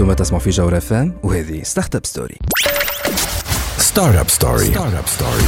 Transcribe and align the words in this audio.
أنتم 0.00 0.12
تسمعوا 0.12 0.42
في 0.42 0.50
جوهرة 0.50 0.80
اف 0.80 0.97
ام 0.97 1.14
وهذه 1.22 1.62
ستارت 1.62 1.96
اب 1.96 2.06
ستوري 2.06 2.36
ستارت 3.78 4.16
اب 4.16 4.28
ستوري 4.30 4.64
ستارت 4.64 4.94
اب 4.94 5.06
ستوري 5.06 5.42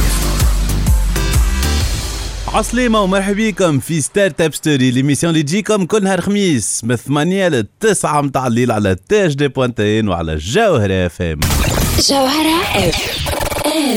عسلامة 2.47 3.01
ومرحبا 3.01 3.33
بكم 3.49 3.79
في 3.79 4.01
Startup 4.01 4.53
Story 4.53 4.91
l'émission 4.91 5.33
اللي 5.33 5.43
تجيكم 5.43 5.85
كل 5.85 6.03
نهار 6.03 6.21
خميس 6.21 6.83
من 6.83 6.95
8 6.95 7.47
ل 7.47 7.67
9 7.79 8.21
متاع 8.21 8.47
الليل 8.47 8.71
على 8.71 8.95
تاج 9.09 9.33
دي 9.33 9.47
بوانتين 9.47 10.07
وعلى 10.09 10.35
جوهرة 10.35 11.05
اف 11.05 11.21
ام 11.21 11.39
جوهرة 12.09 12.61
اف 12.89 13.20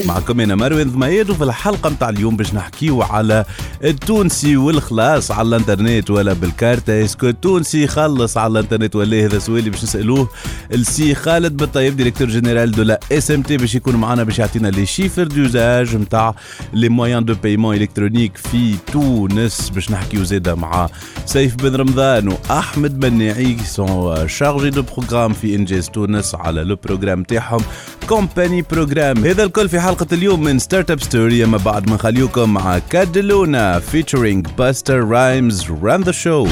معكم 0.03 0.41
أنا 0.41 0.55
مروان 0.55 0.91
ضميد 0.91 1.31
وفي 1.31 1.45
الحلقة 1.45 1.91
متاع 1.91 2.09
اليوم 2.09 2.37
باش 2.37 2.55
نحكيو 2.55 3.03
على 3.03 3.45
التونسي 3.85 4.57
والخلاص 4.57 5.31
على 5.31 5.49
الإنترنت 5.49 6.11
ولا 6.11 6.33
بالكارتة 6.33 7.05
est-ce 7.05 7.19
que 7.19 7.27
التونسي 7.29 7.83
يخلص 7.83 8.37
على 8.37 8.53
الإنترنت 8.53 8.97
ولا 8.97 9.25
هذا 9.25 9.39
سؤال 9.39 9.71
باش 9.71 9.85
نسألوه 9.85 10.29
السي 10.73 11.15
خالد 11.15 11.57
بالطيب 11.57 11.97
directeur 11.97 12.29
général 12.29 12.71
de 12.71 12.83
la 12.83 13.01
SMT 13.13 13.57
باش 13.57 13.75
يكون 13.75 13.97
معنا 13.97 14.23
باش 14.23 14.39
يعطينا 14.39 14.69
les 14.69 14.87
chiffres 14.87 15.25
d'usage 15.25 15.97
نتاع 15.97 16.35
les 16.73 16.89
moyens 16.89 17.25
de 17.25 17.35
paiement 17.43 17.77
électronique 17.77 18.37
في 18.37 18.75
تونس. 18.93 19.71
باش 19.71 19.91
نحكيو 19.91 20.25
زاده 20.25 20.55
مع 20.55 20.89
سيف 21.27 21.55
بن 21.55 21.77
رمضان 21.77 22.29
وأحمد 22.29 23.01
بناعي 23.01 23.57
sont 23.65 24.29
chargés 24.29 24.71
de 24.71 24.83
programme 24.83 25.33
في 25.33 25.55
إنجاز 25.55 25.89
تونس 25.89 26.35
على 26.35 26.65
le 26.65 26.77
programme 26.85 27.23
تاعهم 27.23 27.61
Company 28.09 28.63
Program 28.63 29.25
هذا 29.25 29.45
الكل 29.45 29.69
في 29.69 29.81
حلقة 29.85 30.07
اليوم 30.13 30.43
من 30.43 30.59
Startup 30.59 31.01
Story 31.03 31.45
أما 31.45 31.59
بعد 31.59 31.89
ما 31.89 31.95
نخليكم 31.95 32.55
مع 32.55 32.79
كادلونا 32.79 33.79
featuring 33.79 34.47
Busta 34.59 35.05
Rhymes 35.05 35.71
Run 35.83 36.03
the 36.03 36.13
Show 36.13 36.47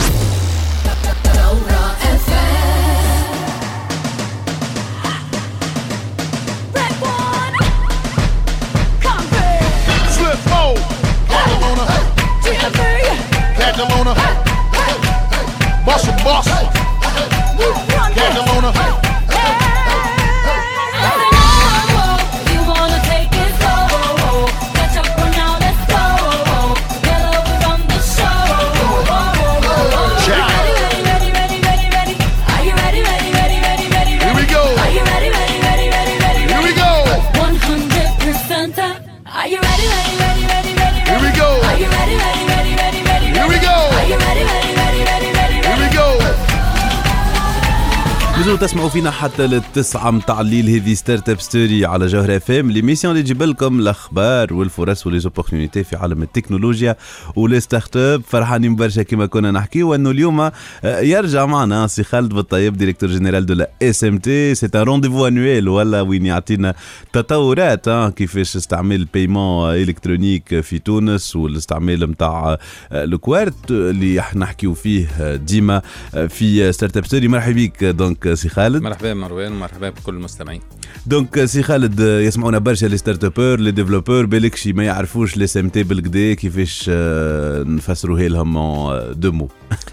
فينا 48.92 49.10
حتى 49.10 49.46
للتسعة 49.46 50.10
متاع 50.10 50.40
الليل 50.40 50.68
هذه 50.68 50.94
Startup 50.94 51.40
Story 51.40 51.84
على 51.84 52.06
جوهرة 52.06 52.36
أف 52.36 52.50
إم. 52.50 52.70
l'émission 52.70 53.12
اللي 53.12 53.22
تجيب 53.22 53.42
لكم 53.42 53.80
الأخبار 53.80 54.54
والفرص 54.54 55.06
و 55.06 55.11
les 55.11 55.26
opportunités 55.26 55.84
في 55.84 55.96
عالم 55.96 56.22
التكنولوجيا 56.22 56.96
و 57.36 57.60
les 57.60 57.96
startups 57.96 58.22
فرحانين 58.28 58.76
برشا 58.76 59.02
كما 59.02 59.26
كنا 59.26 59.50
نحكي 59.50 59.82
وأنه 59.82 60.10
اليوم 60.10 60.40
آه، 60.40 60.52
يرجع 60.84 61.46
معنا 61.46 61.86
سي 61.86 62.04
خالد 62.04 62.34
بالطيب 62.34 62.76
directeur 62.76 63.08
général 63.10 63.46
de 63.46 63.54
la 63.54 63.70
SMT 63.82 64.54
c'est 64.54 64.68
un 64.74 64.80
rendez-vous 64.80 65.26
annuel 65.26 65.68
ولا 65.68 66.00
وين 66.00 66.26
يعطينا 66.26 66.74
تطورات 67.12 67.88
آه، 67.88 68.10
كيفاش 68.10 68.56
استعمال 68.56 68.96
ال 69.00 69.09
paiement 69.09 69.74
électronique 69.74 70.60
في 70.60 70.78
تونس 70.78 71.36
والاستعمال 71.36 72.10
نتاع 72.10 72.58
ال 72.92 73.03
cartes 73.03 73.70
اللي 73.70 74.20
إحنا 74.20 74.40
نحكيو 74.40 74.74
فيه 74.74 75.08
آه، 75.20 75.36
ديما 75.36 75.82
آه، 76.14 76.26
في 76.26 76.72
Startup 76.72 77.06
Story. 77.06 77.28
مرحبا 77.28 77.52
بك 77.52 77.84
donc 77.84 78.34
سي 78.34 78.48
خالد. 78.48 78.81
مرحبا 78.82 79.14
مروان 79.14 79.52
ومرحبا 79.52 79.90
بكل 79.90 80.14
المستمعين. 80.14 80.60
donc 81.06 81.44
سي 81.44 81.62
خالد 81.62 82.00
يسمعونا 82.00 82.58
برشا 82.58 82.86
les 82.86 82.96
startuppeurs 82.96 83.60
les 83.60 83.70
développeurs 83.70 84.26
بالك 84.26 84.56
شي 84.56 84.72
ما 84.72 84.84
يعرفوش 84.84 85.36
la 85.36 85.46
SMT 85.46 85.82
بالكدا 85.82 86.34
كيفاش 86.34 86.86
آه، 86.88 87.62
نفسروها 87.62 88.28
لهم 88.28 88.92
deux 89.12 89.32
mots 89.32 89.48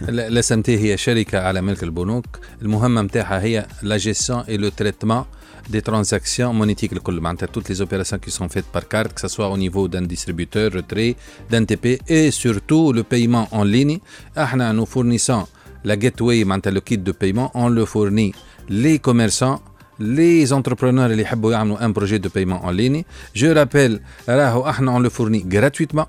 ال 0.09 0.51
SMT 0.51 0.77
هي 0.77 0.97
شركه 0.97 1.39
على 1.39 1.61
ملك 1.61 1.83
البنوك 1.83 2.25
المهمه 2.61 3.01
نتاعها 3.01 3.41
هي 3.41 3.65
la 3.81 3.97
gestion 3.97 4.39
et 4.39 4.57
le 4.57 4.69
traitement 4.69 5.23
des 5.73 5.81
transactions 5.81 6.53
monétiques 6.53 6.93
الكل 6.93 7.21
معناتها 7.21 7.47
toutes 7.47 7.69
les 7.69 7.81
opérations 7.81 8.19
qui 8.25 8.31
sont 8.31 8.49
faites 8.49 8.69
par 8.73 8.87
carte 8.87 9.13
que 9.13 9.21
ce 9.21 9.27
soit 9.27 9.49
au 9.49 9.57
niveau 9.57 9.87
d'un 9.87 10.05
distributeur 10.13 10.71
retrait 10.73 11.15
d'un 11.51 11.63
TP 11.65 11.85
et 12.07 12.31
surtout 12.31 12.93
le 12.93 13.03
paiement 13.03 13.47
en 13.51 13.63
ligne. 13.63 13.99
إحنا 14.37 14.73
nous 14.73 14.85
fournissons 14.85 15.45
la 15.85 15.95
gateway 15.95 16.43
معناتها 16.43 16.71
le 16.71 16.81
kit 16.81 16.97
de 16.97 17.11
paiement 17.11 17.51
on 17.53 17.69
le 17.69 17.85
fournit 17.85 18.33
les 18.69 18.99
commerçants 18.99 19.59
les 19.99 20.53
entrepreneurs 20.53 21.11
اللي 21.11 21.21
يحبوا 21.21 21.51
يعملوا 21.51 21.77
un 21.77 21.91
projet 21.91 22.19
de 22.19 22.29
paiement 22.29 22.63
en 22.63 22.71
ligne. 22.71 23.03
Je 23.35 23.47
rappelle 23.47 23.99
راهو 24.29 24.69
إحنا 24.69 24.99
on 24.99 25.01
le 25.01 25.09
fournit 25.09 25.43
gratuitement. 25.55 26.05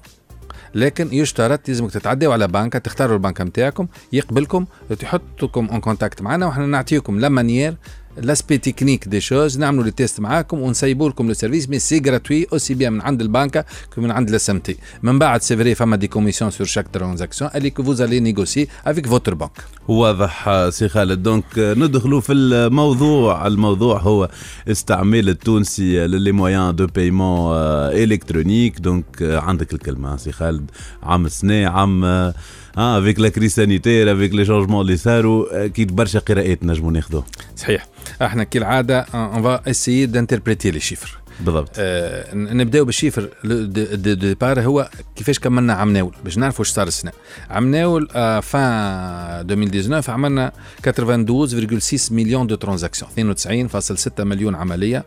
لكن 0.75 1.09
يشترط 1.13 1.69
لازمك 1.69 1.91
تتعداو 1.91 2.33
على 2.33 2.49
بنكه 2.49 2.79
تختاروا 2.79 3.15
البنكه 3.15 3.45
نتاعكم 3.45 3.87
يقبلكم 4.13 4.67
تحطكم 4.99 5.67
en 5.67 5.81
contact 5.81 6.23
معنا 6.23 6.47
وحنا 6.47 6.67
نعطيكم 6.67 7.21
la 7.21 7.29
manière 7.29 7.77
l'aspect 8.21 8.59
technique 8.59 9.09
des 9.09 9.21
choses 9.21 9.59
نعملوا 9.59 9.85
les 9.85 9.91
tests 9.91 10.21
معاكم 10.21 10.61
ونسيبوا 10.61 11.09
لكم 11.09 11.29
le 11.29 11.35
service 11.35 11.69
mais 11.69 11.79
c'est 11.79 12.03
gratuit 12.07 12.47
aussi 12.53 12.75
bien 12.75 12.93
من 12.93 13.01
عند 13.01 13.21
البنكة 13.21 13.65
que 13.95 14.01
من 14.01 14.11
عند 14.11 14.29
ال 14.29 14.51
SMT 14.51 14.77
من 15.03 15.19
بعد 15.19 15.43
c'est 15.43 15.57
vrai 15.57 15.75
فما 15.75 15.97
des 15.97 16.09
commissions 16.09 16.51
sur 16.51 16.67
chaque 16.67 16.89
transaction 16.93 17.51
اللي 17.55 17.71
que 17.71 17.83
vous 17.83 18.01
allez 18.01 18.21
négocier 18.21 18.69
avec 18.87 19.07
votre 19.07 19.35
banque 19.35 19.65
واضح 19.89 20.69
سي 20.69 20.89
خالد. 20.89 21.23
donc 21.23 21.45
آه، 21.59 21.75
ندخلوا 21.75 22.21
في 22.21 22.33
الموضوع. 22.33 23.47
الموضوع 23.47 23.99
هو 24.01 24.31
استعمال 24.69 25.29
التونسي 25.29 26.07
ل 26.07 26.13
les 26.13 26.33
moyens 26.33 26.77
de 26.77 26.87
paiement 26.87 27.53
électronique 27.55 28.79
donc 28.79 29.05
عندك 29.23 29.73
الكلمة 29.73 30.17
سي 30.17 30.33
خالد. 30.33 30.71
عام 31.03 31.27
السنة 31.27 31.67
عام 31.67 32.05
آه 32.05 32.35
افيك 32.77 33.21
لا 33.21 33.29
كريس 33.29 33.55
سانيتير 33.55 34.13
افيك 34.13 34.35
لي 34.35 34.45
شونجمون 34.45 34.81
اللي 34.81 34.97
صاروا 34.97 35.65
أكيد 35.65 35.97
برشا 35.97 36.19
قراءات 36.19 36.65
نجموا 36.65 36.93
ناخذوه 36.93 37.25
صحيح. 37.57 37.87
إحنا 38.23 38.45
كالعادة 38.45 39.01
on 39.01 39.43
va 39.43 39.71
essayer 39.71 40.07
d'interpréter 40.07 40.71
les 40.71 40.81
chiffres 40.81 41.19
بالضبط. 41.41 41.71
آه 41.79 42.35
نبداو 42.35 42.85
بال 42.85 42.93
chiffres. 42.93 43.29
départ 43.45 44.61
هو 44.61 44.91
كيفاش 45.17 45.39
كملنا 45.39 45.73
عام 45.73 45.93
ناول 45.93 46.15
باش 46.25 46.39
نعرفوا 46.39 46.59
واش 46.59 46.69
صار 46.69 46.87
السنة. 46.87 47.13
عام 47.51 47.71
ناول 47.71 48.09
آه 48.15 48.41
fin 48.41 49.51
2019 49.51 50.13
عملنا 50.13 50.53
92,6 50.89 52.13
millions 52.13 52.47
de 52.47 52.55
transactions 52.55 53.35
92.6 53.35 54.21
مليون 54.21 54.55
عملية 54.55 55.05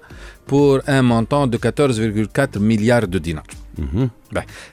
pour 0.50 0.82
un 0.90 1.06
montant 1.06 1.50
de 1.50 1.58
14,4 1.58 2.58
milliards 2.58 3.06
de 3.06 3.18
dinars 3.18 3.46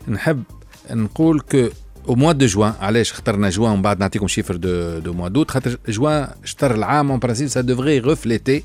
نحب 0.09 0.43
نقول 0.91 1.41
que 1.41 1.69
au 2.11 2.17
mois 2.17 2.35
de 2.35 2.47
juin 2.47 2.73
علاش 2.81 3.13
اخترنا 3.13 3.51
جوان 3.51 3.73
ومن 3.73 3.83
بعد 3.83 4.01
نعطيكم 4.01 4.29
chiffres 4.29 4.57
de 4.57 4.99
deux 4.99 5.13
mois 5.13 5.29
d'août 5.29 5.51
خاطر 5.51 5.77
جوان 5.89 6.29
شطر 6.45 6.75
العام 6.75 7.11
en 7.11 7.19
principe 7.19 7.49
ça 7.49 7.61
devrait 7.61 7.99
refléter 7.99 8.65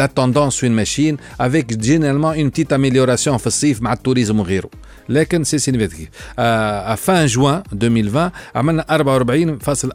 la 0.00 0.08
tendance 0.08 0.62
une 0.62 0.74
machine 0.74 1.16
avec 1.38 1.66
généralement 1.80 2.32
une 2.32 2.50
petite 2.50 2.72
amélioration 2.72 3.36
في 3.36 3.46
الصيف 3.46 3.82
مع 3.82 3.92
ال 3.92 3.97
tourisme 3.97 4.40
وغيره 4.40 4.70
لكن 5.08 5.44
c'est 5.44 5.58
significatif 5.58 6.08
آه 6.38 6.94
fin 6.94 7.26
juin 7.26 7.62
2020 7.72 8.30
عملنا 8.54 8.86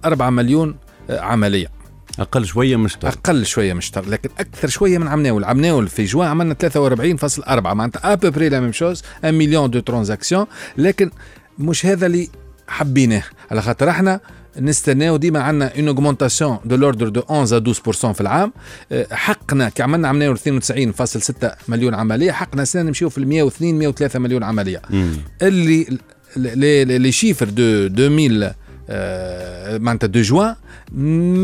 44.4 0.08 0.22
مليون 0.22 0.76
آه، 1.10 1.20
عمليه 1.20 1.80
أقل 2.20 2.46
شوية 2.46 2.76
مش 2.76 2.96
طيب. 2.96 3.12
أقل 3.12 3.46
شوية 3.46 3.74
من 3.74 3.82
شطر. 3.82 4.10
لكن 4.10 4.30
أكثر 4.40 4.68
شوية 4.68 4.98
من 4.98 5.08
عام 5.08 5.24
الأول 5.24 5.44
عام 5.44 5.62
الأول 5.62 5.88
في 5.88 6.06
جوان 6.06 6.28
عملنا 6.28 6.56
43.4 7.40 7.50
معناتها 7.50 8.14
à 8.14 8.18
peu 8.18 8.32
près 8.32 8.50
la 8.50 8.60
même 8.60 8.72
chose 8.72 9.04
1 9.24 9.34
million 9.34 9.70
de 9.70 9.80
transactions 9.80 10.46
لكن 10.78 11.10
مش 11.60 11.86
هذا 11.86 12.06
اللي 12.06 12.30
حبيناه 12.68 13.24
على 13.52 13.62
خاطر 13.62 13.90
إحنا 13.90 14.20
نستناو 14.60 15.18
ديما 15.18 15.40
عندنا 15.40 15.76
une 15.78 15.88
augmentation 15.88 16.58
de 16.66 16.76
l'ordre 16.76 17.10
de 17.10 17.22
11 17.30 17.58
à 17.58 17.60
12% 17.60 18.12
في 18.12 18.22
العام. 18.22 18.54
أه، 18.92 19.08
حقنا 19.12 19.70
كي 19.70 19.84
عملنا 19.84 20.08
عملنا 20.08 20.36
92.6 20.36 21.48
مليون 21.68 21.94
عملية 21.94 22.32
حقنا 22.32 22.66
سنة 22.66 22.82
نمشيو 22.82 23.10
في 23.10 23.18
ال 23.18 23.28
102 23.28 23.80
103 23.80 24.20
مليون 24.20 24.44
عملية. 24.44 24.82
اللي 25.42 26.00
les 26.86 27.12
chiffres 27.12 27.50
de 27.50 28.06
آه، 28.44 28.56
معناتها 29.80 30.08
de 30.08 30.22
juin 30.22 30.56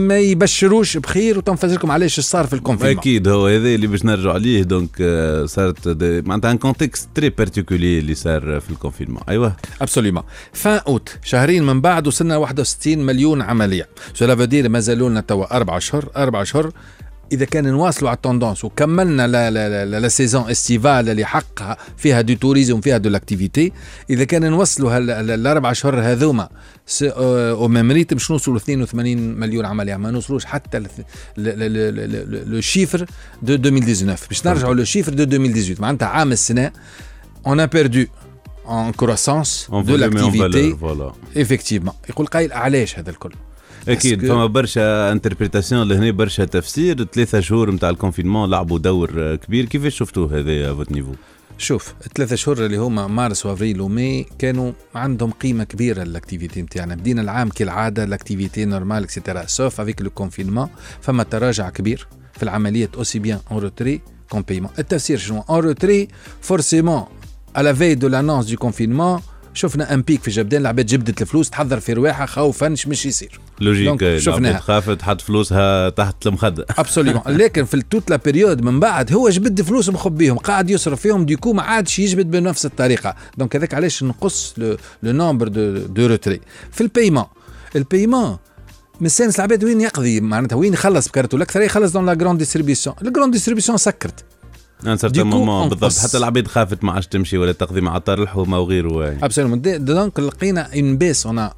ما 0.07 0.17
يبشروش 0.19 0.97
بخير 0.97 1.37
وتنفذ 1.37 1.73
لكم. 1.73 1.91
علاش 1.91 2.19
صار 2.19 2.47
في 2.47 2.53
ال 2.53 2.57
confinement؟ 2.57 2.97
أكيد 2.97 3.27
هو 3.27 3.47
هذا 3.47 3.67
اللي 3.75 3.87
باش 3.87 4.05
نرجعوا 4.05 4.33
عليه. 4.33 4.63
donc 4.63 4.89
آه، 5.01 5.45
صارت 5.45 5.87
معناتها 6.27 6.51
ان 6.51 6.57
كونتكست 6.57 7.09
تري 7.15 7.29
بارتيكولي 7.29 7.99
اللي 7.99 8.15
صار 8.15 8.59
في 8.59 8.69
ال 8.69 8.73
confinement. 8.73 9.21
أيوه. 9.29 9.55
absolument 9.81 10.23
fin 10.53 10.79
août 10.87 11.09
شهرين 11.23 11.63
من 11.63 11.81
بعد 11.81 12.07
وصلنا 12.07 12.37
61 12.37 13.05
مليون 13.05 13.41
عملية. 13.41 13.87
cela 14.13 14.35
فو 14.35 14.69
مازالوا 14.69 15.09
لنا 15.09 15.21
توا 15.21 15.55
أربع 15.57 15.77
اشهر 15.77 16.09
أربع 16.17 16.41
اشهر 16.41 16.71
إذا 17.31 17.45
كان 17.45 17.67
نواصلوا 17.67 18.09
على 18.09 18.15
ال 18.15 18.21
tendance 18.21 18.65
وكملنا 18.65 19.27
la 19.27 19.51
la 19.51 19.85
la, 19.85 19.99
la 19.99 20.07
saison 20.07 20.49
estivale 20.49 21.09
اللي 21.09 21.25
حقها 21.25 21.77
فيها 21.97 22.21
du 22.21 22.33
tourisme 22.33 22.81
فيها 22.81 22.97
de 22.97 23.09
l'activité 23.09 23.71
إذا 24.09 24.23
كان 24.23 24.49
نوصلوا 24.51 24.97
الأربع 25.21 25.71
اشهر 25.71 26.01
هذوما 26.01 26.49
au 27.03 27.67
même 27.67 27.91
rythme 27.91 28.13
باش 28.13 28.31
نوصلوا؟ 28.31 28.57
82 28.57 29.17
مليون 29.17 29.65
عملية. 29.65 29.95
ما 29.97 30.11
نوصلوش 30.11 30.45
حتى 30.45 30.81
le 31.37 32.61
chiffre 32.61 33.05
de 33.41 33.53
2019 33.53 34.27
باش 34.29 34.47
نرجعوا 34.47 34.73
le 34.73 34.83
chiffre 34.83 35.13
de 35.13 35.23
2018 35.23 35.81
معناتها 35.81 36.07
عام 36.07 36.31
السنة 36.31 36.71
en 38.67 38.91
croissance 39.01 39.69
En 39.69 39.81
de 39.81 39.87
volume 39.91 40.17
et 40.17 40.21
en 40.21 40.31
l'activité. 40.31 40.71
valeur, 40.71 40.77
voilà. 40.81 41.39
effectivement. 41.43 41.93
يقول 42.09 42.25
قايل 42.27 42.53
علاش 42.53 42.99
هذا 42.99 43.09
الكل؟ 43.09 43.31
أكيد. 43.87 44.27
فما 44.27 44.45
برشا 44.45 45.11
interprétations 45.11 45.87
لهنا 45.87 46.11
برشا 46.11 46.45
تفسير. 46.45 47.03
ثلاثة 47.03 47.39
شهور 47.39 47.71
نتاع 47.71 47.89
ال 47.89 47.94
confinement 47.94 48.49
لعبوا 48.49 48.79
دور 48.79 49.35
كبير. 49.35 49.65
كيفاش 49.65 49.97
شفتوه 49.97 50.39
هذا 50.39 50.73
à 50.73 50.76
votre 50.76 50.91
niveau 50.91 51.13
شوف 51.57 51.93
الثلاثة 52.05 52.35
شهور 52.35 52.65
اللي 52.65 52.77
هما 52.77 53.07
مارس 53.07 53.45
وافريل 53.45 53.81
وماي 53.81 54.25
كانوا 54.39 54.71
عندهم 54.95 55.31
قيمة 55.31 55.63
كبيرة 55.63 56.03
ال 56.03 56.10
activité 56.10 56.61
نتاعنا 56.61 56.95
بدينا 56.95 57.21
العام 57.21 57.49
كالعادة 57.49 58.03
ال 58.03 58.10
activité 58.10 58.65
normale 58.65 59.03
et 59.03 59.14
cetera 59.14 59.45
sauf 59.45 59.81
avec 59.81 60.01
le 60.01 60.09
confinement 60.09 60.69
فما 61.01 61.23
تراجع 61.23 61.69
كبير 61.69 62.07
في 62.33 62.43
العمليات 62.43 62.95
aussi 62.95 63.19
bien 63.19 63.39
en 63.51 63.59
retrait 63.59 64.01
qu'en 64.29 64.41
paiement 64.41 64.71
التفسير 64.79 65.17
شنو؟ 65.17 65.43
en 65.49 65.59
retrait 65.59 66.07
forcément 66.41 67.03
على 67.55 67.75
في 67.75 67.95
de 67.95 68.07
l'annonce 68.07 68.45
du 68.45 68.57
confinement 68.57 69.21
شفنا 69.53 69.93
un 69.93 70.01
pic 70.01 70.21
في 70.21 70.31
جبدان 70.31 70.61
العباد 70.61 70.85
جبدت 70.85 71.21
الفلوس 71.21 71.49
تحضر 71.49 71.79
في 71.79 71.93
رواحها 71.93 72.25
خوفا 72.25 72.69
مش 72.69 73.05
يصير. 73.05 73.39
logique 73.61 74.17
شفناها. 74.17 74.59
خافت 74.59 75.01
حط 75.01 75.21
فلوسها 75.21 75.89
تحت 75.89 76.27
المخدة. 76.27 76.65
absolument 76.79 77.23
لكن 77.27 77.65
في 77.65 77.81
toute 77.81 78.09
la 78.09 78.15
période 78.15 78.61
من 78.61 78.79
بعد 78.79 79.13
هو 79.13 79.29
جبد 79.29 79.61
فلوس 79.61 79.89
مخبيهم؟ 79.89 80.37
قاعد 80.37 80.69
يصرف 80.69 81.01
فيهم 81.01 81.25
du 81.25 81.35
coup 81.35 81.53
ما 81.53 81.61
عادش 81.61 81.99
يجبد 81.99 82.31
بنفس 82.31 82.65
الطريقة. 82.65 83.15
donc 83.37 83.55
هذاك 83.55 83.73
علاش 83.73 84.03
نقص 84.03 84.53
le 84.57 84.77
nombre 85.03 85.47
de 85.47 85.77
de 85.77 86.05
retraits 86.07 86.41
في 86.71 86.81
ال 86.81 86.86
paiement 86.86 87.25
ال 87.75 87.82
paiement 87.82 88.37
مستانس 89.01 89.35
العباد 89.35 89.63
وين 89.63 89.81
يقضي؟ 89.81 90.21
معناتها 90.21 90.55
وين 90.55 90.73
يخلص 90.73 91.07
بكارته 91.07 91.35
الأكثر 91.35 91.61
يخلص 91.61 91.91
dans 91.91 92.05
la 92.05 92.13
grande 92.13 92.39
distribution 92.39 92.95
ال 93.01 93.06
grande 93.06 93.31
distribution 93.33 93.77
سكرت. 93.77 94.23
un 94.87 94.97
certain 94.97 95.27
moment 95.27 95.69
بالضبط. 95.69 95.97
حتى 95.97 96.17
العباد 96.17 96.47
خافت 96.47 96.83
ما 96.83 96.91
عادش 96.91 97.07
تمشي 97.07 97.37
ولا 97.37 97.51
تقضي 97.51 97.81
مع 97.81 97.97
عطار 97.97 98.23
الحومه 98.23 98.59
وغيره 98.59 99.05
يعني. 99.05 99.25
absolument 99.25 99.61
donc 99.85 100.19
لقينا 100.19 100.69
une 100.75 100.97
baisse 100.97 101.25
en 101.25 101.49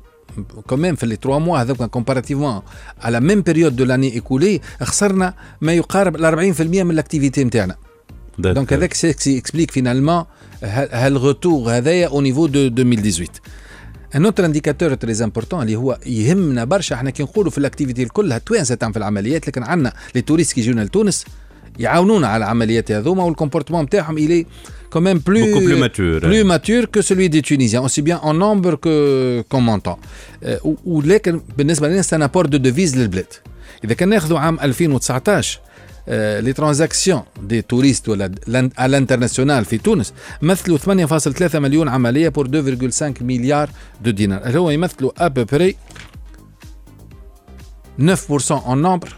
كمان 0.69 0.95
في 0.95 1.05
les 1.05 1.15
3 1.15 1.39
mois 1.39 1.61
هذوك 1.61 1.83
comparativement 1.83 2.61
على 3.01 3.19
même 3.19 3.41
période 3.41 3.75
de 3.75 3.83
l'année 3.83 4.13
écoulée 4.13 4.61
خسرنا 4.81 5.33
ما 5.61 5.73
يقارب 5.73 6.15
ال 6.15 6.55
40% 6.55 6.61
من 6.61 6.91
ال 6.91 6.97
activité 6.97 7.43
نتاعنا 7.43 7.75
donc 8.39 8.73
هذاك 8.73 8.93
s'explique 8.93 9.37
finalement 9.37 9.71
هال 9.71 10.23
retour 10.63 11.71
هذايا 11.71 12.07
au 12.07 12.21
niveau 12.21 12.47
de 12.47 12.59
2018 12.59 13.25
un 14.15 14.25
autre 14.25 14.45
indicateur 14.45 14.93
très 14.93 15.23
important 15.23 15.61
اللي 15.61 15.75
هو 15.75 15.99
يهمنا 16.05 16.63
برشا 16.63 16.95
إحنا 16.95 17.09
كي 17.09 17.23
نقولوا 17.23 17.51
في 17.51 17.57
ال 17.57 17.62
activité 17.62 18.05
كلها 18.05 18.37
توانسه 18.37 18.75
تعمل 18.75 18.93
في 18.93 18.99
العمليات 18.99 19.47
لكن 19.47 19.63
عندنا 19.63 19.93
les 20.15 20.21
touristes 20.21 20.53
كي 20.53 20.61
يجونا 20.61 20.81
لتونس 20.81 21.25
يعاونونا 21.79 22.27
على 22.27 22.43
العمليات 22.45 22.91
هذوما 22.91 23.23
وال 23.23 23.32
comportement 23.32 23.83
نتاعهم 23.83 24.17
اللي 24.17 24.45
quand 24.95 24.99
même 25.01 25.19
plus, 25.29 25.43
Beaucoup 25.43 25.65
plus 25.69 25.79
mature. 25.85 26.21
plus 26.29 26.43
mature 26.53 26.85
que 26.93 27.01
celui 27.09 27.27
des 27.29 27.41
Tunisiens, 27.41 27.81
aussi 27.87 28.01
bien 28.01 28.17
en 28.29 28.33
nombre 28.33 28.71
que 28.85 28.95
qu'en 29.49 29.61
montant. 29.69 29.99
Euh, 30.43 30.57
و- 30.65 30.75
ولكن 30.85 31.41
بالنسبة 31.57 31.87
لنا 31.87 32.01
c'est 32.01 32.15
un 32.15 32.21
apport 32.21 32.57
de 32.57 32.66
devises 32.66 32.97
للبلاد. 32.97 33.25
إذا 33.83 33.93
كان 33.93 34.09
ناخذوا 34.09 34.39
عام 34.39 34.59
2019 34.59 35.59
les 36.39 36.53
transactions 36.53 37.21
des 37.43 37.61
touristes 37.61 38.09
ولا 38.09 38.31
على 38.77 38.97
ال 38.97 39.02
international 39.02 39.65
في 39.65 39.77
تونس 39.77 40.13
مثلوا 40.41 40.77
8.3 40.77 41.55
مليون 41.55 41.89
عملية 41.89 42.29
pour 42.29 42.47
2.5 42.47 43.21
milliards 43.21 43.69
de 44.03 44.11
dinars 44.11 44.45
اللي 44.45 44.59
هو 44.59 44.69
يمثلوا 44.69 45.11
à 45.25 45.31
peu 45.31 45.50
près 45.50 45.75
9% 47.99 48.61
en 48.71 48.75
nombre 48.81 49.09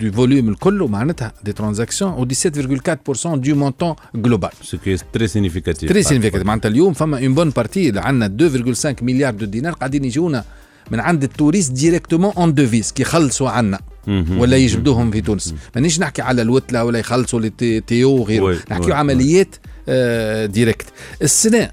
du 0.00 0.16
volume 0.16 0.48
الكل 0.48 0.86
معناتها 0.90 1.32
des 1.44 1.52
transactions 1.52 2.12
و 2.12 2.26
17.4% 2.28 3.40
du 3.44 3.54
montant 3.54 3.96
global. 4.26 4.50
ce 4.62 4.78
qui 4.84 4.96
est 5.12 5.18
très 5.18 5.26
significatif 5.26 5.88
très 5.88 6.02
significatif 6.02 6.46
معناتها 6.46 6.68
اليوم 6.68 6.92
فما 6.92 7.18
une 7.18 7.34
bonne 7.34 7.50
partie 7.50 7.88
اللي 7.88 8.00
عندنا 8.00 8.48
2.5 8.74 9.02
milliards 9.02 9.34
de 9.34 9.46
dinars 9.46 9.72
قاعدين 9.72 10.04
يجونا 10.04 10.44
من 10.90 11.00
عند 11.00 11.22
ال 11.22 11.27
touristes 11.27 11.72
directement 11.72 12.32
en 12.36 12.54
devises 12.54 12.92
كي 12.92 13.02
يخلصوا 13.02 13.50
عنا. 13.50 13.78
ولا 14.08 14.56
يجبدوهم 14.56 15.10
في 15.10 15.20
تونس. 15.20 15.54
مانيش 15.74 16.00
نحكي 16.00 16.22
على 16.22 16.42
الوتلة 16.42 16.84
ولا 16.84 16.98
يخلصوا 16.98 17.40
لي 17.40 17.50
تي- 17.50 17.80
تيو 17.80 18.10
وغيره. 18.10 18.42
oui، 18.44 18.58
نحكي 18.70 18.92
عمليات 18.92 19.56
آه 19.88 20.46
directes 20.46 20.86
السنة 21.22 21.70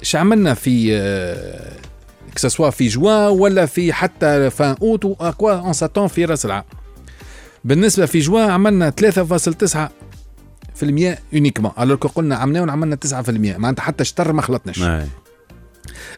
إيش 0.00 0.16
عملنا 0.16 0.54
في 0.54 0.88
آه 0.96 1.72
que 2.34 2.46
ce 2.46 2.54
soit 2.54 2.70
في 2.70 2.88
جوان 2.88 3.28
ولا 3.30 3.66
في 3.66 3.92
حتى 3.92 4.50
fin 4.50 4.76
août 4.82 5.04
ou 5.04 5.18
à 5.18 5.25
quoi 5.25 5.52
on 5.52 5.72
s'attend 5.72 6.06
في 6.08 6.24
رأس 6.24 6.46
العام؟ 6.46 6.64
بالنسبة 7.68 8.06
في 8.06 8.18
جوان 8.18 8.50
عملنا 8.50 8.90
3.9 8.90 9.12
في 10.74 10.82
المية 10.82 11.18
uniquement 11.32 11.72
alors 11.78 11.96
قلنا 11.96 12.36
عملنا 12.36 12.72
عملنا 12.72 12.96
9 12.96 13.22
في 13.22 13.30
المية. 13.30 13.56
معناتها 13.56 13.82
حتى 13.82 14.04
شطر 14.04 14.32
ما 14.32 14.42
خلطناش. 14.42 14.82
أي. 14.82 15.06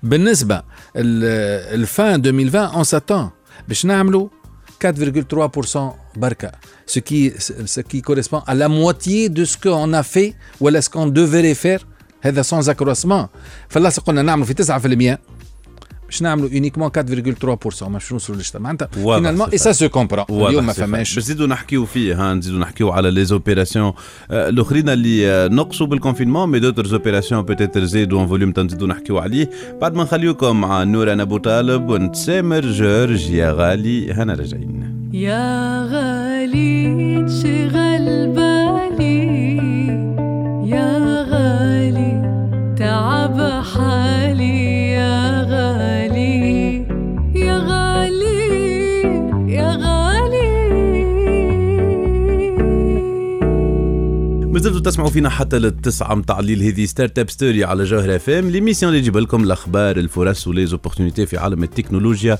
بالنسبة 0.02 0.62
ال 0.96 1.26
fin 1.26 2.14
2020 2.14 2.64
on 2.64 2.84
s'attend 2.84 3.30
باش 3.68 3.86
نعملوا 3.86 4.28
4,3% 4.86 5.78
بركة. 6.16 6.52
Ce 6.86 6.98
qui 6.98 7.30
ce 7.66 7.80
qui 7.80 8.02
correspond 8.02 8.42
à 8.46 8.54
la 8.54 8.68
moitié 8.68 9.28
de 9.28 9.44
ce 9.44 9.56
qu'on 9.56 9.92
a 9.92 10.02
fait 10.02 10.34
ولا 10.60 10.80
ce 10.80 10.88
qu'on 10.88 11.06
devrait 11.06 11.54
faire. 11.54 11.84
هذا 12.22 12.42
sans 12.42 12.68
accroissement. 12.68 13.28
فلاصق 13.68 14.02
قلنا 14.02 14.22
نعملوا 14.22 14.46
في 14.46 14.54
9% 14.54 15.18
باش 16.10 16.22
نعملوا 16.22 16.48
uniquement 16.48 16.90
4,3% 16.90 17.82
مش 17.88 18.12
نوصلوا 18.12 18.38
للشطر 18.38 18.62
معناتها 18.62 18.86
finalement 18.86 19.48
اي. 19.50 19.58
ça 19.58 19.72
se 19.72 19.88
comprend 19.88 20.24
اليوم 20.30 20.66
ما. 20.66 20.72
فماش. 20.72 21.14
باش 21.14 21.18
نزيدوا 21.18 21.46
نحكيو 21.46 21.86
فيه 21.86 22.14
ها 22.30 22.34
نزيدوا 22.34 22.58
نحكيو 22.58 22.90
على 22.90 23.10
les 23.10 23.24
opérations 23.24 23.92
الأخرين 24.30 24.88
اللي 24.88 25.30
آه، 25.30 25.48
نقصوا 25.48 25.86
بال 25.86 25.96
confinement 25.96 26.48
mais 26.48 26.58
d'autres 26.58 26.86
opérations 26.86 27.42
peut-être 27.42 27.84
زادوا 27.84 28.18
en 28.18 28.28
volume 28.28 28.52
تنزيدوا 28.52 28.88
نحكيو 28.88 29.18
عليه. 29.18 29.50
بعد 29.80 29.94
ما 29.94 30.02
نخليوكم 30.02 30.60
مع 30.60 30.82
نوران 30.84 31.20
أبو 31.20 31.38
طالب 31.38 31.88
ونتسامر 31.88 32.60
جورج 32.60 33.30
يا 33.30 33.52
غالي 33.52 34.12
هنا 34.12 34.34
راجعين 34.34 35.10
يا 35.12 35.82
غالي 35.92 37.24
تشغل 37.28 38.28
بالي 38.28 38.59
مازلتوا 54.60 54.80
تسمعوا 54.80 55.10
فينا 55.10 55.28
حتى 55.28 55.58
للتسعة 55.58 56.14
متاع 56.14 56.38
الليل 56.38 56.62
هذه 56.62 56.84
Startup 56.84 57.30
Story 57.30 57.64
على 57.64 57.84
جوهر 57.84 58.16
اف 58.16 58.30
ام 58.30 58.50
l'émission 58.50 58.92
اللي 58.92 59.00
تجيب 59.02 59.16
لكم 59.16 59.44
الأخبار 59.44 59.96
الفرص 59.96 60.48
و 60.48 60.66
les 60.66 60.78
opportunités 60.78 61.26
في 61.26 61.36
عالم 61.36 61.62
التكنولوجيا. 61.62 62.38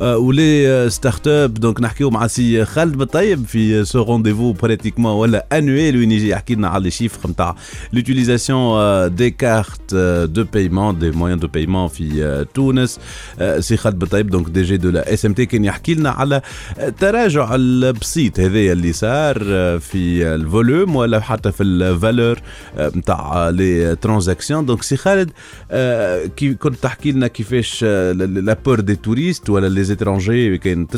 آه، 0.00 0.16
و 0.16 0.29
les 0.29 0.68
آه، 0.68 0.88
start-up 0.88 1.54
donc 1.54 1.80
نحكيو 1.80 2.10
مع 2.10 2.26
سي 2.26 2.64
خالد 2.64 2.96
بالطيب 2.96 3.46
في 3.46 3.84
ce 3.84 4.02
rendez-vous 4.02 4.52
pratiquement 4.52 5.12
ولا 5.12 5.46
annuel 5.52 5.96
وين 5.96 6.12
يجي 6.12 6.28
يحكي 6.28 6.54
لنا 6.54 6.68
على 6.68 6.84
les 6.84 6.90
chiffres 6.90 7.30
نتاع 7.30 7.56
l'utilisation 7.92 9.14
des 9.14 9.30
cartes 9.30 9.94
de 10.24 10.44
paiement 10.44 10.98
des 10.98 11.10
moyens 11.10 11.38
de 11.38 11.48
paiement 11.48 11.88
في 11.88 12.24
آه، 12.24 12.42
تونس 12.54 13.00
آه، 13.38 13.60
سي 13.60 13.76
خالد 13.76 13.98
بالطيب 13.98 14.30
donc 14.30 14.48
DG 14.48 14.76
de 14.76 14.90
la 14.90 15.14
SMT 15.14 15.46
كان 15.46 15.64
يحكي 15.64 15.94
لنا 15.94 16.10
على 16.10 16.42
التراجع 16.78 17.54
البسيط 17.54 18.40
هذايا 18.40 18.72
اللي 18.72 18.92
صار 18.92 19.42
آه، 19.46 19.78
في 19.78 20.26
ال 20.26 20.36
volume 20.36 20.96
ولا 20.96 21.20
حتى 21.20 21.52
في 21.52 21.62
ال 21.62 21.73
valeur 21.73 22.38
نتاع 22.78 23.48
les 23.48 23.96
transactions 23.96 24.66
donc 24.66 24.82
سي 24.82 24.96
خالد 24.96 25.30
آه، 25.70 26.26
كي 26.26 26.54
كنت 26.54 26.76
تحكي 26.82 27.12
لنا 27.12 27.26
كيفاش 27.26 27.84
l'apport 27.84 28.80
des 28.80 28.96
touristes 28.96 29.50
ولا 29.50 29.68
les 29.68 29.89
étrangers 29.90 30.58
كان 30.58 30.86
9% 30.86 30.96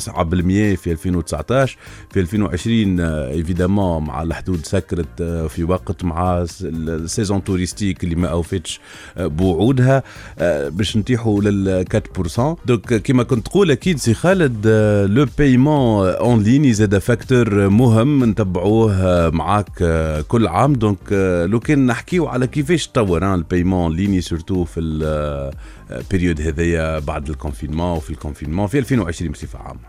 في 0.76 0.92
2019 0.92 1.76
في 2.10 2.20
2020 2.20 3.00
évidemment 3.00 4.04
مع 4.04 4.22
الحدود 4.22 4.66
سكرت 4.66 5.22
في 5.22 5.64
وقت 5.64 6.04
مع 6.04 6.46
ال 6.62 6.74
saison 6.74 7.44
touristique 7.44 8.04
اللي 8.04 8.14
ما 8.14 8.28
اوفتش 8.28 8.80
بوعودها 9.16 10.02
باش 10.68 10.96
نتيحوا 10.96 11.40
لل 11.40 11.84
4% 12.36 12.40
donc 12.66 12.94
كما 12.94 13.22
كنت 13.22 13.46
تقول 13.46 13.70
أكيد 13.70 13.98
سي 13.98 14.14
خالد 14.14 14.66
le 15.10 15.26
paiement 15.38 16.08
en 16.08 16.42
ligne 16.42 16.72
زاد 16.72 16.98
facteur 16.98 17.68
مهم 17.68 18.24
نتبعوه 18.24 19.30
معاك 19.30 19.70
كل 20.28 20.46
عام 20.46 20.72
donc 20.72 21.12
لو 21.46 21.60
كان 21.60 21.86
نحكيو 21.86 22.26
على 22.26 22.46
كيفاش 22.46 22.86
تطور 22.88 23.34
ال 23.34 23.41
paiement 23.41 23.96
en 23.96 24.03
ligne 24.03 24.20
surtout 24.20 24.64
في 24.64 24.80
ال 25.98 26.04
période 26.04 26.40
هذايا 26.40 26.98
بعد 26.98 27.28
ال 27.28 27.34
confinement 27.34 27.96
وفي 27.96 28.10
ال 28.10 28.15
confinement 28.15 28.66
في 28.66 28.78
2020 28.78 29.32
بصفة 29.32 29.58
عامة. 29.58 29.80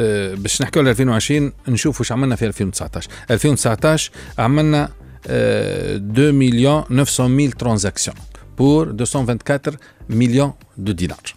آه، 0.00 0.34
باش 0.34 0.62
نحكيو 0.62 0.82
على 0.82 0.90
2020 0.90 1.52
نشوفوا 1.68 2.00
واش 2.00 2.12
عملنا 2.12 2.36
في 2.36 2.46
2019 2.46 3.08
2019 3.30 4.10
عملنا 4.38 4.88
آه، 5.26 5.96
2 5.96 6.34
millions 6.34 6.84
900 7.04 7.28
mille 7.36 7.52
transactions 7.52 8.16
pour 8.58 8.86
224 8.92 9.76
millions 10.10 10.52
de 10.78 10.92
dinars 10.92 11.34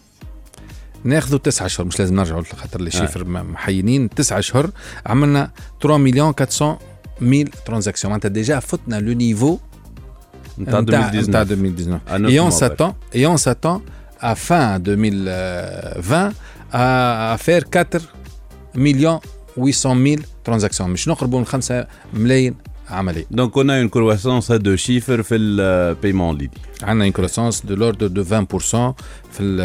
ناخذوا 1.03 1.39
تسعة 1.39 1.65
اشهر 1.65 1.86
مش 1.88 2.00
لازم 2.00 2.15
نرجعوا 2.15 2.43
خاطر 2.43 2.81
les 2.82 2.91
chiffres 2.91 3.25
م- 3.25 3.51
محينين. 3.51 4.10
تسعة 4.10 4.39
اشهر 4.39 4.69
عملنا 5.05 5.51
3 5.81 5.98
millions 5.98 6.34
400 6.39 6.79
mille 7.22 7.48
transactions 7.65 8.10
معناتها 8.12 8.29
déjà 8.29 8.60
فتنا 8.60 8.95
لو 9.00 9.13
نيفو 9.13 9.57
نتاع 10.59 10.80
نتاع 10.80 11.11
2019 11.45 11.49
2019 11.49 12.00
À 12.09 12.18
neuf 12.18 12.30
et 12.33 12.40
on 12.40 12.45
mois, 12.45 12.50
s'attend 12.61 12.92
et 13.14 13.26
on 13.26 13.37
s'attend 13.37 13.83
à 14.21 14.35
fin 14.35 14.78
2020 14.78 16.33
à, 16.73 17.33
à 17.33 17.38
faire 17.38 17.62
4 17.71 18.00
millions 18.75 19.21
800 19.57 19.97
000 20.07 20.16
transactions 20.49 20.80
مش 20.83 21.09
نقربوا 21.09 21.38
من 21.38 21.45
5 21.47 21.87
ملايين 22.14 22.54
عمليه 22.90 23.26
دونك 23.30 23.59
on 23.59 23.68
a 23.68 23.78
une 23.85 23.90
croissance 23.90 24.50
à 24.50 24.59
deux 24.59 24.76
chiffres 24.76 25.21
في 25.23 25.35
البايمون 25.37 26.37
ليني 26.38 26.50
عندنا 26.83 27.11
une 27.11 27.14
croissance 27.14 27.57
de 27.66 27.75
l'ordre 27.75 28.09
de 28.09 28.23
20% 28.23 28.95
في 29.33 29.40
ال 29.42 29.59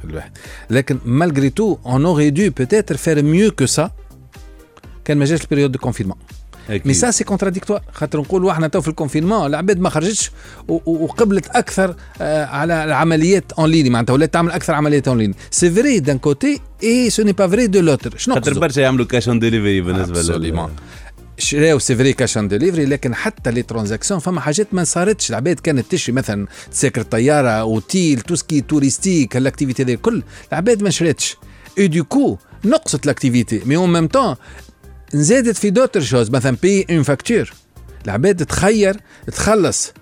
في 0.00 0.04
الواحد 0.04 0.30
لكن 0.70 0.98
malgré 1.06 1.50
tout 1.50 1.78
on 1.84 2.04
aurait 2.04 2.30
dû 2.30 2.50
peut-être 2.50 2.96
faire 2.96 3.22
mieux 3.22 3.50
que 3.50 3.66
ça 3.76 3.90
كان 5.04 5.18
ما 5.18 5.24
جاش 5.24 5.42
البريود 5.42 5.72
دو 5.72 5.78
كونفينمون 5.78 6.16
مي 6.69 6.93
سا 6.93 7.11
سي 7.11 7.23
كونتراديكتوار 7.23 7.81
خاطر 7.93 8.19
نقولوا 8.19 8.51
إحنا 8.51 8.67
تو 8.67 8.81
في 8.81 8.87
ال 8.87 8.92
confinement 8.92 9.45
العباد 9.45 9.79
ما 9.79 9.89
خرجتش 9.89 10.31
وقبلت 10.67 11.47
أكثر 11.47 11.95
آه، 12.21 12.45
على 12.45 12.83
العمليات 12.83 13.51
en 13.51 13.69
ligne 13.69 13.89
معناتها 13.89 14.13
ولات 14.13 14.33
تعمل 14.33 14.51
أكثر 14.51 14.73
عمليات 14.73 15.07
en 15.07 15.17
ligne 15.17 15.35
c'est 15.51 15.71
vrai 15.71 15.99
d'un 15.99 16.17
côté 16.17 16.59
et 16.83 17.09
ce 17.09 17.23
n'est 17.23 17.31
pas 17.31 17.47
vrai 17.47 17.67
de 17.67 17.79
l'autre 17.79 18.17
شنو 18.17 18.35
خاطر؟ 18.35 18.59
برشا 18.59 18.79
يعملوا 18.79 19.05
cash 19.05 19.27
on 19.27 19.39
delivery 19.39 19.81
بالنسبة 19.81 20.19
absolument 20.19 20.71
شراو 21.37 21.79
c'est 21.79 21.95
vrai 21.95 22.13
cash 22.13 22.37
on 22.37 22.47
delivery 22.47 22.85
لكن 22.85 23.15
حتى 23.15 23.51
les 23.51 23.61
transactions 23.61 24.19
فما 24.19 24.41
حاجات 24.41 24.73
ما 24.73 24.83
صارتش 24.83 25.29
العباد 25.29 25.59
كانت 25.59 25.91
تشري 25.91 26.15
مثلا 26.15 26.47
تساكر 26.71 27.01
طيارة 27.01 27.49
اوتيل 27.49 28.21
توسكي 28.21 28.61
توريستيك 28.61 29.37
الأكتيفيتي 29.37 29.83
هذه 29.83 29.93
الكل 29.93 30.23
العباد 30.51 30.83
ما 30.83 30.89
شراتش 30.89 31.37
et 31.77 31.87
du 31.87 32.03
coup 32.03 32.37
نقصت 32.65 33.05
ال 33.05 33.11
activité 33.11 33.61
mais 33.65 33.75
en 33.75 33.93
même 33.93 34.07
temps 34.07 34.35
نزادت 35.13 35.57
في 35.57 35.69
d'autres 35.69 36.01
choses 36.01 36.29
مثلا 36.29 36.57
paiement 36.61 37.03
facture. 37.03 37.53
العباد 38.05 38.45
تخير 38.45 38.97
تخلص. 39.31 39.93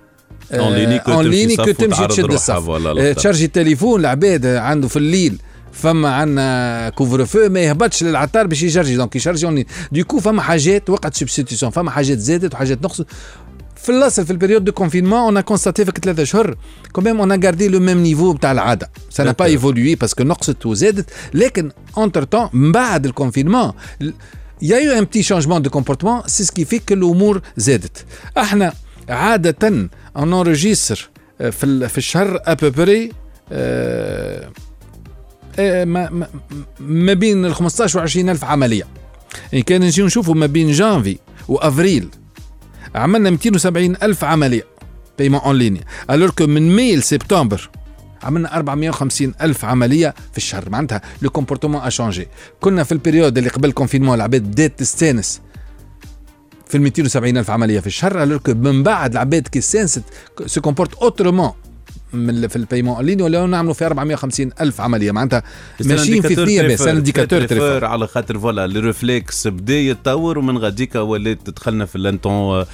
en 0.53 0.73
ligne 0.73 0.99
que 0.99 1.11
تمشي 1.11 1.29
ligne 1.29 1.55
que 1.55 1.71
تمشي 1.71 2.07
تشد 2.07 2.31
الصف. 2.31 2.69
آه،. 2.69 3.13
تشارجي 3.13 3.45
التليفون 3.45 3.99
العباد 3.99 4.45
عنده 4.45 4.87
في 4.87 4.97
الليل 4.97 5.37
فما 5.73 6.13
عندنا 6.13 6.89
couvre-feu 6.89 7.49
ما 7.49 7.59
يهبطش 7.59 8.03
للعطار 8.03 8.47
باش 8.47 8.63
يشارجي 8.63 8.95
donc 8.95 9.15
يشارجي 9.15 9.45
en 9.45 9.55
ligne 9.55 9.65
du 9.91 10.03
coup 10.03 10.19
فما 10.19 10.41
حاجات 10.41 10.89
وقعت 10.89 11.15
substitutions 11.15 11.71
فما 11.71 11.91
حاجات 11.91 12.17
زادت 12.17 12.53
وحاجات 12.53 12.83
نقصت. 12.83 13.05
في 13.75 13.89
الأصل 13.89 14.25
في 14.25 14.31
ال 14.31 14.35
période 14.35 14.63
de 14.63 14.71
confinement 14.71 15.19
on 15.19 15.41
constatait 15.41 15.85
في 15.85 15.91
ثلاثة 16.01 16.23
اشهر 16.23 16.57
quand 16.91 17.07
même 17.07 17.19
on 17.19 17.45
gardait 17.45 17.67
le 17.67 17.79
même 17.79 17.97
niveau 17.97 18.33
بتاع 18.33 18.51
العادة. 18.51 18.89
ça 19.09 19.31
n'a 19.31 19.35
pas 19.35 19.41
évolué 19.41 19.95
parce 19.95 20.13
que 20.13 20.23
نقصت 20.23 20.65
وزادت. 20.65 21.09
لكن 21.33 21.71
entre-temps 21.97 22.49
من 22.53 22.71
بعد 22.71 23.05
ال 23.05 23.11
confinement 23.11 23.71
y 24.61 24.77
a 24.77 24.91
eu 24.91 24.97
un 24.97 25.03
petit 25.03 25.23
changement 25.23 25.61
de 25.61 25.69
comportement 25.69 26.21
ce 26.25 26.41
qui 26.41 26.65
fait 26.65 26.79
que 26.79 26.91
الأمور 26.91 27.41
زادت 27.57 28.05
إحنا 28.37 28.73
عاده 29.09 29.89
on 30.17 30.33
enregistre 30.33 31.09
في 31.39 31.89
في 31.89 31.97
الشهر 31.97 32.39
à 32.45 32.53
peu 32.53 32.78
près 32.78 33.11
ما, 35.85 36.27
ما, 36.79 37.13
بين 37.13 37.45
ال 37.45 37.55
15 37.55 37.99
و 37.99 38.01
20 38.01 38.29
الف 38.29 38.43
عمليه 38.43 38.87
يعني 39.51 39.63
كان 39.63 39.81
نجي 39.81 40.03
نشوفوا 40.03 40.35
ما 40.35 40.45
بين 40.45 40.71
جانفي 40.71 41.17
وافريل 41.47 42.09
عملنا 42.95 43.29
270 43.29 43.95
الف 44.03 44.23
عمليه 44.23 44.63
paiement 45.19 45.39
en 45.39 45.55
ligne 45.55 45.81
alors 46.09 46.29
que 46.29 46.47
من 46.47 46.75
ماي 46.75 46.95
لسبتمبر 46.95 47.69
عملنا 48.23 48.55
450 48.55 49.33
ألف 49.41 49.65
عملية 49.65 50.13
في 50.31 50.37
الشهر. 50.37 50.69
معناتها 50.69 51.01
le 51.21 51.29
comportement 51.29 51.81
a 51.81 51.89
changé 51.89 52.27
كنا 52.61 52.83
في 52.83 52.91
ال 52.91 52.97
période 52.97 53.37
اللي 53.37 53.49
قبل 53.49 53.69
ال 53.69 53.73
confinement 53.73 54.15
العباد 54.15 54.41
بدات 54.43 54.79
تستانس 54.79 55.41
في 56.67 56.77
ال 56.77 56.81
270 56.81 57.37
ألف 57.37 57.49
عملية 57.49 57.79
في 57.79 57.87
الشهر 57.87 58.23
alors 58.23 58.37
que 58.37 58.53
من 58.53 58.83
بعد 58.83 59.11
العباد 59.11 59.47
كي 59.47 59.59
استانست 59.59 60.03
se 60.45 60.61
comporte 60.61 60.93
autrement 60.93 61.51
من 62.13 62.47
في 62.47 62.55
ال 62.55 62.60
paiement 62.60 62.95
en 62.95 63.05
ligne 63.05 63.23
ولا 63.23 63.45
نعملوا 63.45 63.73
في 63.73 63.85
450 63.85 64.49
ألف 64.61 64.81
عملية. 64.81 65.11
معناتها 65.11 65.43
ماشيين 65.85 66.21
في 66.21 66.35
ثنيه 66.35 66.61
بس 66.67 66.81
indicateur 66.81 67.45
très 67.45 67.65
fort 67.65 67.85
على 67.85 68.07
خاطر 68.07 68.39
voilà 68.39 68.67
les 68.67 68.79
réflexes 68.79 69.47
بدا 69.47 69.73
يتطور 69.73 70.37
ومن 70.37 70.57
غاديك 70.57 70.95
ولات 70.95 71.49
دخلنا 71.49 71.85
في 71.85 71.95
ال 71.95 72.65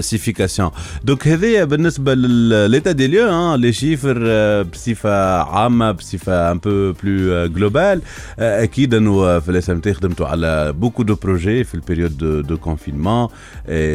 intensification. 0.00 0.70
donc 1.04 1.28
هذايا 1.28 1.64
بالنسبة 1.64 2.14
لل 2.14 2.40
état 2.40 2.92
des 2.92 3.06
lieux 3.06 3.54
les 3.54 3.72
chiffres 3.72 4.18
آه، 4.26 4.62
بصفة 4.62 5.42
عامة 5.42 5.90
بصفة 5.92 6.52
un 6.52 6.58
peu 6.58 6.92
plus 6.92 7.46
globale 7.46 8.02
أكيد 8.38 8.94
أنه 8.94 9.38
في 9.38 9.48
ال 9.48 9.70
SMT 9.70 9.94
خدمتوا 9.94 10.26
على 10.26 10.72
beaucoup 10.72 11.02
de 11.02 11.14
projets 11.14 11.64
في 11.64 11.74
ال 11.74 11.79
période 11.79 12.18
de, 12.18 12.40
de 12.40 12.56
confinement 12.56 13.28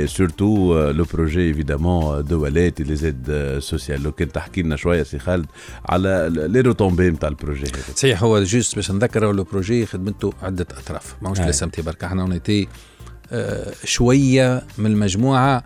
سورتو 0.05 0.89
لو 0.91 1.05
بروجي 1.13 1.41
ايفيدامون 1.41 2.23
دو 2.23 2.43
والات 2.43 2.81
لي 2.81 2.95
زيد 2.95 3.55
سوسيال 3.59 4.03
لو 4.03 4.11
كان 4.11 4.31
تحكي 4.31 4.61
لنا 4.61 4.75
شوية 4.83 5.03
سي 5.03 5.19
خالد 5.19 5.45
على 5.85 6.27
لي 6.29 6.61
روتومبي 6.61 7.09
نتاع 7.09 7.29
البروجي 7.29 7.65
هذا. 7.65 7.95
صحيح 7.95 8.23
هو 8.23 8.43
جوست 8.43 8.75
باش 8.75 8.91
نذكر 8.91 9.31
لو 9.31 9.43
بروجي 9.43 9.85
خدمته 9.85 10.33
عدة 10.41 10.67
أطراف. 10.71 11.15
ماهوش 11.21 11.39
أي. 11.39 11.49
لسه 11.49 11.71
برك 11.77 12.03
إحنا 12.03 12.21
اونيتي 12.21 12.67
شوية 13.83 14.63
من 14.77 14.85
المجموعة 14.85 15.63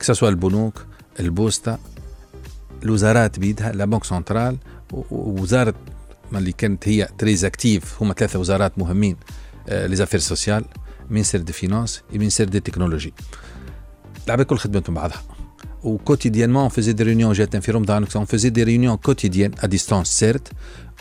كسوا 0.00 0.28
البنوك 0.28 0.86
البوسطه 1.20 1.78
الوزارات 2.82 3.38
بيدها 3.38 3.72
لا 3.72 3.84
بنك 3.84 4.04
سنترال 4.04 4.56
ووزارة 4.92 5.74
ما 6.32 6.38
اللي 6.38 6.52
كانت 6.52 6.88
هي 6.88 7.08
تريز 7.18 7.44
اكتيف 7.44 8.02
هما 8.02 8.14
ثلاثة 8.14 8.38
وزارات 8.38 8.78
مهمين 8.78 9.16
les 9.68 9.96
affaires 9.96 10.20
sociales 10.20 10.64
ministère 11.10 11.40
des 11.40 11.52
finances 11.52 12.02
ministère 12.12 12.48
des 12.48 12.60
technologies 12.60 13.14
العباد 14.26 14.46
كل 14.46 14.58
خدمتهم 14.58 14.94
بعضها. 14.94 15.22
و 15.84 15.89
quotidiennement 15.89 16.68
on 16.68 16.72
faisait 16.72 16.94
des 16.94 17.04
réunions 17.04 17.32
جات 17.32 17.56
في 17.56 17.72
رمضان 17.72 18.06
on 18.06 18.26
faisait 18.26 18.50
des 18.50 18.64
réunions 18.64 18.96
quotidiennes 19.08 19.54
à 19.62 19.68
distance 19.68 20.10
certes 20.10 20.52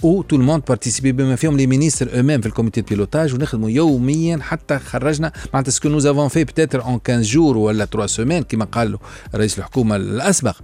où 0.04 0.24
tout 0.24 0.38
le 0.38 0.44
monde 0.44 0.64
participait. 0.64 1.12
بما 1.12 1.36
فيهم 1.36 1.58
les 1.58 1.68
ministres 1.68 2.08
eux-mêmes 2.08 2.42
في 2.42 2.46
ال 2.46 2.51
comité 2.51 2.82
de 2.82 2.88
pilotage 2.88 3.34
ونخدموا 3.34 3.70
يوميا 3.70 4.40
حتى 4.42 4.80
خرجنا 4.80 5.32
معناتها 5.54 5.72
ce 5.72 5.79
que 5.79 5.90
nous 5.90 6.06
avons 6.06 6.28
fait 6.28 6.44
peut-être 6.44 6.84
en 6.84 7.00
15 7.08 7.22
jours 7.34 7.58
ولا 7.58 7.86
3 7.86 8.08
semaines 8.08 8.44
كما 8.44 8.66
قال 8.66 8.98
رئيس 9.36 9.60
الحكومة 9.60 9.96
الاسبق 9.96 10.56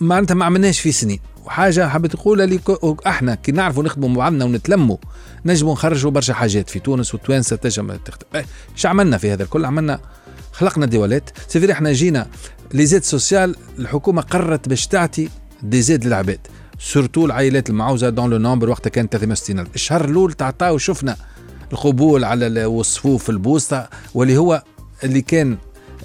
معناتها 0.00 0.34
ما 0.34 0.44
عملناش 0.44 0.80
في 0.80 0.92
سنين 0.92 1.18
وحاجه 1.44 1.88
حبيت 1.88 2.14
نقولها 2.14 2.46
لي 2.46 2.60
إحنا 3.06 3.34
كي 3.34 3.52
نعرفوا 3.52 3.82
نخدموا 3.82 4.08
مع 4.08 4.16
بعضنا 4.16 4.44
ونتلموا 4.44 4.96
نجموا 5.46 5.72
نخرجوا 5.72 6.10
برشا 6.10 6.34
حاجات 6.34 6.70
في 6.70 6.78
تونس 6.78 7.14
والتوانسه 7.14 7.56
تنجم 7.56 7.96
تخدم 7.96 8.26
إيش 8.74 8.86
عملنا 8.86 9.18
في 9.18 9.32
هذا 9.32 9.42
الكل 9.42 9.64
عملنا 9.64 10.00
خلقنا 10.54 10.86
des 10.86 10.98
wallets. 10.98 11.30
c'est 11.48 11.61
vrai 11.61 11.72
إحنا 11.72 11.92
جينا 11.92 12.26
les 12.74 12.86
aides 12.86 13.04
sociales 13.04 13.56
الحكومة 13.78 14.22
قررت 14.22 14.68
باش 14.68 14.86
تعطي 14.86 15.28
des 15.62 15.82
aides 15.82 16.04
للعباد 16.04 16.38
surtout 16.78 17.26
العائلات 17.26 17.70
المعوزة 17.70 18.08
dont 18.08 18.30
le 18.30 18.38
nombre 18.38 18.70
وقتها 18.70 18.90
كانت 18.90 19.12
360 19.16 19.58
ألف. 19.58 19.68
الشهر 19.74 20.04
الأول 20.04 20.32
تعطاو 20.32 20.78
شفنا 20.78 21.16
القبول 21.72 22.24
على 22.24 22.46
ال- 22.46 22.64
والصفوف 22.64 23.30
البوسطة 23.30 23.88
واللي 24.14 24.36
هو 24.36 24.62
اللي 25.04 25.20
كان 25.20 25.56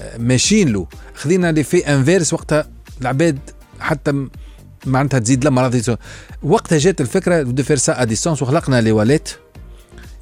آه، 0.01 0.17
ماشيين 0.17 0.69
له. 0.73 0.87
خذينا 1.15 1.51
l'effet 1.51 1.87
inverse 1.93 2.33
وقتها 2.33 2.67
العباد 3.01 3.39
حتى 3.79 4.27
معناتها 4.85 5.19
تزيد 5.19 5.45
لما 5.45 5.71
وقتها 6.43 6.77
جات 6.77 7.01
الفكرة 7.01 7.41
de 7.41 7.63
faire 7.63 7.77
ça 7.77 8.01
à 8.01 8.03
distance 8.03 8.41
وخلقنا 8.41 8.81
les 8.81 8.91
wallets 8.91 9.29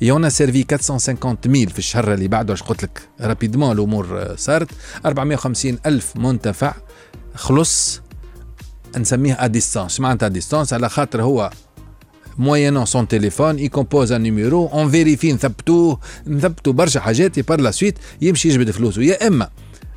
et 0.02 0.12
on 0.12 0.24
a 0.24 0.30
servi 0.30 0.64
450 0.64 1.38
000 1.56 1.66
في 1.72 1.80
الشهر 1.80 2.14
اللي 2.14 2.28
بعده. 2.28 2.54
اش 2.54 2.64
قلت 2.64 2.84
لك؟ 2.84 3.02
rapidement 3.22 3.72
الأمور 3.72 4.22
آه، 4.22 4.36
صارت. 4.36 4.68
450 5.06 5.78
ألف 5.86 6.16
منتفع. 6.16 6.74
خلص. 7.36 8.02
نسميه 8.98 9.34
à 9.34 9.48
distance 9.48 10.00
معناتها 10.00 10.28
distance 10.28 10.74
على 10.74 10.90
خاطر 10.90 11.22
هو 11.22 11.50
moyennant 12.40 12.86
son 12.86 13.06
téléphone 13.06 13.58
il 13.60 13.70
compose 13.70 14.12
un 14.12 14.20
numéro 14.20 14.70
on 14.74 14.88
vérifie 14.88 15.26
نثبتوه. 15.34 16.00
نثبتوا 16.28 16.74
برشا 16.74 17.00
حاجات 17.00 17.40
par 17.40 17.62
la 17.62 17.72
suite 17.72 18.00
يمشي 18.22 18.50
يجبد 18.50 18.72
فلوسه. 18.72 19.02
يا 19.02 19.28
إما 19.28 19.50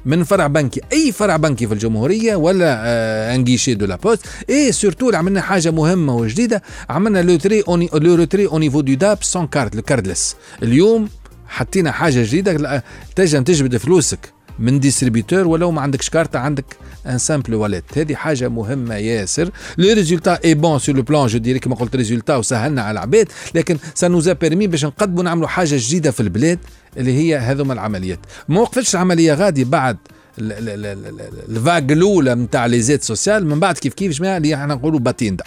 من 0.04 0.24
فرع 0.24 0.46
بنكي 0.46 0.80
أي 0.92 1.12
فرع 1.12 1.36
بنكي 1.36 1.66
في 1.66 1.74
الجمهورية 1.74 2.36
ولا 2.36 2.82
آه 2.84 3.34
un 3.34 3.44
guichet 3.44 3.74
de 3.74 3.86
la 3.86 3.96
Poste. 3.96 4.26
et 4.50 4.72
surtout 4.72 5.10
عملنا 5.14 5.40
حاجة 5.40 5.70
مهمة 5.70 6.16
وجديدة 6.16 6.62
عملنا 6.90 7.22
le 7.22 7.36
retrait 7.36 7.64
le 7.94 8.14
retrait 8.14 8.46
au 8.46 8.58
niveau 8.58 8.80
de 8.80 8.94
DAB 8.94 9.22
sans 9.22 9.46
carte 9.46 9.74
ال 9.74 9.81
cardless 9.81 10.36
اليوم 10.62 11.08
حطينا 11.48 11.92
حاجة 11.92 12.22
جديدة 12.22 12.82
تنجم 13.16 13.44
تجبد 13.44 13.76
فلوسك. 13.76 14.32
من 14.60 14.80
distributeur 14.80 15.46
ولو 15.46 15.70
ما 15.70 15.80
عندكش 15.80 16.10
كارت 16.10 16.36
عندك 16.36 16.64
un 17.06 17.18
simple 17.18 17.54
wallet 17.54 17.98
هذه 17.98 18.14
حاجة 18.14 18.48
مهمة 18.48 18.94
ياسر. 18.94 19.50
le 19.78 19.92
résultat 19.92 20.38
est 20.44 20.54
bon 20.54 20.78
sur 20.78 20.96
le 20.96 21.02
plan 21.02 21.26
je 21.26 21.38
dirais 21.38 21.58
كما 21.58 21.74
قلت 21.74 21.96
résultat 21.96 22.36
وسهلنا 22.36 22.82
على 22.82 22.90
العباد. 22.90 23.28
لكن 23.54 23.78
ça 23.94 24.08
nous 24.08 24.32
a 24.32 24.37
permis 24.37 24.66
باش 24.66 24.84
نقدموا 24.84 25.22
نعملوا 25.22 25.48
حاجة 25.48 25.76
جديدة 25.78 26.10
في 26.10 26.20
البلاد 26.20 26.58
اللي 26.96 27.12
هي 27.18 27.38
هذوما 27.38 27.72
العمليات. 27.72 28.18
ما 28.48 28.60
وقفتش 28.60 28.94
العملية 28.94 29.34
غادي 29.34 29.64
بعد 29.64 29.96
ال- 30.38 30.52
ال- 30.52 30.68
ال- 30.68 30.86
ال- 30.86 31.20
ال- 31.20 31.56
ال 31.56 31.62
phase 31.62 31.92
الأولى 31.92 32.34
نتاع 32.34 32.66
les 32.66 32.80
aides 32.80 33.02
sociales 33.02 33.46
من 33.46 33.60
بعد 33.60 33.78
كيف 33.78 33.94
كيف 33.94 34.12
جماعة 34.12 34.36
اللي 34.36 34.54
إحنا 34.54 34.74
نقولوا 34.74 34.98
باتيندا. 35.00 35.44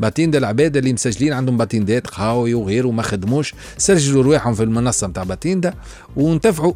باتيندا 0.00 0.38
العباد 0.38 0.76
اللي 0.76 0.92
مسجلين 0.92 1.32
عندهم 1.32 1.56
باتيندات 1.56 2.06
قهاوي 2.06 2.54
وغيره 2.54 2.90
ما 2.90 3.02
خدموش. 3.02 3.54
سجلوا 3.78 4.22
رواحهم 4.22 4.54
في 4.54 4.62
المنصة 4.62 5.06
نتاع 5.06 5.22
باتيندا 5.22 5.74
وانتفعوا 6.16 6.72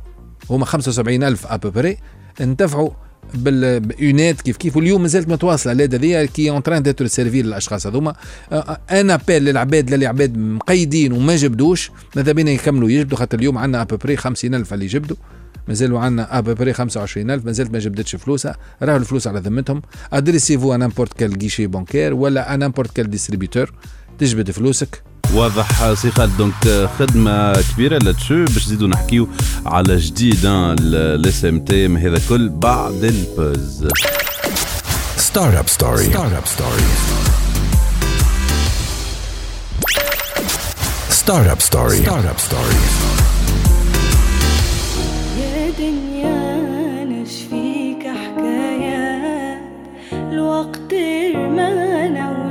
هما 0.51 0.65
75 0.65 1.23
ألف 1.23 1.47
à 1.47 1.53
peu 1.53 1.72
près 1.72 1.97
انتفعوا 2.41 2.91
بالإعانات 3.35 4.41
كيف 4.41 4.57
كيف 4.57 4.77
واليوم 4.77 5.03
مازالت 5.03 5.29
متواصلة. 5.29 5.73
l'aide 5.73 5.85
هذيا 5.85 6.25
qui 6.25 6.51
est 6.51 6.58
en 6.58 6.63
train 6.63 6.83
d'être 6.83 7.07
servie 7.07 7.43
للأشخاص 7.43 7.87
هذوما. 7.87 8.15
un 8.91 9.11
appel 9.11 9.45
للعباد 9.45 9.93
اللي 9.93 10.07
عباد 10.07 10.39
مقيدين 10.39 11.13
وما 11.13 11.37
جبدوش. 11.37 11.91
ماذا 12.17 12.33
بينا 12.33 12.51
يكملوا؟ 12.51 12.91
يجبدوا 12.91 13.19
خاطر 13.19 13.39
اليوم 13.39 13.59
عندنا 13.59 13.83
à 13.83 13.87
peu 13.87 14.00
près 14.00 14.17
50 14.17 14.55
ألف 14.55 14.75
اللي 14.75 14.87
جبدوا. 14.87 15.17
مازالوا 15.69 16.01
عندنا 16.01 16.39
ابوبري 16.39 16.73
25000 16.73 17.45
مازالت 17.45 17.73
ما 17.73 17.79
جبدتش 17.79 18.17
فلوسها. 18.17 18.57
راهو 18.83 18.97
الفلوس 18.97 19.27
على 19.27 19.41
ذمتهم. 19.41 19.83
adressez-vous 20.13 20.75
à 20.75 20.81
n'importe 20.81 21.13
quel 21.13 21.39
guichet 21.39 21.67
bancaire 21.67 22.15
ولا 22.15 22.55
à 22.55 22.59
n'importe 22.59 22.97
quel 22.97 23.11
distributeur 23.11 23.73
تجبد 24.19 24.51
فلوسك. 24.51 25.03
واضح 25.35 25.95
سي 25.95 26.11
خالد 26.11 26.37
donc 26.37 26.89
خدمة 26.99 27.53
كبيرة 27.63 27.99
لاتشو 27.99 28.45
باش 28.45 28.67
نزيدو 28.67 28.87
نحكيو 28.87 29.29
على 29.67 29.97
جديد 29.97 30.41
ال 30.45 31.45
SMT 31.45 31.87
هذا 31.87 32.21
كل 32.29 32.49
بعد 32.49 33.05
ال 33.05 33.19
pause 33.19 33.89
Startup 35.37 35.69
Story. 35.69 36.07
Startup 36.15 36.47
Story. 36.57 36.85
Startup 41.11 41.61
Story. 41.61 41.99
Startup 42.07 42.39
Story. 42.49 42.77
يا 45.41 45.71
دنيا 45.79 47.05
نشفيك 47.05 48.03
حكايات 48.07 49.61
الوقت 50.13 50.95
رمانا 51.35 52.46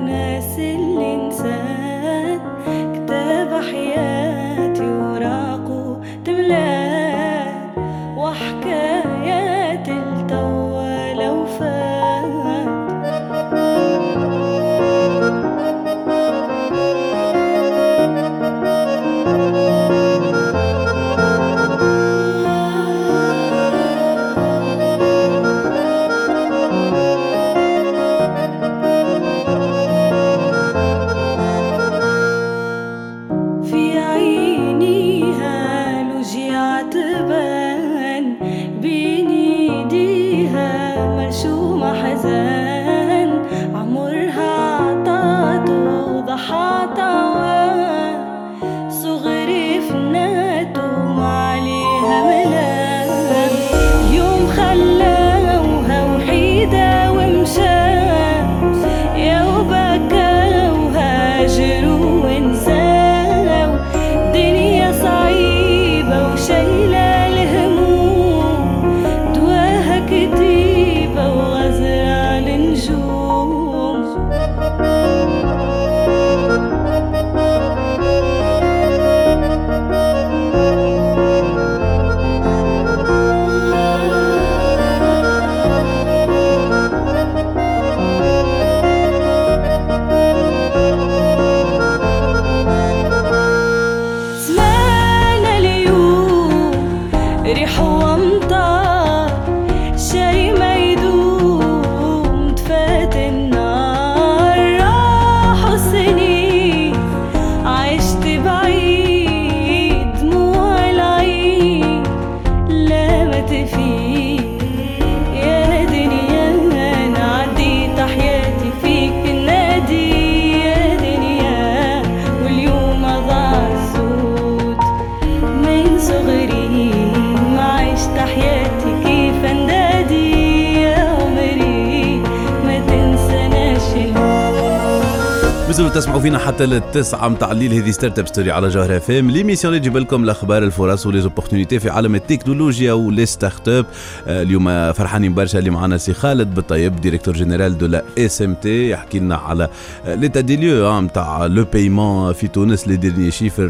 تسمعوا 135.95 136.19
فينا 136.19 136.37
حتى 136.37 136.65
للتسعة 136.65 137.27
متاع 137.27 137.51
الليل 137.51 137.73
هذه 137.73 137.91
Startup 137.91 138.27
Story 138.27 138.51
على 138.51 138.69
جوهر 138.69 138.97
اف 138.97 139.11
ام 139.11 139.31
l'émission 139.31 139.73
اللي 139.73 139.79
تجيب 139.79 139.97
لكم 139.97 140.23
الأخبار 140.23 140.63
الفرص 140.63 141.05
و 141.05 141.10
les 141.10 141.24
opportunités 141.24 141.79
في 141.79 141.89
عالم 141.89 142.15
التكنولوجيا 142.15 142.93
و 142.93 143.25
les 143.25 143.67
startups. 143.67 143.85
آه، 144.27 144.41
اليوم 144.41 144.93
فرحانين 144.93 145.33
برشا 145.33 145.59
اللي 145.59 145.69
معنا 145.69 145.97
سي 145.97 146.13
خالد 146.13 146.55
بالطيب 146.55 147.01
directeur 147.01 147.33
général 147.33 147.77
de 147.77 147.85
la 147.85 148.03
SMT 148.17 148.89
يحكي 148.89 149.19
لنا 149.19 149.35
على 149.35 149.69
l'état 150.07 150.39
des 150.39 150.55
lieux 150.55 151.01
نتاع 151.01 151.45
le 151.45 151.65
paiement 151.73 152.33
في 152.33 152.47
تونس 152.47 152.87
les 152.87 152.95
derniers 152.95 153.31
chiffres 153.31 153.69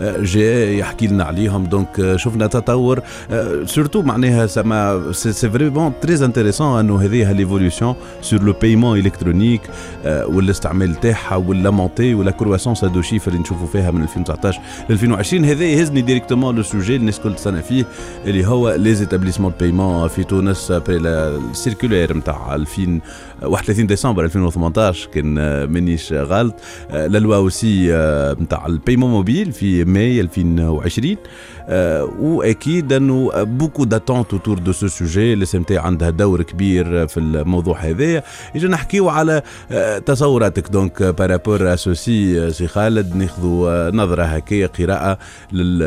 جاي 0.00 0.78
يحكي 0.78 1.06
لنا 1.06 1.24
عليهم. 1.24 1.64
donc 1.64 2.00
آه، 2.00 2.16
شفنا 2.16 2.46
تطور 2.46 3.00
surtout 3.64 4.02
معناها 4.02 4.46
سما 4.46 5.02
c'est 5.12 5.50
vraiment 5.50 5.92
très 6.00 6.24
intéressant 6.24 6.78
انه 6.78 7.02
هذه 7.02 7.32
l'évolution 7.32 7.94
sur 8.22 8.42
le 8.42 8.52
paiement 8.52 8.98
électronique 8.98 9.60
آه، 10.04 10.26
والإستعمال 10.26 10.94
تاعها 10.94 11.37
و 11.38 11.49
la 11.49 11.70
montée 11.70 12.14
و 12.14 12.19
la 12.19 12.30
croissance 12.30 12.84
هادو 12.84 13.02
chiffres 13.02 13.30
اللي 13.30 13.42
نشوفوا 13.42 13.66
فيها 13.66 13.90
من 13.90 14.02
2019 14.02 14.60
ل 14.88 14.92
2020 14.92 15.44
هذا 15.44 15.64
يهزني 15.64 16.00
directement 16.00 16.56
le 16.56 16.62
sujet 16.62 16.96
الناس 16.96 17.20
كل 17.20 17.38
تستنى 17.38 17.60
فيه 17.60 17.84
اللي 18.24 18.46
هو 18.46 18.74
les 18.74 18.94
établissements 18.94 19.52
paiement 19.60 20.08
في 20.08 20.24
تونس 20.24 20.70
après 20.70 20.96
ال 20.96 21.07
circulaire 21.07 22.16
نتاع 22.16 22.64
31 23.42 23.86
ديسمبر 23.86 24.24
2018 24.24 25.08
كان 25.08 25.34
مانيش 25.64 26.12
غلط 26.12 26.54
la 26.90 27.18
loi 27.18 27.36
aussi 27.36 27.86
نتاع 28.40 28.66
ال 28.66 28.71
paiement 28.71 29.10
mobile 29.10 29.52
في 29.52 29.84
ماي 29.84 30.20
2020 30.20 31.16
آه، 31.70 32.04
واكيد 32.20 32.92
انه 32.92 33.42
beaucoup 33.42 33.84
d'attentes 33.84 34.32
autour 34.32 34.58
de 34.58 34.72
ce 34.72 34.86
sujet 34.86 35.32
ال 35.32 35.54
SMT 35.54 35.78
عندها 35.78 36.10
دور 36.10 36.42
كبير 36.42 37.06
في 37.06 37.20
الموضوع 37.20 37.78
هذايا 37.78 38.22
اجا 38.56 38.68
نحكيو 38.68 39.08
على 39.08 39.42
تصوراتك 40.06 40.68
donc 40.68 41.02
par 41.28 41.42
rapport 41.42 41.74
à 41.74 41.89
ceci 41.89 42.50
سي 42.52 42.66
خالد 42.66 43.16
ناخذوا 43.16 43.90
نظرة 43.90 44.22
هكايا 44.22 44.66
قراءة 44.66 45.18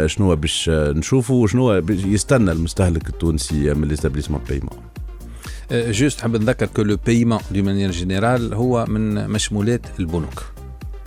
شنو 0.05 0.35
باش 0.35 0.69
نشوفوا 0.69 1.43
وشنو 1.43 1.73
يستنى 1.89 2.51
المستهلك 2.51 3.09
التونسي 3.09 3.73
من 3.73 3.87
les 3.87 3.97
établissements 3.97 4.41
paiement 4.49 4.77
juste 5.71 6.21
حاب 6.21 6.35
نذكر 6.35 6.65
que 6.65 6.81
le 6.81 6.97
paiement 7.05 7.39
de 7.51 7.63
manière 7.63 7.91
générale 7.91 8.53
هو 8.53 8.85
من 8.85 9.29
مشمولات 9.29 9.81
البنوك. 9.99 10.43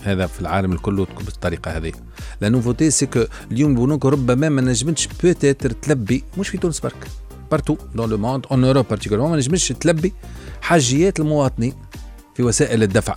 هذا 0.02 0.26
في 0.26 0.40
العالم 0.40 0.72
الكل 0.72 1.06
بالطريقة 1.26 1.76
هذه. 1.76 1.92
la 2.40 2.48
nouveauté 2.48 2.90
c'est 2.90 3.06
que 3.06 3.24
اليوم 3.52 3.70
البنوك 3.70 4.06
ربما 4.06 4.48
ما 4.48 4.60
نجمتش 4.60 5.08
peut-être 5.22 5.70
تلبي 5.70 6.24
مش 6.38 6.48
في 6.48 6.58
تونس 6.58 6.80
برك 6.80 7.08
partout 7.50 7.76
dans 7.94 8.10
le 8.10 8.18
monde 8.18 8.46
en 8.50 8.64
Europe 8.64 8.86
particulièrement 8.90 9.30
ما 9.30 9.36
نجمش 9.36 9.68
تلبي 9.68 10.12
حاجيات 10.60 11.20
المواطنين 11.20 11.74
في 12.34 12.42
وسائل 12.42 12.82
الدفع. 12.82 13.16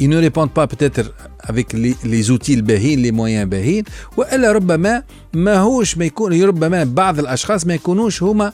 Ils 0.00 0.08
ne 0.08 0.16
répondent 0.16 0.52
pas 0.52 0.66
peut-être 0.66 1.12
avec 1.50 1.72
les, 1.72 1.94
les 2.04 2.30
outils 2.30 2.54
الباهين 2.54 3.02
les 3.02 3.12
moyens 3.12 3.48
باهين 3.48 3.84
والا 4.16 4.52
ربما 4.52 5.02
ماهوش 5.34 5.98
ما 5.98 6.04
يكون 6.04 6.42
ربما 6.42 6.84
بعض 6.84 7.18
الاشخاص 7.18 7.66
ما 7.66 7.74
يكونوش 7.74 8.22
هما 8.22 8.52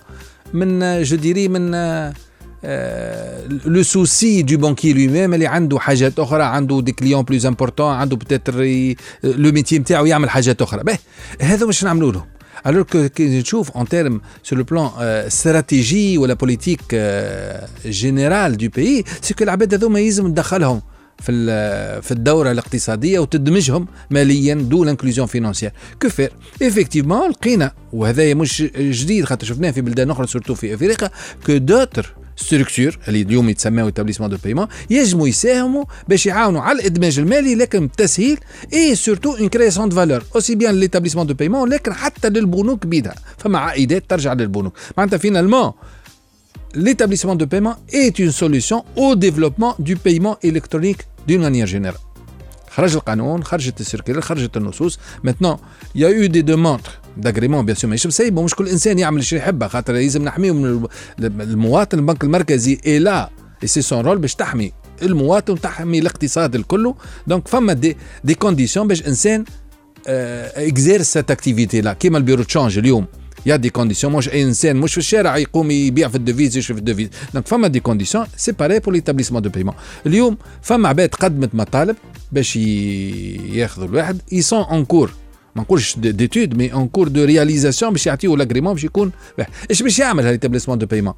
من 0.54 1.02
je 1.02 1.16
dirais 1.16 1.48
من 1.48 1.70
le 3.64 3.82
souci 3.82 4.42
du 4.42 4.56
banquier 4.56 4.92
lui-même 4.92 5.34
اللي 5.34 5.46
عنده 5.46 5.78
حاجات 5.78 6.18
أخرى 6.18 6.42
عنده 6.42 6.80
des 6.80 6.92
clients 6.92 7.22
plus 7.22 7.46
importants 7.46 7.94
عنده 7.94 8.16
peut-être 8.16 8.54
le 9.24 9.52
métier 9.52 9.78
نتاعو 9.78 10.06
يعمل 10.06 10.30
حاجات 10.30 10.62
أخرى. 10.62 10.82
به 10.82 10.98
هذا 11.40 11.66
باش 11.66 11.84
نعملوا 11.84 12.12
لهم. 12.12 12.26
alors 12.66 12.84
كي 13.06 13.40
نشوف 13.40 13.70
en 13.70 13.88
termes 13.88 14.20
sur 14.42 14.56
le 14.56 14.64
plan 14.64 14.90
stratégique 14.98 16.18
ولا 16.18 16.34
politique 16.34 16.94
générale 17.86 18.56
du 18.56 18.68
pays 18.68 19.04
c'est 19.22 19.34
que 19.34 19.44
العباد 19.44 19.74
هذوما 19.74 20.00
يلزم 20.00 20.26
ندخلهم 20.26 20.82
في 21.18 21.32
في 22.02 22.12
الدورة 22.12 22.50
الاقتصادية 22.50 23.18
وتدمجهم 23.18 23.86
ماليا 24.10 24.54
de 24.54 24.84
l'inclusion 24.84 25.26
financière 25.26 25.72
que 26.02 26.08
faire 26.08 26.32
effectivement 26.62 27.30
لقينا 27.30 27.72
وهذا 27.92 28.34
مش 28.34 28.62
جديد 28.76 29.24
خاطر 29.24 29.46
شفناه 29.46 29.70
في 29.70 29.80
بلدان 29.80 30.10
أخرى 30.10 30.26
surtout 30.26 30.54
في 30.54 30.74
أفريقيا 30.74 31.10
que 31.46 31.56
d'autres 31.56 32.14
structures 32.36 32.98
اللي 33.08 33.22
اليوم 33.22 33.48
يتسموا 33.48 33.86
établissements 33.86 34.30
de 34.30 34.36
paiement 34.44 34.66
يجموا 34.90 35.28
يساهموا 35.28 35.84
باش 36.08 36.26
يعاونوا 36.26 36.60
على 36.60 36.78
الإدماج 36.78 37.18
المالي 37.18 37.54
لكن 37.54 37.86
بتسهيل 37.86 38.38
et 38.72 38.94
surtout 38.94 39.36
une 39.36 39.48
création 39.48 39.88
de 39.88 39.96
valeur 39.96 40.24
aussi 40.34 40.54
bien 40.54 40.80
l'établissement 40.80 41.26
de 41.26 41.34
paiement 41.34 41.68
لكن 41.68 41.92
حتى 41.92 42.28
للبنوك 42.28 42.86
بيدها. 42.86 43.14
فما 43.38 43.58
عائدات 43.58 44.10
ترجع 44.10 44.32
للبنوك. 44.32 44.72
معناتها 44.98 45.16
finalement 45.16 45.72
l'établissement 46.74 47.36
de 47.36 47.44
paiement 47.44 47.76
est 47.92 48.18
une 48.18 48.32
solution 48.32 48.84
au 48.96 49.16
développement 49.16 49.74
du 49.78 49.96
paiement 49.96 50.36
électronique 50.42 51.02
d'une 51.26 51.42
manière 51.42 51.66
générale. 51.66 52.00
خرج 52.70 52.94
القانون 52.94 53.44
خرجت 53.44 53.80
ال 53.80 53.84
circulaire 53.84 54.20
خرجت 54.20 54.56
النصوص 54.56 54.98
maintenant 55.26 55.56
il 55.94 56.00
y 56.00 56.04
a 56.04 56.10
eu 56.10 56.28
des 56.28 56.42
demandes 56.42 56.88
d'agrément 57.16 57.64
bien 57.64 57.76
sûr 57.76 57.88
ماهيش 57.90 58.06
مسيبه 58.06 58.42
مش 58.42 58.54
كل 58.54 58.68
انسان 58.68 58.98
يعمل 58.98 59.22
اللي 59.22 59.36
يحبه 59.36 59.68
خاطر 59.68 59.92
لازم 59.92 60.24
نحميه 60.24 60.52
من 60.52 60.88
المواطن 61.18 61.98
البنك 61.98 62.24
المركزي 62.24 62.78
et 62.86 62.98
là 62.98 63.30
c'est 63.64 63.82
son 63.82 64.00
rôle 64.00 64.18
باش 64.18 64.34
تحمي 64.34 64.72
المواطن 65.02 65.52
وتحمي 65.52 65.98
الاقتصاد 65.98 66.54
الكل 66.54 66.94
donc 67.26 67.48
فما 67.48 67.72
des 67.72 67.96
des 68.24 68.34
conditions 68.34 68.88
باش 68.88 69.06
انسان 69.06 69.44
exerce 70.06 71.12
cette 71.12 71.30
activité 71.30 71.80
là 71.80 71.92
كيما 71.92 72.18
ال 72.18 72.22
bureau 72.22 72.42
change 72.42 72.78
اليوم 72.78 73.06
y 73.46 73.56
a 73.56 73.60
des 73.60 73.70
conditions 73.70 74.12
مش 74.12 74.28
اي 74.28 74.42
انسان 74.42 74.76
مش 74.76 74.92
في 74.92 74.98
الشارع 74.98 75.36
يقوم 75.36 75.70
يبيع 75.70 76.08
في 76.08 76.14
ال 76.14 76.20
devises 76.20 76.56
يشري 76.56 76.74
في 76.74 76.80
ال 76.80 76.84
devises 76.84 77.08
donc 77.34 77.46
فما 77.46 77.68
des 77.68 77.80
conditions 77.80 78.26
c'est 78.36 78.52
pareil 78.52 78.78
pour 78.78 78.94
l'établissement 78.94 79.42
de 79.42 79.50
paiement 79.50 79.74
اليوم 80.06 80.36
فما 80.62 80.88
عباد 80.88 81.14
قدمت 81.14 81.54
مطالب 81.54 81.96
باش 82.32 82.56
ياخذوا 82.56 83.88
الواحد 83.88 84.20
sont 84.40 84.62
en 84.62 84.84
cours 84.84 85.12
ما 85.56 85.62
نقولش 85.62 85.98
d'étude 85.98 86.54
mais 86.54 86.72
en 86.72 86.88
cours 86.88 87.08
de 87.08 87.24
réalisation 87.24 87.92
باش 87.92 88.06
يعطيو 88.06 88.36
l'agrément 88.36 88.74
باش 88.74 88.84
يكون 88.84 89.12
إيش 89.70 89.82
باش 89.82 89.98
يعمل 89.98 90.26
ها 90.26 90.30
l'établissement 90.30 90.78
de 90.78 90.86
paiement 90.86 91.14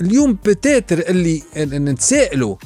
اليوم 0.00 0.38
peut-être 0.44 0.98
اللي 0.98 1.42
نتسائلوا 1.56 2.56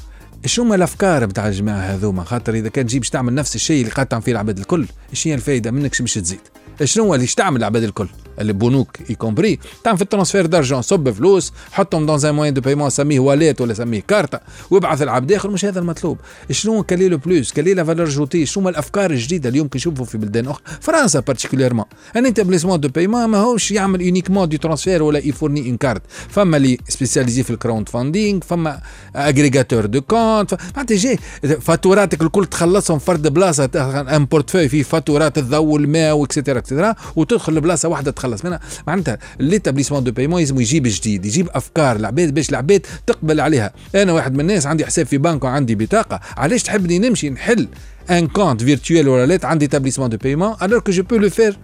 شو 0.46 0.62
هما 0.62 0.74
الافكار 0.74 1.26
بتاع 1.26 1.48
الجماعه 1.48 1.80
هذوما 1.80 2.24
خاطر 2.24 2.54
اذا 2.54 2.68
كان 2.68 2.86
تجيب 2.86 3.02
تعمل 3.02 3.34
نفس 3.34 3.54
الشيء 3.54 3.80
اللي 3.80 3.92
قاعد 3.92 4.06
تعمل 4.06 4.22
فيه 4.22 4.32
العباد 4.32 4.58
الكل 4.58 4.86
إيش 5.10 5.28
هي 5.28 5.34
الفائده 5.34 5.70
منك 5.70 6.02
باش 6.02 6.14
تزيد 6.14 6.40
شنو 6.84 7.04
هو 7.04 7.14
اللي 7.14 7.26
تعمل 7.26 7.56
العباد 7.56 7.82
الكل؟ 7.82 8.06
البنوك 8.40 8.96
y 9.10 9.14
compris 9.14 9.58
تعمل 9.84 9.96
في 9.96 10.02
ال 10.02 10.07
transfert 10.07 10.46
d'argent 10.46 10.82
صب 10.82 11.10
فلوس 11.10 11.52
حطهم 11.72 12.06
dans 12.06 12.24
un 12.24 12.34
moyen 12.34 12.54
de 12.54 12.60
paiement 12.60 12.90
سميه 12.90 13.20
wallet 13.20 13.60
ولا 13.60 13.74
سميه 13.74 14.00
كارتا 14.08 14.40
وابعث 14.70 15.02
العبد 15.02 15.32
آخر 15.32 15.50
مش 15.50 15.64
هذا 15.64 15.80
المطلوب. 15.80 16.18
شنو 16.50 16.82
quel 16.82 17.08
est 17.08 17.14
le 17.14 17.18
plus 17.18 17.52
quelle 17.52 17.74
est 17.74 17.80
la 17.80 17.84
valeur 17.84 18.08
ajoutée 18.08 18.46
شنو 18.46 18.68
الأفكار 18.68 19.10
الجديدة 19.10 19.48
اليوم 19.48 19.68
كنشوفوا 19.68 20.04
في 20.04 20.18
بلدان 20.18 20.48
أخرى؟ 20.48 20.62
فرنسا 20.80 21.20
particulièrement 21.20 21.84
un 22.16 22.26
établissement 22.26 22.80
de 22.80 22.88
paiement 22.88 23.24
ماهوش 23.24 23.70
يعمل 23.70 24.00
uniquement 24.00 24.48
des 24.48 24.58
transferts 24.58 25.02
ولا 25.02 25.18
ي 25.18 25.24
fournit 25.25 25.68
une 25.68 25.76
carte 25.76 26.02
فما 26.28 26.56
اللي 26.56 26.78
spécialisé 26.88 27.42
في 27.42 27.50
ال 27.50 27.88
crowdfunding 27.88 28.40
فما 28.40 28.80
agrégateur 29.16 29.86
de 29.86 30.00
comptes 30.00 30.54
معناتها 30.76 30.96
جي 30.96 31.18
فاتوراتك 31.60 32.22
الكل 32.22 32.46
تخلصهم 32.46 32.98
فرد 32.98 33.28
بلاصة 33.28 33.70
un 34.16 34.24
portefeuille 34.24 34.68
فيه 34.68 34.82
فاتورات 34.82 35.38
الضوء 35.38 35.66
والماء 35.66 36.16
و 36.16 36.21
et 36.21 36.31
cetera 36.31 36.60
et 36.70 36.76
cetera 36.76 36.94
وتدخل 37.16 37.54
لبلاصة 37.54 37.88
واحدة 37.88 38.10
تخلص 38.10 38.44
منها. 38.44 38.60
معناتها 38.86 39.18
l'établissement 39.40 40.04
de 40.04 40.12
paiement 40.12 40.40
لازم 40.40 40.60
يجيب 40.60 40.82
جديد 40.86 41.26
يجيب 41.26 41.48
أفكار 41.54 41.96
العباد 41.96 42.34
باش 42.34 42.50
العباد 42.50 42.86
تقبل 43.06 43.40
عليها. 43.40 43.72
أنا 43.94 44.12
واحد 44.12 44.34
من 44.34 44.40
الناس 44.40 44.66
عندي 44.66 44.86
حساب 44.86 45.06
في 45.06 45.18
بنك 45.18 45.44
وعندي 45.44 45.74
بطاقة 45.74 46.20
علاش 46.36 46.62
تحبني 46.62 46.98
نمشي 46.98 47.30
نحل 47.30 47.68
un 48.10 48.26
compte 48.26 48.62
virtuel 48.62 49.08
ولا 49.08 49.26
wallet 49.26 49.44
عند 49.44 49.66
établissement 49.66 50.08
de 50.08 50.16
paiement 50.16 50.56
alors 50.62 50.80
que 50.80 50.92
je 50.92 51.02
peux 51.02 51.16
le 51.16 51.30
faire 51.30 51.58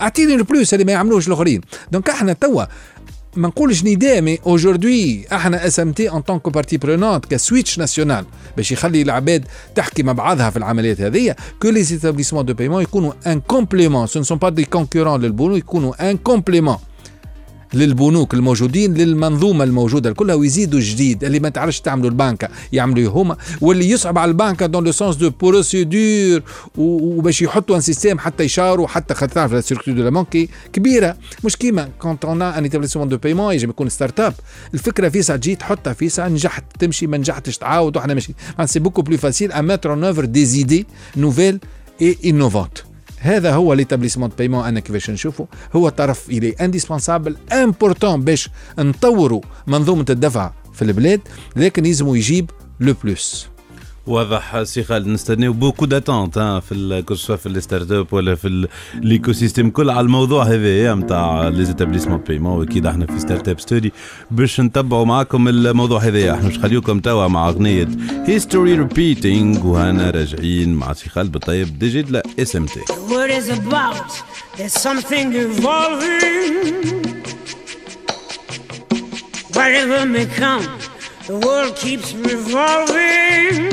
أعطيني 0.00 0.34
ال 0.34 0.42
plus 0.42 0.74
اللي 0.74 0.84
ما 0.84 0.92
يعملوش 0.92 1.28
الآخرين. 1.28 1.60
donc 1.92 2.10
إحنا 2.10 2.32
توا 2.32 2.64
ما 3.36 3.48
نقولش 3.48 3.84
نداء 3.84 4.20
mais 4.20 4.38
aujourd'hui 4.46 5.26
إحنا 5.32 5.66
SMT 5.66 5.80
en 5.80 5.92
tant 5.92 6.10
que 6.10 6.20
partie 6.20 6.50
prenante 6.50 6.76
que 6.76 7.26
switch 7.26 7.78
national 7.78 8.24
باش 8.56 8.72
يخلي 8.72 9.02
العباد 9.02 9.44
تحكي 9.74 10.02
مع 10.02 10.12
بعضها 10.12 10.50
في 10.50 10.56
العمليات 10.56 11.00
هذه 11.00 11.34
que 11.62 11.68
les 11.70 11.80
établissements 11.80 12.44
de 12.44 12.54
paiement 12.54 12.82
يكونوا 12.82 13.12
un 13.26 13.40
complément 13.40 14.06
ce 14.06 14.20
ne 14.20 14.26
sont 14.26 14.38
pas 14.38 14.48
des 14.48 14.64
concurrents 14.64 15.20
للبنوك 15.20 15.58
يكونوا 15.58 16.10
un 16.10 16.16
complément 16.16 16.76
للبنوك 17.74 18.34
الموجودين 18.34 18.94
للمنظومة 18.94 19.64
الموجودة 19.64 20.12
كلها 20.12 20.34
ويزيدوا 20.34 20.80
جديد. 20.80 21.24
اللي 21.24 21.40
ما 21.40 21.48
تعرفش 21.48 21.80
تعملوا 21.80 22.10
البنكة 22.10 22.48
يعملوا 22.72 23.10
هما. 23.12 23.36
واللي 23.60 23.90
يصعب 23.90 24.18
على 24.18 24.28
البنكة 24.28 24.66
dans 24.66 24.84
le 24.84 24.92
sens 24.92 25.16
de 25.16 25.30
procédures 25.40 26.42
وباش 26.76 27.42
يحطوا 27.42 27.76
un 27.76 27.80
système 27.80 28.18
حتى 28.18 28.44
يشاروا 28.44 28.86
حتى 28.86 29.14
خاطر 29.14 29.32
تعرف 29.34 29.64
structure 29.64 29.94
دولة 29.94 30.24
كبيرة. 30.72 31.16
مش 31.44 31.56
كيما 31.56 31.88
كونت 31.98 32.24
اون 32.24 32.42
ان 32.42 32.62
ايتابليسمون 32.62 33.08
دو 33.08 33.16
بايمون 33.16 33.54
يجب 33.54 33.68
يكون 33.68 33.88
ستارت 33.88 34.20
اب 34.20 34.34
الفكرة 34.74 35.08
فيسا 35.08 35.36
تجي 35.36 35.56
تحطها 35.56 35.92
فيسا 35.92 36.28
نجحت. 36.28 36.64
تمشي 36.78 37.06
ما 37.06 37.16
نجحتش 37.18 37.58
تعاود 37.58 37.96
وإحنا 37.96 38.14
ماشي 38.14 38.34
c'est 38.64 38.78
beaucoup 38.78 39.02
plus 39.02 39.16
facile 39.16 39.52
à 39.52 39.60
mettre 39.60 39.90
en 39.90 40.04
œuvre 40.04 40.24
des 40.24 40.44
idées 40.44 40.86
nouvelles 41.16 41.58
et 42.02 42.18
innovantes 42.24 42.78
هذا 43.22 43.54
هو 43.54 43.72
l'établissement 43.72 44.28
de 44.28 44.34
paiement 44.36 44.64
أنا 44.64 44.80
كيفاش 44.80 45.10
نشوفه. 45.10 45.46
هو 45.76 45.88
طرف 45.88 46.30
il 46.30 46.50
est 46.50 46.66
indispensable 46.66 47.36
important 47.52 48.22
باش 48.22 48.48
نطوروا 48.78 49.40
منظومة 49.66 50.06
الدفع 50.10 50.52
في 50.72 50.82
البلاد 50.82 51.20
لكن 51.56 51.86
يلزموا 51.86 52.16
يجيب 52.16 52.50
le 52.80 52.94
plus 53.04 53.51
واضح 54.06 54.62
سي 54.62 54.82
خالد 54.82 55.06
نستناو 55.06 55.52
beaucoup 55.52 55.84
d'attentes 55.86 56.38
في 56.38 57.02
que 57.06 57.14
ce 57.14 57.21
soit 57.21 57.36
في 57.36 57.46
ال 57.46 57.92
startup 57.92 58.12
ولا 58.12 58.34
في 58.34 58.68
ال 58.94 59.32
écosystème 59.32 59.70
كل 59.70 59.90
على 59.90 60.00
الموضوع 60.00 60.44
هذا 60.44 60.94
نتاع 60.94 61.48
les 61.48 61.64
établissements 61.64 62.18
paiement 62.18 62.58
وأكيد 62.58 62.86
إحنا 62.86 63.06
في 63.06 63.20
Startup 63.20 63.60
Story 63.60 63.92
باش 64.30 64.60
نتبعوا 64.60 65.04
معاكم 65.04 65.48
الموضوع 65.48 66.00
هذا 66.00 66.34
إحنا 66.34 66.48
باش 66.48 66.58
نخليوكم 66.58 67.00
توا 67.00 67.26
مع 67.28 67.48
أغنية 67.48 67.88
History 68.26 68.74
Repeating 68.74 69.66
وهنا 69.66 70.10
راجعين 70.10 70.74
مع 70.74 70.92
سي 70.92 71.08
خالد 71.10 71.32
بالطيب 71.32 71.78
DG 71.78 72.02
la 72.02 72.22
SMT. 72.38 72.80
Whatever 79.56 80.00
may 80.14 80.26
come, 80.40 80.66
the 81.26 81.38
world 81.38 81.76
keeps 81.76 82.14
revolving. 82.14 83.70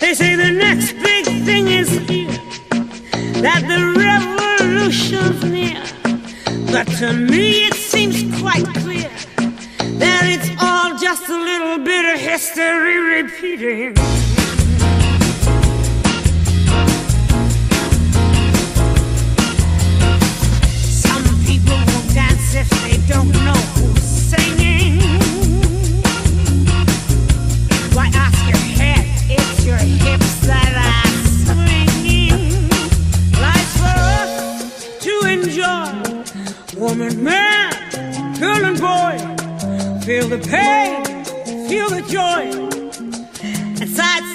They 0.00 0.14
say 0.14 0.34
the 0.34 0.50
next 0.50 0.92
big 0.94 1.24
thing 1.44 1.68
is 1.68 1.88
here, 2.08 2.30
that 3.42 3.62
the 3.68 3.80
revolution's 3.96 5.44
near. 5.44 5.82
But 6.72 6.86
to 6.98 7.12
me 7.12 7.66
it 7.66 7.74
seems 7.74 8.22
quite 8.40 8.66
clear 8.82 9.10
that 10.00 10.22
it's 10.24 10.50
all 10.60 10.98
just 10.98 11.28
a 11.28 11.36
little 11.36 11.78
bit 11.84 12.04
of 12.14 12.20
history 12.20 13.22
repeating. 13.22 13.94
Some 21.04 21.24
people 21.46 21.76
won't 21.76 22.14
dance 22.14 22.54
if 22.54 22.68
they 22.82 22.98
don't 23.06 23.30
know 23.32 23.60
who's 23.76 24.02
singing. 24.02 24.55
Woman, 36.76 37.24
man, 37.24 37.72
girl, 38.38 38.64
and 38.66 38.78
boy. 38.78 39.16
Feel 40.04 40.28
the 40.28 40.38
pain, 40.38 41.04
feel 41.68 41.88
the 41.88 42.02
joy. 42.02 42.52
Sidestep 43.86 44.25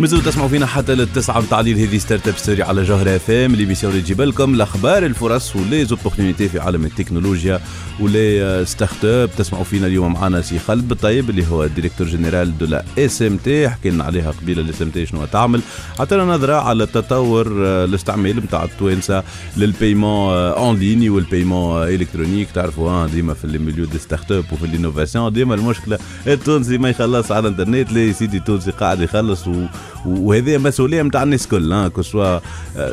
مازلتوا 0.00 0.30
تسمعوا 0.30 0.48
فينا 0.48 0.66
حتى 0.66 0.94
للتسعة 0.94 1.40
متاع 1.40 1.60
الليل. 1.60 1.78
هذه 1.78 1.98
Startup 1.98 2.36
Story 2.36 2.62
على 2.62 2.82
Jawhara 2.82 3.16
FM 3.16 3.54
l'émission 3.54 3.92
اللي 3.92 4.02
تجيب 4.02 4.20
لكم 4.20 4.54
الأخبار 4.54 5.06
الفرص 5.06 5.56
و 5.56 5.84
les 5.84 5.97
opportunités 5.97 6.48
في 6.48 6.58
عالم 6.58 6.84
التكنولوجيا 6.84 7.60
و 8.00 8.62
les 8.66 9.04
startups 9.04 9.30
تسمعوا 9.38 9.64
فينا 9.64 9.86
اليوم 9.86 10.12
معنا 10.12 10.40
سي 10.42 10.58
خالد 10.58 10.88
بالطيب 10.88 11.30
اللي 11.30 11.46
هو 11.50 11.64
ال 11.64 11.68
directeur 11.68 12.06
général 12.06 12.58
de 12.58 12.66
la 12.66 12.84
SMT 12.98 13.68
حكي 13.68 13.90
لنا 13.90 14.04
عليها 14.04 14.30
قبيلة 14.30 14.62
ال 14.62 14.82
SMT 14.82 15.06
شنو 15.06 15.24
تعمل. 15.24 15.60
عطينا 15.98 16.24
نظرة 16.24 16.54
على 16.54 16.84
التطور 16.84 17.66
آه، 17.66 17.84
الاستعمال 17.84 18.36
نتاع 18.36 18.64
التوانسة 18.64 19.22
لل 19.56 19.71
paiement 19.71 20.32
en 20.34 20.78
ligne 20.78 21.10
وال 21.10 21.24
paiement 21.24 21.82
électronique 21.82 22.48
تعرفوا 22.54 22.90
آه، 22.90 23.06
ديما 23.06 23.34
في 23.34 23.44
ال 23.44 23.84
milieu 23.84 23.98
des 23.98 24.32
startups 24.32 24.44
وفي 24.52 24.64
ال 24.66 24.72
innovation 24.72 25.32
ديما 25.32 25.54
المشكلة 25.54 25.98
التونسي 26.26 26.78
ما 26.78 26.90
يخلص 26.90 27.21
على 27.30 27.48
الانترنت 27.48 27.92
لا 27.92 28.12
سيدي 28.12 28.40
تونسي؟ 28.40 28.70
قاعد 28.70 29.00
يخلص 29.00 29.48
و... 29.48 29.66
وهذه 30.06 30.58
مسؤولية 30.58 31.02
نتاع 31.02 31.22
الناس 31.22 31.44
الكل 31.44 31.88
que 31.88 32.02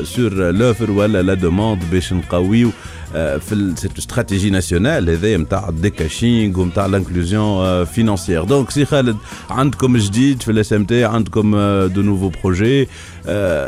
sur 0.04 0.52
l'offre 0.52 0.92
ولا 0.92 1.22
la 1.22 1.34
demande 1.34 1.82
باش 1.92 2.14
نقويو 2.14 2.72
آه، 3.16 3.38
في 3.38 3.54
ال 3.54 3.63
stratégie 3.63 4.50
nationale 4.50 5.10
هذايا 5.10 5.38
نتاع 5.38 5.70
ال 5.70 5.79
decashing 5.79 6.60
ونتاع 6.60 6.86
l'inclusion 6.86 7.86
financière 7.86 8.44
donc 8.44 8.70
سي 8.72 8.86
خالد 8.86 9.18
عندكم 9.50 9.98
جديد 9.98 10.42
في 10.42 10.52
ال 10.52 10.74
SMT 10.74 11.06
عندكم 11.06 11.52
de 11.86 12.02
nouveaux 12.02 12.32
projets 12.44 12.88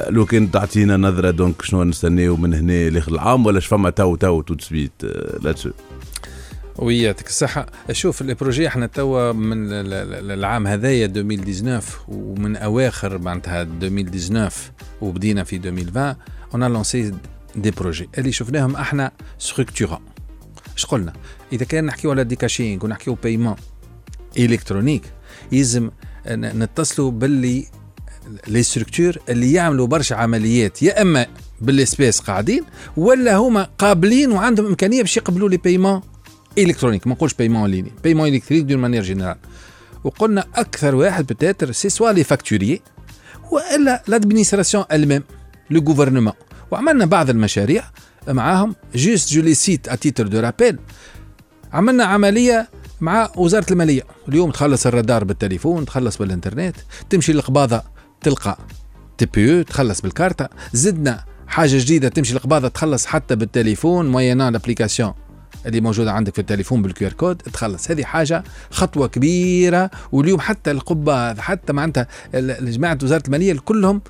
لو 0.09 0.25
كان 0.25 0.51
تعطينا 0.51 0.97
نظرة 0.97 1.31
donc 1.31 1.61
شنو 1.61 1.83
نستناو 1.83 2.35
من 2.35 2.53
هنا 2.53 2.89
لآخر 2.89 3.11
العام 3.11 3.45
ولا 3.45 3.59
فما 3.59 3.89
tout 3.89 4.15
tout 4.15 4.41
tout 4.41 4.51
de 4.51 4.55
suite 4.59 4.91
لاتسو 5.43 5.69
oui 6.81 7.01
يعطيك 7.01 7.27
الصحة 7.27 7.65
شوف 7.91 8.21
ال 8.21 8.27
projets 8.27 8.67
إحنا 8.67 8.85
توا 8.85 9.31
من 9.31 9.67
ال- 9.67 9.93
ال- 9.93 10.31
العام 10.31 10.67
هذايا 10.67 11.05
2019 11.05 11.83
ومن 12.07 12.55
أواخر 12.55 13.17
معناتها 13.17 13.61
2019 13.61 14.55
وبدينا 15.01 15.43
في 15.43 15.55
2020 15.55 16.15
on 16.53 16.63
lançait 16.63 17.13
des 17.55 17.71
projets. 17.71 18.09
اللي 18.17 18.31
شفناهم 18.31 18.75
أحنا 18.75 19.11
structurants 19.39 19.99
اش 20.77 20.85
قلنا؟ 20.85 21.13
إذا 21.53 21.65
كان 21.65 21.85
نحكيو 21.85 22.11
على 22.11 22.23
decashing 22.23 22.85
ونحكيو 22.85 23.17
paiement 23.23 23.55
électronique 24.37 25.03
يلزم 25.51 25.89
نتصلوا 26.27 27.11
باللي 27.11 27.65
les 28.47 28.63
structures 28.63 29.17
اللي 29.29 29.53
يعملوا 29.53 29.87
برشا 29.87 30.15
عمليات 30.15 30.83
يا 30.83 31.01
إما 31.01 31.25
بال 31.61 31.74
espèces 31.74 32.19
قاعدين 32.19 32.63
ولا 32.97 33.35
هما 33.35 33.67
قابلين 33.77 34.31
وعندهم 34.31 34.65
إمكانية 34.65 35.01
باش 35.01 35.17
يقبلوا 35.17 35.49
les 35.49 35.57
paiements 35.57 36.01
électroniques 36.57 37.07
ما 37.07 37.13
نقولش 37.13 37.33
paiement 37.33 37.69
en 37.69 37.76
ligne 37.76 37.91
paiement 38.03 38.27
électronique 38.27 38.65
d'une 38.65 38.77
manière 38.77 39.03
générale 39.03 39.35
وقلنا 40.03 40.45
أكثر 40.55 40.95
واحد 40.95 41.25
peut-être 41.25 41.71
c'est 41.71 41.89
soit 41.89 42.11
les 42.11 42.23
facturiers 42.23 42.81
وإلا 43.51 44.03
l'administration 44.07 44.85
même 44.91 45.23
le 45.69 45.81
gouvernement 45.81 46.33
وعملنا 46.71 47.05
بعض 47.05 47.29
المشاريع 47.29 47.83
معاهم. 48.27 48.75
juste 48.95 49.33
je 49.33 49.41
les 49.41 49.53
cite 49.53 49.89
à 49.89 49.95
titre 49.95 50.27
de 50.27 50.39
rappel 50.39 50.79
عملنا 51.73 52.03
عملية 52.03 52.69
مع 53.01 53.29
وزارة 53.37 53.65
المالية. 53.71 54.03
اليوم 54.29 54.51
تخلص 54.51 54.87
الرادار 54.87 55.23
بالتليفون 55.23 55.85
تخلص 55.85 56.17
بالإنترنت 56.17 56.75
تمشي 57.09 57.33
للقباضة 57.33 57.83
تلقى 58.21 58.57
TPE 59.17 59.63
تخلص 59.63 60.01
بالكارتة. 60.01 60.47
زدنا 60.73 61.23
حاجة 61.47 61.77
جديدة 61.77 62.09
تمشي 62.09 62.33
للقباضة 62.33 62.67
تخلص 62.67 63.05
حتى 63.05 63.35
بالتليفون 63.35 64.11
moyennant 64.11 64.51
l'application 64.51 65.13
اللي 65.65 65.81
موجودة 65.81 66.11
عندك 66.11 66.33
في 66.33 66.39
التليفون 66.41 66.81
بال 66.81 67.07
QR 67.07 67.13
code. 67.13 67.37
تخلص. 67.37 67.91
هذه 67.91 68.03
حاجة 68.03 68.43
خطوة 68.71 69.07
كبيرة 69.07 69.91
واليوم 70.11 70.39
حتى 70.39 70.71
القبة 70.71 71.33
حتى 71.33 71.73
معناتها 71.73 72.07
جماعة 72.33 72.97
وزارة 73.03 73.23
المالية 73.25 73.53
كلهم 73.65 74.01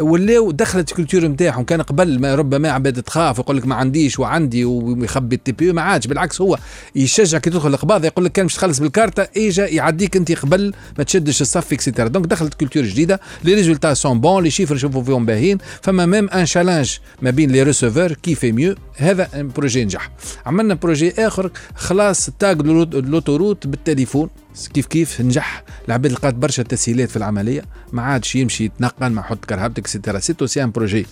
ولاو 0.00 0.50
دخلت 0.50 0.90
ال 0.90 0.94
culture 0.94 1.24
نتاعهم 1.24 1.64
كان 1.64 1.82
قبل 1.82 2.20
ما 2.20 2.34
ربما 2.34 2.70
عباد 2.70 3.02
تخاف 3.02 3.38
ويقول 3.38 3.56
لك 3.56 3.66
ما 3.66 3.74
عنديش 3.74 4.18
وعندي 4.18 4.64
ويخبي 4.64 5.36
ال 5.36 5.52
TPE 5.52 5.72
ما 5.72 5.82
عادش 5.82 6.06
بالعكس 6.06 6.40
هو 6.40 6.58
يشجعك 6.94 7.40
كي 7.40 7.50
تدخل 7.50 7.68
القباضه 7.68 8.06
يقول 8.06 8.24
لك 8.24 8.32
كان 8.32 8.46
مش 8.46 8.54
تخلص 8.54 8.78
بالكارتة 8.78 9.26
إجا 9.36 9.66
يعديك 9.66 10.16
أنت 10.16 10.32
قبل 10.32 10.72
ما 10.98 11.04
تشدش 11.04 11.42
الصف 11.42 11.72
et 11.72 11.81
cetera 11.81 12.08
donc 12.08 12.26
دخلت 12.26 12.54
culture 12.54 12.82
جديدة 12.82 13.20
les 13.44 13.54
résultats 13.54 13.94
sont 13.94 14.20
bons 14.20 14.42
les 14.42 14.50
chiffres 14.50 14.74
نشوفوا 14.74 15.02
فيهم 15.02 15.26
باهيين 15.26 15.58
فما 15.82 16.06
même 16.06 16.28
un 16.28 16.46
challenge 16.46 16.96
ما 17.22 17.30
بين 17.30 17.50
les 17.50 17.62
receveurs 17.62 18.12
qui 18.12 18.34
fait 18.34 18.52
mieux 18.52 18.74
هذا 18.96 19.28
projet 19.34 19.84
نجح. 19.84 20.10
عملنا 20.46 20.74
projet 20.74 21.12
آخر 21.18 21.50
خلاص 21.74 22.30
péage 22.38 22.62
l'autoroute 22.62 23.66
بالتليفون. 23.66 24.28
كيف 24.74 24.86
كيف 24.86 25.20
نجح 25.20 25.64
العباد 25.88 26.12
لقات 26.12 26.34
برشا 26.34 26.62
تسهيلات 26.62 27.10
في 27.10 27.16
العملية. 27.16 27.64
ما 27.92 28.02
عادش 28.02 28.36
يمشي 28.36 28.64
يتنقل 28.64 29.06
ما 29.12 29.20
يحط 29.20 29.44
كرهبتك 29.44 29.86
et 29.86 29.94
cetera 29.94 30.18
c'est 30.18 30.40
aussi 30.40 30.64
un 30.64 30.70
projet 30.70 31.06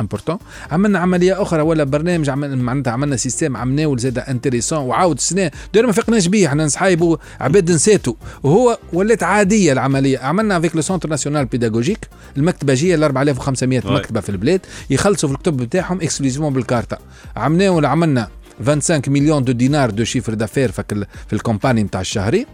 important 0.00 0.38
عملنا 0.70 0.98
عملية 0.98 1.42
أخرى 1.42 1.62
ولا 1.62 1.84
برنامج 1.84 2.30
عمل 2.30 2.58
معناتها 2.58 2.90
عملنا 2.90 3.16
système 3.16 3.56
عملناه 3.56 3.96
زاد 3.98 4.18
intéressant 4.18 4.78
وعاود 4.78 5.16
السنة 5.16 5.50
dernière 5.74 5.86
ما 5.86 5.92
فقناش 5.92 6.26
بيه 6.26 6.46
إحنا 6.46 6.64
نصحايبوا 6.64 7.16
عباد 7.40 7.70
نساتو. 7.70 8.14
وهو 8.42 8.78
ولات 8.92 9.22
عادية 9.22 9.72
العملية. 9.72 10.18
عملنا 10.18 10.56
avec 10.56 10.76
le 10.76 10.82
Centre 10.82 11.08
National 11.08 11.44
Pédagogique 11.44 12.08
المكتبة 12.36 12.74
جيه 12.74 12.94
ال 12.94 13.04
4500 13.04 13.80
Ouais. 13.80 13.86
مكتبة 13.86 14.20
في 14.20 14.28
البلاد. 14.28 14.60
يخلصوا 14.90 15.28
في 15.28 15.34
الكتب 15.34 15.56
بتاعهم 15.56 16.00
exclusivement 16.00 16.52
بالكارتا 16.52 16.98
عملناه 17.36 17.70
ولا 17.70 17.88
عملنا 17.88 18.28
25 18.58 19.02
مليون 19.14 19.44
de 19.44 19.52
dinars 19.52 19.90
de 19.90 20.04
chiffre 20.04 20.34
d'affaires 20.34 20.72
في 20.72 21.32
ال 21.32 21.38
campagne 21.38 21.82
نتاع 21.82 22.00
الشهرين 22.00 22.46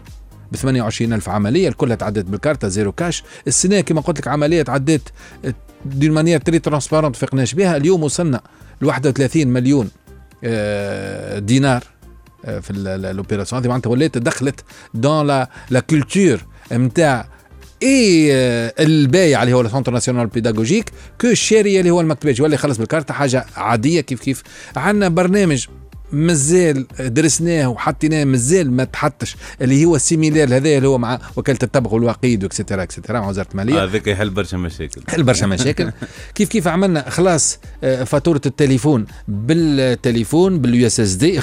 ب 0.51 0.55
28 0.55 1.13
ألف 1.13 1.29
عملية 1.29 1.67
الكل 1.67 1.95
تعدت 1.95 2.25
بالكارتة 2.25 2.67
zéro 2.67 2.91
cash. 2.91 3.23
السنة 3.47 3.81
كما 3.81 4.01
قلت 4.01 4.19
لك 4.19 4.27
عملية 4.27 4.61
تعدت 4.61 5.01
d'une 5.85 6.11
manière 6.11 6.39
très 6.39 6.59
transparente 6.59 7.15
فقناش 7.15 7.53
بها 7.53 7.77
اليوم 7.77 8.03
وصلنا 8.03 8.41
ل 8.81 8.85
31 8.85 9.47
مليون 9.47 9.89
آه، 10.43 11.39
دينار 11.39 11.83
آه، 12.45 12.59
في 12.59 12.71
ال 12.71 12.80
opération 12.80 13.61
هذه 13.61 13.69
معناتها 13.69 13.89
ولات 13.89 14.17
دخلت 14.17 14.59
dans 14.93 15.27
la 15.27 15.49
la 15.69 15.79
culture 15.79 16.39
نتاع 16.71 17.27
إي 17.83 18.29
آه، 18.33 18.73
البايع 18.79 19.43
اللي 19.43 19.53
هو 19.53 19.61
ال 19.61 19.65
Centre 19.65 19.91
National 19.91 20.27
Pédagogique 20.27 20.91
que 21.21 21.27
الشاري 21.27 21.79
اللي 21.79 21.91
هو 21.91 22.01
المكتبات 22.01 22.41
ولا 22.41 22.53
يخلص 22.53 22.77
بالكارتة 22.77 23.13
حاجة 23.13 23.45
عادية 23.55 24.01
كيف 24.01 24.19
كيف؟ 24.19 24.43
عندنا 24.75 25.07
برنامج 25.07 25.67
مازال 26.11 26.85
درسناه 26.99 27.69
وحطيناه 27.69 28.23
مازال 28.23 28.71
ما 28.71 28.83
تحطش 28.83 29.35
اللي 29.61 29.85
هو 29.85 29.95
ال 29.95 30.01
similaire 30.01 30.55
هذا 30.55 30.77
اللي 30.77 30.87
هو 30.87 30.97
مع 30.97 31.19
وكالة 31.35 31.59
التبغ 31.63 31.93
والوقيد 31.93 32.43
و 32.43 32.47
et 32.47 32.56
cetera 32.56 32.83
et 32.83 32.92
cetera 32.92 33.19
مع 33.19 33.29
وزارة 33.29 33.47
المالية. 33.51 33.83
هذاك 33.83 34.07
يحل 34.07 34.29
برشا 34.29 34.57
مشاكل. 34.57 35.01
حل 35.09 35.23
برشا 35.23 35.45
مشاكل. 35.45 35.91
كيف 36.35 36.49
كيف 36.49 36.67
عملنا؟ 36.67 37.09
خلاص 37.09 37.59
آه، 37.83 38.03
فاتورة 38.03 38.41
التليفون 38.45 39.05
بالتليفون 39.27 40.59
بال 40.59 40.87
USSD 40.87 41.41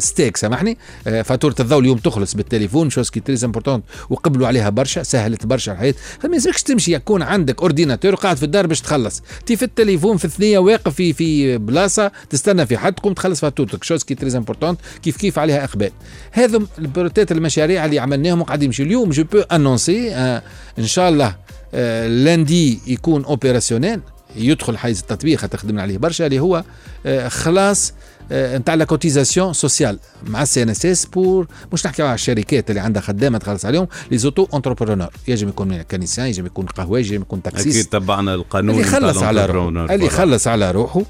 STEG 0.00 0.36
سامحني. 0.36 0.78
آه، 1.06 1.22
فاتورة 1.22 1.54
الضوء 1.60 1.80
اليوم 1.80 1.98
تخلص 1.98 2.34
بالتليفون 2.34 2.90
chose 2.90 3.10
qui 3.10 3.20
est 3.20 3.30
très 3.30 3.44
importante 3.44 3.84
وقبلوا 4.10 4.46
عليها 4.46 4.70
برشا 4.70 5.02
سهلت 5.02 5.46
برشا 5.46 5.72
الحياة. 5.72 5.94
فما 6.20 6.34
يلزمكش 6.34 6.62
تمشي 6.62 6.92
يكون 6.94 7.22
عندك 7.22 7.62
ordinateur 7.62 8.12
وقاعد 8.12 8.36
في 8.36 8.42
الدار 8.42 8.66
باش 8.66 8.80
تخلص. 8.80 9.22
تي 9.46 9.56
في 9.56 9.64
التليفون 9.64 10.16
في 10.16 10.28
ثنيه 10.28 10.58
واقف 10.58 10.94
في 10.94 11.12
في 11.12 11.58
بلاصة 11.58 12.12
تستنى 12.30 12.66
في 12.66 12.78
حد 12.78 12.92
تقوم 12.92 13.12
تخلص 13.12 13.40
فاتورتك. 13.40 13.84
chose 13.96 14.04
qui 14.04 14.14
est 14.14 14.23
très 14.23 14.36
importante 14.36 14.80
كيف 15.02 15.16
كيف 15.16 15.38
عليها 15.38 15.64
إقبال 15.64 15.90
هذم 16.32 16.66
البروتات 16.78 17.32
المشاريع 17.32 17.84
اللي 17.84 17.98
عملناهم 17.98 18.40
وقاعد 18.40 18.62
يمشي 18.62 18.82
اليوم 18.82 19.10
je 19.10 19.24
peux 19.24 19.40
annoncer 19.40 20.14
آه 20.14 20.42
ان 20.78 20.86
شاء 20.86 21.08
الله 21.08 21.36
آه 21.74 22.06
lundi 22.06 22.80
يكون 22.86 23.24
opérationnel 23.24 24.00
يدخل 24.36 24.78
حيز 24.78 25.00
التطبيق 25.00 25.56
خدمنا 25.56 25.82
عليه 25.82 25.98
برشا 25.98 26.26
اللي 26.26 26.40
هو 26.40 26.64
آه، 27.06 27.28
خلاص 27.28 27.92
نتاع 28.32 28.74
la 28.74 28.84
cotisation 28.84 29.52
sociale 29.52 29.98
مع 30.26 30.42
ال 30.42 30.62
CNSS 30.62 31.06
pour 31.06 31.46
مش 31.72 31.86
نحكي 31.86 32.02
على 32.02 32.14
الشركات 32.14 32.70
اللي 32.70 32.80
عندها 32.80 33.02
خدامة 33.02 33.38
تخلص 33.38 33.64
عليهم 33.64 33.86
les 34.10 34.18
auto-entrepreneurs 34.18 35.08
ينجم 35.28 35.48
يكون 35.48 35.82
كنيسان 35.82 36.26
ينجم 36.26 36.46
يكون 36.46 36.66
قهوجي 36.66 37.14
ينجم 37.14 37.22
يكون 37.22 37.42
taxiste 37.42 37.76
أكيد 37.76 37.86
تبعنا 37.86 38.34
القانون 38.34 38.70
اللي 38.70 38.88
يخلص 38.88 39.22
على. 39.22 39.46
روحه 39.46 39.94
اللي. 39.94 40.06
يخلص 40.06 40.48
على 40.48 40.70
روحه 40.70 41.02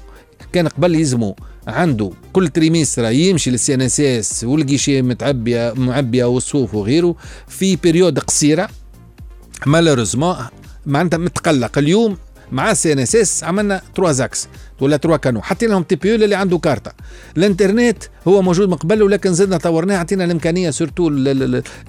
كان 0.53 0.67
قبل 0.67 0.95
يلزموا 0.95 1.33
عنده 1.67 2.11
كل 2.33 2.47
trimestre 2.47 3.11
يمشي 3.11 3.51
للسي 3.51 3.73
إن 3.73 3.81
إس 3.81 3.99
إس 3.99 4.43
والجيشي 4.43 5.01
متعبيه 5.01 5.73
معبية 5.75 6.25
والصوف 6.25 6.73
وغيره 6.75 7.15
في 7.47 7.75
période 7.75 8.19
قصيرة. 8.19 8.69
malheureusement 9.65 10.35
معناتها 10.85 11.17
متقلق. 11.17 11.77
اليوم 11.77 12.17
مع 12.51 12.71
ال 12.71 12.93
CNSS 12.93 13.43
عملنا 13.43 13.81
trois 13.95 14.11
axes. 14.11 14.47
ولا 14.81 14.97
trois 14.97 15.17
canaux 15.17 15.41
حطينا 15.41 15.71
لهم 15.71 15.83
TPE 15.83 16.15
اللي 16.15 16.35
عنده 16.35 16.57
كارتا 16.57 16.91
الإنترنت 17.37 18.03
هو 18.27 18.41
موجود 18.41 18.69
من 18.69 18.75
قبل 18.75 19.03
ولكن 19.03 19.33
زدنا 19.33 19.57
طورناه 19.57 19.97
عطينا 19.97 20.23
الإمكانية 20.25 20.69
surtout 20.69 21.09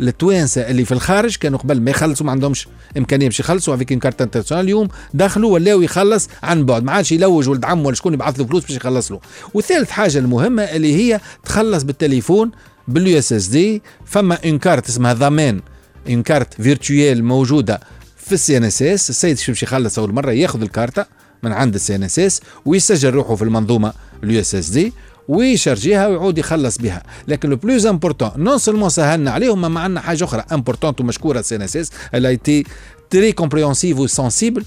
التوانسة 0.01 0.61
اللي 0.61 0.85
في 0.85 0.93
الخارج. 0.93 1.37
كانوا 1.37 1.59
قبل 1.59 1.81
ما 1.81 1.91
يخلصوا 1.91 2.27
ما 2.27 2.33
عندهمش 2.33 2.69
إمكانية 2.99 3.27
باش 3.27 3.41
يخلصوا. 3.41 3.75
avec 3.75 3.93
une 3.93 3.99
carte 3.99 4.23
internationale 4.23 4.65
اليوم. 4.65 4.89
دخلوا 5.15 5.53
ولاو 5.53 5.81
يخلص 5.83 6.29
عن 6.43 6.67
بعد. 6.67 6.85
ما 6.85 6.93
عادش 6.93 7.13
يلوج 7.13 7.49
ولد 7.49 7.65
عم 7.65 7.87
ولا 7.87 7.95
شكون 7.95 8.15
يبعث 8.15 8.41
له 8.41 8.47
فلوس 8.47 8.63
باش 8.63 8.77
يخلص 8.77 9.13
له. 9.13 9.21
وثالث 9.55 9.91
حاجة 9.91 10.19
المهمة 10.19 10.63
اللي 10.63 10.95
هي 10.97 11.21
تخلص 11.45 11.83
بالتليفون 11.83 12.51
بال 12.89 13.19
USSD 13.19 13.83
فما 14.07 14.39
une 14.45 14.59
carte 14.59 14.89
اسمها 14.89 15.13
ضمان 15.13 15.61
une 16.09 16.23
carte 16.23 16.63
virtuelle 16.63 17.25
موجودة 17.25 17.81
في 18.29 18.35
ال 18.35 18.57
CNSS. 18.57 19.11
السيد 19.11 19.39
باش 19.49 19.63
يخلص 19.63 19.99
اول 19.99 20.13
مرة 20.13 20.31
ياخذ 20.33 20.63
الكارتة 20.63 21.07
من 21.43 21.53
عند 21.53 21.75
ال 21.75 21.95
CNSS 21.95 22.41
ويسجل 22.65 23.11
روحه 23.11 23.35
في 23.35 23.43
المنظومة 23.43 23.93
ال 24.25 24.41
USSD 24.41 24.93
ويشارجيها 25.29 26.07
ويعود 26.07 26.39
يخلص 26.39 26.79
بها. 26.79 27.03
لكن 27.29 27.51
le 27.51 27.57
plus 27.57 27.87
important 27.87 28.31
non 28.37 28.59
seulement 28.59 28.89
سهلنا 28.89 29.31
عليهم 29.31 29.75
ما 29.75 29.81
عندنا 29.81 30.01
حاجة 30.01 30.25
أخرى 30.25 30.45
importante 30.53 31.01
ومشكورة 31.01 31.41
ال 31.41 31.57
CNSS 31.57 31.91
été 32.15 32.65
très 33.15 33.33
compréhensive 33.43 33.99
و 33.99 34.06
sensible 34.06 34.65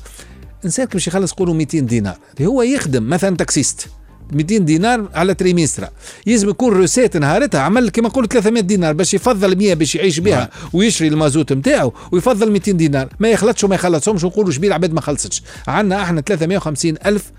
انسان 0.66 0.86
باش 0.86 1.08
يخلص 1.08 1.32
قولوا 1.32 1.54
200 1.54 1.80
دينار. 1.80 2.18
اللي 2.38 2.48
هو 2.50 2.62
يخدم 2.62 3.10
مثلا 3.10 3.36
taxiste 3.36 3.88
200 4.32 4.58
دينار 4.58 5.10
على 5.14 5.34
trimestre 5.34 5.90
يلزم 6.28 6.50
يكون 6.50 6.74
recette 6.74 7.18
نهارتها 7.18 7.62
عمل 7.62 7.90
كما 7.90 8.08
نقول 8.08 8.28
300 8.28 8.64
دينار 8.64 8.94
باش 8.94 9.14
يفضل 9.14 9.58
100 9.58 9.74
باش 9.74 9.96
يعيش 9.96 10.20
بها 10.20 10.50
ويشري 10.74 11.08
المازوت 11.08 11.54
نتاعو 11.54 11.94
ويفضل 12.12 12.52
200 12.52 12.72
دينار. 12.72 13.10
ما 13.20 13.30
يخلطش 13.30 13.64
وما 13.64 13.76
يخلصهمش 13.76 14.24
ونقولوا 14.24 14.52
شبيه 14.52 14.68
العباد 14.68 14.94
ما 14.94 15.02
خلصتش. 15.02 15.44
عندنا 15.68 16.04
إحنا 16.04 16.22
350 16.22 16.96
ألف 17.06 17.32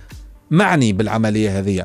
معني 0.51 0.93
بالعملية 0.93 1.59
هذه. 1.59 1.85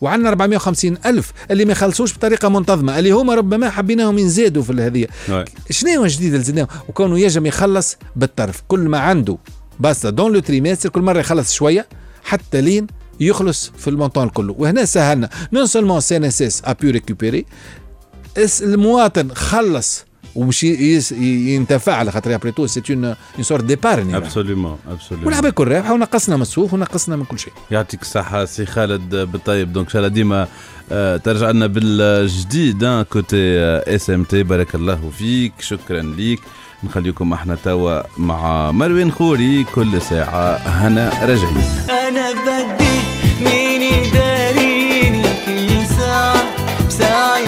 وعندنا 0.00 0.28
450 0.28 0.98
ألف 1.06 1.32
اللي 1.50 1.64
ما 1.64 1.72
يخلصوش 1.72 2.14
بطريقة 2.14 2.48
منتظمة 2.48 2.98
اللي 2.98 3.10
هما 3.10 3.34
ربما 3.34 3.70
حبيناهم 3.70 4.18
ينزادوا 4.18 4.62
في 4.62 4.72
هذه. 4.72 5.04
Ouais. 5.04 5.70
شنو 5.70 5.90
هو 5.90 6.04
الجديد 6.04 6.32
اللي 6.32 6.44
زدناه؟ 6.44 6.68
وكونه 6.88 7.18
يجم 7.18 7.46
يخلص 7.46 7.96
بالطرف. 8.16 8.62
كل 8.68 8.80
ما 8.80 8.98
عنده 8.98 9.38
باستا 9.80 10.10
dans 10.10 10.32
le 10.32 10.40
trimestre 10.40 10.88
كل 10.88 11.00
مرة 11.00 11.18
يخلص 11.18 11.52
شوية 11.52 11.86
حتى 12.24 12.60
لين 12.60 12.86
يخلص 13.20 13.72
في 13.78 13.90
ال 13.90 13.95
montant 13.95 14.28
كله. 14.28 14.54
وهنا 14.58 14.84
سهلنا. 14.84 15.28
non 15.52 15.66
seulement 15.66 16.00
CNSS 16.00 16.62
a 16.64 16.72
pu 16.72 16.90
récupérer 16.90 17.44
المواطن 18.62 19.34
خلص 19.34 20.04
ومش 20.34 20.64
ينتفع 20.64 21.94
على 21.94 22.12
خاطر 22.12 22.34
après 22.34 22.52
tout 22.52 22.66
c'est 22.66 22.82
une 22.90 23.04
une 23.04 23.16
sorte 23.42 23.64
d'épargne 23.64 24.16
absolument 24.16 24.78
absolument 24.88 25.26
والعباد 25.26 25.52
كل 25.52 25.68
رابحه 25.68 25.92
ونقصنا 25.92 26.36
من 26.36 26.42
السوق 26.42 26.74
ونقصنا 26.74 27.16
من 27.16 27.24
كل 27.24 27.38
شيء. 27.38 27.52
يعطيك 27.70 28.02
الصحة 28.02 28.44
سي 28.44 28.66
خالد 28.66 29.16
بالطيب. 29.16 29.72
donc 29.72 29.86
ان 29.86 29.92
شاء 29.92 30.02
الله 30.02 30.14
ديما 30.14 30.48
آه، 30.92 31.16
ترجع 31.16 31.50
لنا 31.50 31.66
بالجديد 31.66 33.02
côté 33.10 33.58
SMT 33.94 34.42
بارك 34.42 34.74
الله 34.74 35.10
فيك 35.18 35.52
شكرا 35.60 36.02
ليك. 36.02 36.40
نخليكم 36.84 37.32
إحنا 37.32 37.54
توا 37.64 38.02
مع 38.18 38.70
مروان 38.70 39.12
خوري 39.12 39.64
كل 39.64 40.02
ساعة. 40.02 40.56
هنا 40.56 41.10
راجعين 41.22 41.56
أنا 41.90 42.32
بدي 42.32 43.07
مين 43.40 43.82
يداريني 43.82 45.22
كل 45.46 45.86
ساعة 45.86 46.42
بساعة 46.88 47.38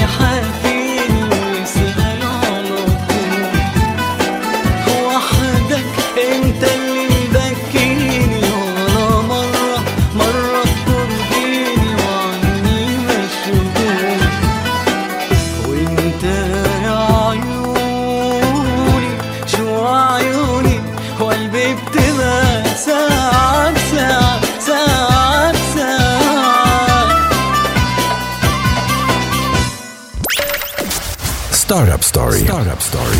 Startup 32.11 32.33
Story. 32.33 32.43
Startup 32.49 32.83
Story. 32.91 33.19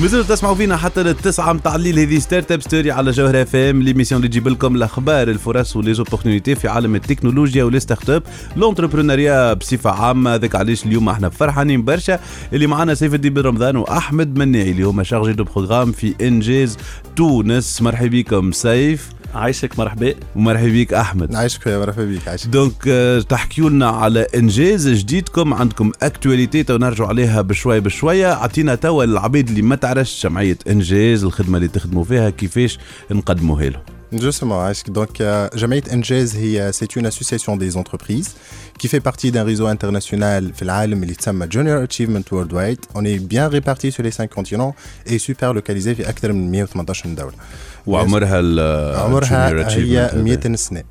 مازلتوا 0.00 0.36
تسمعوا 0.36 0.54
فينا 0.54 0.76
حتى 0.76 1.02
للتسعة 1.02 1.52
متاع 1.52 1.74
الليل 1.74 1.98
هذه 1.98 2.18
Startup 2.18 2.62
Story 2.62 2.90
على 2.90 3.10
جوهر 3.10 3.42
FM 3.42 3.82
l'émission 3.82 4.18
اللي 4.18 4.28
تجيب 4.28 4.48
لكم 4.48 4.76
الأخبار 4.76 5.28
الفرص 5.28 5.76
و 5.76 5.81
les 5.81 5.95
opportunités 5.95 6.54
في 6.54 6.68
عالم 6.68 6.94
التكنولوجيا 6.94 7.64
و 7.64 7.80
les 7.80 8.10
startups 8.10 8.22
l'entrepreneuriat 8.56 9.52
بصفة 9.52 9.90
عامة. 9.90 10.34
هذاك 10.34 10.54
علاش 10.54 10.86
اليوم 10.86 11.08
إحنا 11.08 11.28
فرحانين 11.28 11.84
برشا. 11.84 12.18
اللي 12.52 12.66
معنا 12.66 12.94
سيف 12.94 13.14
الدين 13.14 13.34
بن 13.34 13.42
رمضان 13.42 13.76
واحمد 13.76 14.38
مناعي. 14.38 14.70
اللي 14.70 14.82
هما 14.82 15.02
chargés 15.02 15.32
de 15.32 15.44
programmes 15.44 15.92
في 15.92 16.14
انجاز 16.20 16.76
تونس 17.16 17.82
مرحبا 17.82 18.08
بكم 18.08 18.52
سيف. 18.52 19.08
عايشك 19.34 19.78
مرحبا 19.78 20.14
ومرحبا 20.36 20.68
بك 20.68 20.94
أحمد. 20.94 21.34
عايشك 21.34 21.66
يا 21.66 21.78
مرحبا 21.78 22.04
بك 22.04 22.28
عايشك. 22.28 22.46
donc 22.48 22.74
آه، 22.88 23.20
تحكيوا 23.20 23.70
لنا 23.70 23.88
على 23.88 24.26
إنجاز 24.34 24.88
جديدكم 24.88 25.54
عندكم 25.54 25.92
actualités 26.02 26.62
تو 26.62 26.76
نرجعوا 26.76 27.08
عليها 27.08 27.40
بشوي 27.42 27.80
بشوية. 27.80 28.32
أعطينا 28.32 28.74
توا 28.74 29.04
العباد 29.04 29.48
اللي 29.48 29.62
ما 29.62 29.76
تعرفش 29.76 30.22
جمعيه 30.26 30.58
إنجاز 30.68 31.24
الخدمة 31.24 31.56
اللي 31.56 31.68
تخدموا 31.68 32.04
فيها 32.04 32.30
كيفاش 32.30 32.78
نقدموها 33.10 33.68
لهم 33.68 33.82
Justement, 34.13 34.51
عايشك. 34.53 34.89
donc 34.89 35.19
euh, 35.21 35.49
Jamaït 35.55 35.87
Engez, 35.91 36.35
هي- 36.35 36.71
c'est 36.73 36.95
une 36.95 37.05
association 37.05 37.57
des 37.57 37.75
entreprises 37.77 38.29
qui 38.79 38.87
fait 38.87 39.01
partie 39.01 39.31
d'un 39.31 39.43
réseau 39.43 39.67
international 39.67 40.53
في 40.53 40.61
العالم 40.61 41.03
اللي 41.03 41.13
تسمى 41.13 41.47
Junior 41.47 41.87
Achievement 41.87 42.31
Worldwide. 42.31 42.79
On 42.95 43.03
est 43.05 43.19
bien 43.19 43.47
répartis 43.49 43.91
sur 43.91 44.03
les 44.03 44.11
cinq 44.11 44.29
continents 44.29 44.73
et 45.07 45.17
super 45.19 45.53
localisés 45.53 45.93
في 45.95 46.09
أكثر 46.09 46.33
من 46.33 46.51
118 46.51 47.15
دولة. 47.15 47.31
وعمرها 47.87 48.39
ال 48.39 48.59
عمرها 48.97 49.49
junior 49.49 49.69
achievement 49.69 49.77
هي 49.77 49.97
هذا. 49.99 50.21
200 50.21 50.55
سنة. 50.55 50.83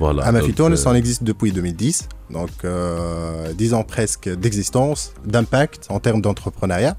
Voilà, 0.00 0.28
أما 0.28 0.40
في 0.40 0.52
donc, 0.52 0.54
تونس 0.56 0.84
euh, 0.84 0.90
on 0.90 0.94
existe 0.94 1.24
depuis 1.24 1.52
2010 1.52 2.08
donc 2.30 2.50
euh, 2.64 3.52
10 3.58 3.74
ans 3.74 3.82
presque 3.82 4.28
d'existence 4.28 5.12
d'impact 5.26 5.80
en 5.90 5.98
termes 5.98 6.20
d'entrepreneuriat 6.22 6.92
آه، 6.92 6.96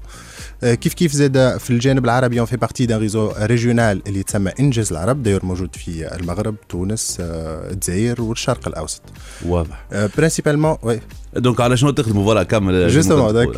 كيف 0.63 0.93
كيف 0.93 1.11
زاد 1.11 1.57
في 1.57 1.69
الجانب 1.69 2.05
العربي؟ 2.05 2.45
on 2.45 2.47
fait 2.47 2.67
partie 2.67 2.87
d'un 2.87 2.99
réseau 2.99 3.41
régional 3.41 4.01
اللي 4.07 4.23
تسمى 4.23 4.51
انجاز 4.59 4.91
العرب 4.91 5.23
داير 5.23 5.45
موجود 5.45 5.75
في 5.75 6.15
المغرب 6.15 6.55
تونس 6.69 7.17
آه، 7.19 7.71
الجزائر 7.71 8.21
والشرق 8.21 8.67
الأوسط. 8.67 9.01
واضح. 9.45 9.85
principalement 10.17 10.77
oui 10.83 10.99
donc 11.35 11.61
على 11.61 11.77
شنو 11.77 11.89
تخدموا؟ 11.91 12.23
voilà 12.23 12.43
كمل 12.43 12.87
justement 12.87 13.29
شنو 13.29 13.43
donc 13.43 13.55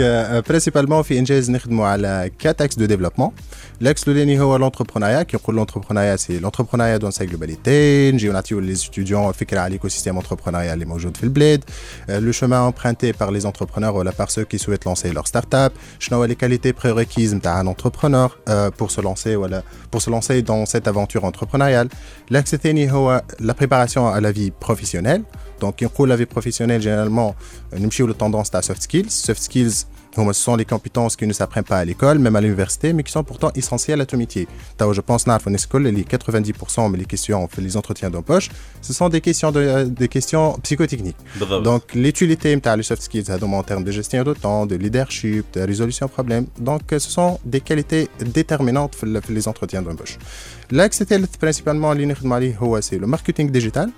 principalement 0.48 1.02
في 1.02 1.20
إنجاز 1.20 1.52
نخدموا 1.52 1.88
على 1.88 2.32
quatre 2.40 2.62
axes 2.62 2.76
de 2.76 2.86
développement 2.86 3.32
ال 3.82 3.87
axe 3.87 4.04
الاولاني 4.04 4.40
هو 4.40 4.56
l'entrepreneuriat 4.56 5.24
كي 5.24 5.38
نقول 5.38 5.56
l'entrepreneuriat 5.56 6.16
c'est 6.16 6.40
l'entrepreneuriat 6.40 6.98
dans 6.98 7.12
sa 7.12 7.26
globalité 7.26 8.12
نجيو 8.12 8.34
نعطيو 8.34 8.60
les 8.60 8.76
étudiants 8.76 9.32
فكره 9.32 9.60
على 9.60 9.68
ال 9.68 9.88
écosystème 9.88 10.18
entrepreneurial 10.18 10.74
اللي 10.74 10.86
موجود 10.86 11.18
في 11.18 11.24
البلاد 11.24 11.64
لو 12.10 12.32
chemin 12.32 12.72
emprunté 12.72 13.14
par 13.14 13.32
les 13.32 13.46
entrepreneurs 13.46 13.96
ولا 13.96 14.12
par 14.12 14.32
ceux 14.32 14.46
qui 14.54 14.60
souhaitent 14.60 14.86
lancer 14.86 15.14
leur 15.14 15.28
start-up. 15.28 15.72
شنو 16.00 16.18
هو 16.18 16.28
les 16.28 16.36
qualités 16.36 16.87
prérequises 16.87 17.35
نتاع 17.35 17.63
un 17.63 17.67
entrepreneur 17.67 18.39
euh, 18.49 18.71
pour 18.71 18.91
se 18.91 19.01
lancer 19.01 19.37
ولا 19.37 19.63
pour 19.91 20.03
se 20.03 20.11
lancer 20.11 20.43
dans 20.43 20.67
cette 20.67 20.89
aventure 20.89 21.25
entrepreneuriale 21.25 21.89
l'axe 22.31 22.55
الثاني 22.55 22.93
هو 22.93 23.23
la 23.41 23.55
préparation 23.55 24.09
à 24.09 24.21
la 24.21 24.33
vie 24.33 24.51
professionnelle 24.51 25.23
donc 25.61 25.75
كي 25.77 25.85
نقول 25.85 26.13
la 26.13 26.17
vie 26.17 26.27
professionnelle 26.27 26.83
généralement 26.83 27.35
نمشيو 27.73 28.07
للتوندونس 28.07 28.51
تاع 28.51 28.61
soft 28.61 28.83
skills 28.83 29.11
soft 29.11 29.43
skills 29.43 29.87
ce 30.18 30.34
sont 30.34 30.58
des 30.58 30.66
compétences 30.66 31.16
qui 31.16 31.28
ne 31.28 31.34
s'apprennent 31.34 31.64
pas 31.64 31.78
à 31.78 31.86
l'école, 31.86 32.18
même 32.20 32.36
à 32.36 32.42
l'université, 32.42 32.92
mais 32.92 33.04
qui 33.04 33.12
sont 33.12 33.24
pourtant 33.24 33.52
essentielles 33.56 34.02
à 34.02 34.06
ton 34.06 34.18
métier. 34.18 34.48
Donc, 34.80 34.94
je 34.94 35.02
pense 35.02 35.26
que 35.26 35.78
les 35.78 36.04
90% 36.04 36.98
des 36.98 37.06
questions, 37.06 37.48
les 37.58 37.78
entretiens 37.78 38.10
d'embauche, 38.10 38.50
ce 38.82 38.94
sont 38.94 39.10
des 39.10 39.22
questions, 39.22 39.52
de, 39.52 39.60
euh, 39.60 39.86
des 39.86 40.08
questions 40.08 40.58
psychotechniques. 40.64 41.18
Donc, 41.64 41.94
l'utilité 41.94 42.60
les 42.78 42.84
soft 42.84 43.02
skills 43.04 43.32
en 43.32 43.64
termes 43.64 43.84
de 43.84 43.92
gestion 43.92 44.24
de 44.24 44.34
temps, 44.34 44.66
de 44.66 44.76
leadership, 44.76 45.46
de 45.54 45.62
résolution 45.62 46.08
de 46.08 46.12
problèmes. 46.12 46.48
Donc, 46.60 46.82
ce 46.92 47.00
sont 47.00 47.40
des 47.46 47.62
qualités 47.62 48.10
déterminantes 48.20 48.96
pour 48.98 49.08
les 49.30 49.48
entretiens 49.48 49.82
d'embauche. 49.82 50.18
L'axe 50.74 51.02
الثالث 51.02 51.36
principalement 51.46 51.68
اللي 51.86 52.06
نخدم 52.06 52.34
عليه 52.34 52.58
هو 52.58 52.82
c'est 52.82 52.98
le 53.02 53.08
marketing 53.08 53.52
digital. 53.52 53.90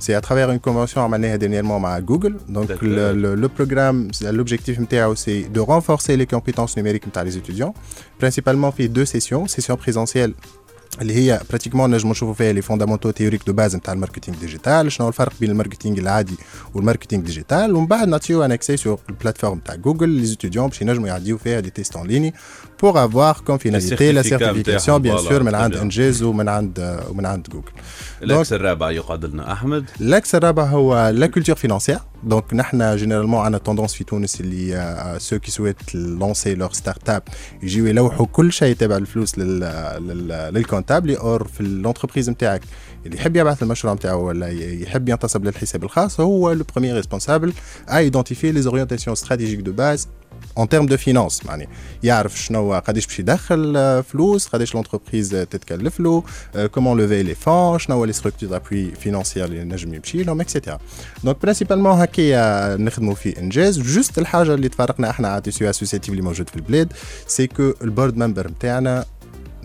C'est 0.00 0.14
à 0.14 0.20
travers 0.20 0.50
une 0.50 0.60
convention 0.60 0.98
عملناها 0.98 1.36
dernièrement 1.38 1.78
مع 1.80 2.00
Google. 2.00 2.34
Donc 2.48 2.66
D'accord. 2.68 2.82
le, 2.82 3.12
le, 3.22 3.34
le 3.44 3.48
programme, 3.48 4.08
c'est- 4.12 4.32
l'objectif 4.32 4.80
نتاعو 4.80 5.14
c'est 5.14 5.52
de 5.54 5.60
renforcer 5.60 6.16
les 6.16 6.26
compétences 6.26 6.76
numériques 6.76 7.06
نتاع 7.08 7.24
les 7.24 7.36
étudiants. 7.36 7.74
Principalement 8.22 8.72
fait 8.72 8.88
deux 8.88 9.04
sessions, 9.06 9.46
session 9.46 9.76
présentielle 9.76 10.32
اللي 11.00 11.14
هي 11.14 11.40
pratiquement 11.50 11.90
نجمو 11.90 12.10
نشوفوا 12.12 12.34
فيها 12.34 12.52
les 12.52 12.62
fondamentaux 12.62 13.10
théoriques 13.10 13.40
de 13.46 13.52
base 13.52 13.76
نتاع 13.76 13.92
ال 13.94 13.98
marketing 13.98 14.38
digital 14.38 14.92
شنو 14.92 15.04
هو 15.04 15.08
الفرق 15.08 15.32
بين 15.40 15.50
ال 15.50 15.55
marketing 15.55 15.98
العادي 15.98 16.34
وال 16.74 16.83
marketing 16.83 17.24
digital 17.24 17.74
ومن 17.74 17.86
بعد 17.86 18.08
نعطيو 18.08 18.44
un 18.44 18.52
accès 18.52 18.76
sur 18.76 18.98
ال 19.08 19.12
plateforme 19.12 19.58
تاع 19.58 19.74
Google 19.74 20.08
les 20.08 20.26
étudiants 20.26 20.66
باش 20.68 20.82
ينجموا 20.82 21.08
يعديو 21.08 21.38
فيها 21.38 21.60
des 21.60 21.70
tests 21.70 21.96
en 21.96 22.06
ligne 22.06 22.34
pour 22.82 23.04
avoir 23.04 23.42
comme 23.46 23.58
finalité 23.58 24.12
la 24.12 24.22
certificat 24.22 24.26
certification 24.26 25.02
bien 25.02 25.14
متاعهم، 25.14 25.30
sûr 25.30 25.42
من 25.42 25.54
عند 25.54 25.74
bien. 25.74 25.78
انجاز 25.80 26.22
ومن 26.22 26.48
عند 26.48 27.00
ومن 27.10 27.26
عند 27.26 27.48
Google 27.48 27.72
ال 28.22 28.30
axe 28.30 28.52
الرابع 28.52 28.90
يقعد 28.90 29.24
لنا 29.24 29.52
احمد 29.52 29.84
L'axe 29.90 30.34
الرابع 30.34 30.64
هو 30.64 31.14
la 31.18 31.26
culture 31.38 31.58
financière. 31.66 32.00
Donc, 32.30 32.54
نحن 32.54 32.98
généralement 32.98 33.34
عندنا 33.34 33.60
tendance 33.68 33.90
في 33.90 34.04
تونس 34.04 34.40
اللي 34.40 34.76
آه، 34.76 35.18
ceux 35.18 35.38
qui 35.46 35.50
souhaitent 35.50 35.94
lancer 35.94 36.56
leur 36.56 36.74
start-up 36.76 37.22
يجيو 37.62 37.86
يلوحوا 37.86 38.26
كل 38.26 38.52
شيء 38.52 38.76
تابع 38.76 38.96
الفلوس 38.96 39.38
لل 39.38 39.60
لل 40.00 40.28
لل 40.54 40.65
comptable 40.65 41.16
or 41.16 41.48
في 41.48 41.60
ال 41.60 41.66
entreprise 41.66 42.30
نتاعك 42.30 42.62
اللي 43.06 43.16
يحب 43.16 43.36
يبعث 43.36 43.62
المشروع 43.62 43.94
نتاعو 43.94 44.28
ولا 44.28 44.48
يحب 44.82 45.08
ينتصب 45.08 45.44
للحساب 45.44 45.84
الخاص 45.84 46.20
هو 46.20 46.56
le 46.56 46.62
premier 46.62 47.02
responsable 47.02 47.50
à 47.88 48.02
identifier 48.02 48.52
les 48.52 48.66
orientations 48.66 49.14
stratégiques 49.14 49.62
de 49.62 49.72
base 49.72 50.06
en 50.58 50.66
termes 50.66 50.88
de 50.88 50.96
finance 50.96 51.46
معني 51.46 51.68
يعرف 52.02 52.40
شنو 52.40 52.74
قداش 52.74 53.06
باش 53.06 53.18
يدخل 53.18 54.02
فلوس 54.02 54.46
قداش 54.46 54.74
l'entreprise 54.74 55.30
تتكلف 55.30 56.00
له 56.00 56.22
comment 56.72 56.98
lever 57.00 57.22
les 57.22 57.34
fonds 57.34 57.78
شنو 57.78 58.04
les 58.04 58.12
structures 58.12 58.48
d'appui 58.48 58.90
financières 58.90 59.44
اللي 59.44 59.64
نجم 59.64 59.94
يمشي 59.94 60.22
لهم 60.22 60.40
et 60.40 60.49
cetera 60.49 60.78
donc 61.24 61.42
principalement 61.42 61.92
هكايا 62.00 62.76
نخدموا 62.76 63.14
في 63.14 63.38
انجاز 63.38 63.78
juste 63.80 64.18
الحاجة 64.18 64.54
اللي 64.54 64.68
تفرقنا 64.68 65.10
إحنا 65.10 65.28
على 65.28 65.40
tissu 65.40 65.70
associatif 65.70 66.10
اللي 66.10 66.22
موجود 66.22 66.48
في 66.50 66.56
البلاد 66.56 66.92
c'est 67.26 67.46
que 67.46 67.72
ال 67.82 67.88
board 67.88 68.16
members 68.16 68.48
نتاعنا 68.48 69.04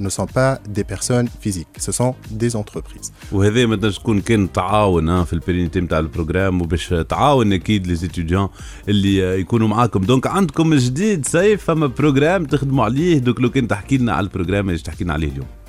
ne 0.02 0.10
sont 0.10 0.30
pas 0.38 0.52
des 0.78 0.86
personnes 0.94 1.28
physiques, 1.44 1.76
ce 1.78 1.92
sont 1.92 2.14
des 2.42 2.56
entreprises. 2.56 3.12
وهذا 3.32 3.66
ما 3.66 3.76
تنجم 3.76 3.98
تكون 4.02 4.22
كان 4.22 4.52
تعاون 4.52 5.10
ها 5.10 5.24
في 5.24 5.34
ال 5.34 5.39
pérennité 5.39 5.82
نتاع 5.82 6.00
ال 6.00 6.06
programme 6.06 6.62
وباش 6.62 6.94
تعاون 7.10 7.54
أكيد 7.54 7.88
les 7.88 7.96
étudiants 7.96 8.50
اللي 8.90 9.24
آه، 9.24 9.36
يكونوا 9.36 9.68
معاكم. 9.68 10.02
donc 10.02 10.28
عندكم 10.28 10.74
جديد 10.74 11.26
سيف 11.28 11.64
فما 11.64 11.88
programme 11.88 12.46
تخدموا 12.46 12.86
عليه. 12.86 13.18
donc 13.18 13.42
لو 13.42 13.50
كان 13.50 13.68
تحكي 13.68 13.98
لنا 13.98 14.14
على 14.14 14.24
البروجرام 14.24 14.70
اللي 14.70 14.82
تحكي 14.82 15.04
لنا 15.04 15.14
عليه 15.14 15.28
اليوم. 15.28 15.48
آه 15.48 15.61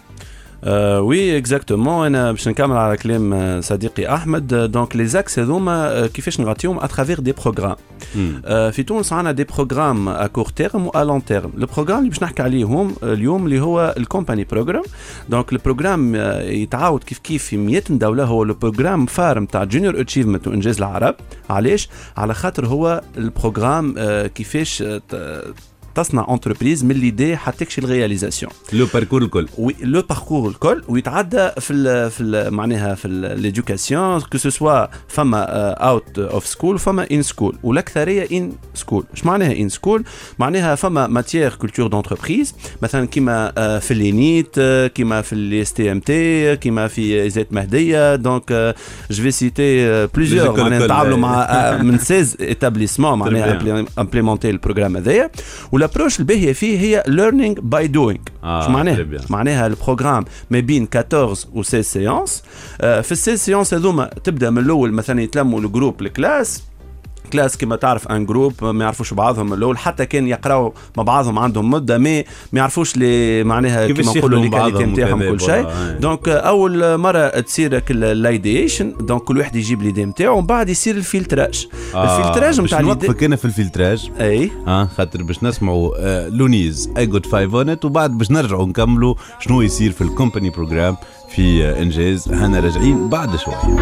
oui 0.66 1.38
exactement 1.38 2.07
أنا 2.06 2.32
باش 2.32 2.48
نكمل 2.48 2.76
على 2.76 2.96
كلام 2.96 3.60
صديقي 3.60 4.14
احمد 4.14 4.54
donc 4.55 4.96
les 4.96 5.07
axes 5.07 5.38
هذوما 5.38 6.06
كيفاش 6.06 6.40
نغطيهم 6.40 6.78
à 6.78 6.84
travers 6.84 7.20
des 7.20 7.32
programmes 7.32 7.76
في 8.70 8.82
تونس 8.82 9.12
عندنا 9.12 9.32
des 9.32 9.44
programmes 9.44 10.09
à 10.09 10.26
court 10.26 10.48
terme 10.48 10.86
و 10.86 10.90
long 10.94 11.24
terme 11.24 11.50
ال 11.59 11.62
programmes 11.62 11.98
اللي 11.98 12.08
باش 12.10 12.22
نحكي 12.22 12.42
عليهم 12.42 12.94
اليوم 13.02 13.44
اللي 13.46 13.60
هو 13.60 13.94
ال 13.96 14.03
Company 14.03 14.44
Program 14.44 14.82
donc 15.28 15.53
ال 15.53 15.59
programme 15.59 16.14
يتعاود 16.44 17.04
كيف 17.04 17.18
كيف 17.18 17.44
في 17.44 17.56
100 17.56 17.82
دوله 17.90 18.24
هو 18.24 18.42
ال 18.42 18.49
programme 18.49 19.07
phare 19.07 19.40
نتاع 19.40 19.64
Junior 19.64 20.00
Achievement 20.00 20.48
وانجاز 20.48 20.78
العرب 20.78 21.14
علاش 21.50 21.88
على 22.16 22.34
خاطر 22.34 22.66
هو 22.66 23.02
ال 23.18 23.26
programme 23.26 23.94
كيفاش 24.26 24.84
تصنع 25.95 26.26
entreprise 26.30 26.84
من 26.84 26.95
l'idée 26.94 27.36
حتى 27.36 27.64
تكشي 27.64 27.80
ال 27.80 27.86
réalisation 27.86 28.53
le 28.72 28.86
parcours 28.94 29.22
الكل. 29.22 29.49
oui 29.59 29.74
le 29.80 30.03
parcours 30.03 30.48
الكل 30.49 30.82
ويتعدى 30.88 31.51
في 31.61 31.72
ال 31.72 32.11
في 32.11 32.20
ال 32.22 32.55
معناها 32.55 32.95
في 32.95 33.09
l'éducation 33.09 34.20
que 34.20 34.38
ce 34.38 34.50
soit 34.50 34.86
فما 35.09 35.43
out 35.70 36.18
of 36.18 36.46
school 36.46 36.78
فما 36.78 37.07
in 37.12 37.22
school 37.22 37.57
والأكثرية 37.62 38.28
in 38.38 38.53
school 38.74 39.05
اش 39.14 39.24
معناها 39.24 39.53
in 39.53 39.68
school 39.68 40.05
معناها 40.38 40.74
فما 40.74 41.07
matière 41.07 41.55
culture 41.55 41.86
d'entreprise 41.86 42.55
مثلا 42.82 43.07
كيما 43.07 43.53
آه، 43.59 43.78
في 43.78 43.90
l'ENIT 43.90 44.55
آه، 44.59 44.86
كيما 44.86 45.22
في 45.22 45.32
ال 45.32 45.72
ISTMT 45.72 46.57
كيما 46.57 46.88
في 46.88 47.30
ISET 47.30 47.53
مهدية. 47.53 48.16
donc 48.16 48.74
je 49.11 49.22
vais 49.22 49.30
citer 49.30 50.07
plusieurs 50.07 50.61
معناها 50.61 50.84
نتعاملوا. 50.84 51.16
مع 51.18 51.43
آه، 51.43 51.82
من 51.82 51.99
16 51.99 52.40
établissements 52.40 53.18
معناها. 53.18 53.84
implémenté 53.98 54.50
ال 54.50 54.55
programme 54.55 54.96
هذايا. 54.97 55.30
وال 55.82 55.90
approche 55.90 56.20
الباهيه 56.20 56.53
فيه 56.53 56.78
هي 56.78 57.03
learning 57.07 57.55
by 57.61 57.86
doing 57.86 58.20
اش 58.45 58.68
معناها. 58.68 59.07
معناها 59.30 59.66
ال 59.66 59.72
programme؟ 59.72 60.24
ما 60.51 60.61
بين 60.61 60.89
14 60.97 61.49
و 61.55 61.62
16 61.62 61.83
séances 61.82 62.42
آه، 62.80 63.01
في 63.01 63.12
ال 63.12 63.16
16 63.16 63.37
séances 63.36 63.74
هذوما 63.74 64.11
تبدأ 64.24 64.51
من 64.51 64.59
الأول 64.59 64.93
مثلا 64.93 65.22
يتلموا 65.22 65.61
ال 65.61 65.66
groupe 65.66 66.03
ال 66.03 66.11
classe 66.11 66.62
classe 67.32 67.57
كما 67.57 67.76
تعرف 67.76 68.09
un 68.09 68.26
groupe 68.26 68.64
ما 68.64 68.85
يعرفوش 68.85 69.14
بعضهم 69.14 69.53
الأول 69.53 69.78
حتى 69.78 70.07
كان 70.07 70.26
يقراوا 70.28 70.70
مع 70.97 71.03
بعضهم 71.03 71.39
عندهم 71.39 71.70
مدة 71.70 71.99
ما 71.99 72.18
ما 72.18 72.24
يعرفوش 72.59 72.97
لي 72.97 73.45
معناها 73.45 73.89
كما 73.89 74.12
نقولوا 74.16 74.41
لي 74.41 74.47
يخدموا 74.47 74.61
qualité 74.70 74.78
بعضهم 74.78 74.93
نتاعهم 74.93 75.30
كل 75.37 75.41
شيء. 75.41 75.66
donc 76.00 76.28
آه، 76.28 76.33
أول 76.39 76.97
مرة 76.99 77.28
تصير 77.28 77.83
ال 77.90 78.02
idéation 78.02 78.94
donc 79.00 79.22
كل 79.22 79.39
واحد 79.39 79.57
يجيب 79.57 79.83
l'idée 79.82 80.05
نتاعو 80.05 80.37
ومن 80.39 80.47
بعد 80.47 80.68
يصير 80.68 80.97
ال 80.96 81.04
filtrage. 81.04 81.68
ال 81.94 82.02
filtrage 82.02 82.61
باش 82.61 82.68
نتاع 82.70 82.80
نوقفك 82.80 83.24
أنا 83.24 83.37
في 83.37 83.45
الفلتراج. 83.45 84.11
أي. 84.20 84.51
آه 84.66 84.89
خاطر 84.97 85.22
باش 85.22 85.43
نسمعوا 85.43 85.93
آه 85.99 86.28
لونيز 86.28 86.91
اي 86.97 87.07
جود 87.07 87.26
فايف 87.26 87.55
اون 87.55 87.68
ات 87.68 87.85
وبعد 87.85 88.18
باش 88.18 88.30
نرجعوا 88.30 88.66
نكملوا 88.66 89.14
شنو 89.41 89.62
يصير 89.62 89.93
في 89.93 90.01
ال 90.00 90.07
Company 90.07 90.50
Program 90.50 90.96
في 91.37 91.83
إنجاز. 91.83 92.28
هنا 92.28 92.61
راجعين 92.61 93.09
بعد 93.09 93.37
شوية. 93.37 93.76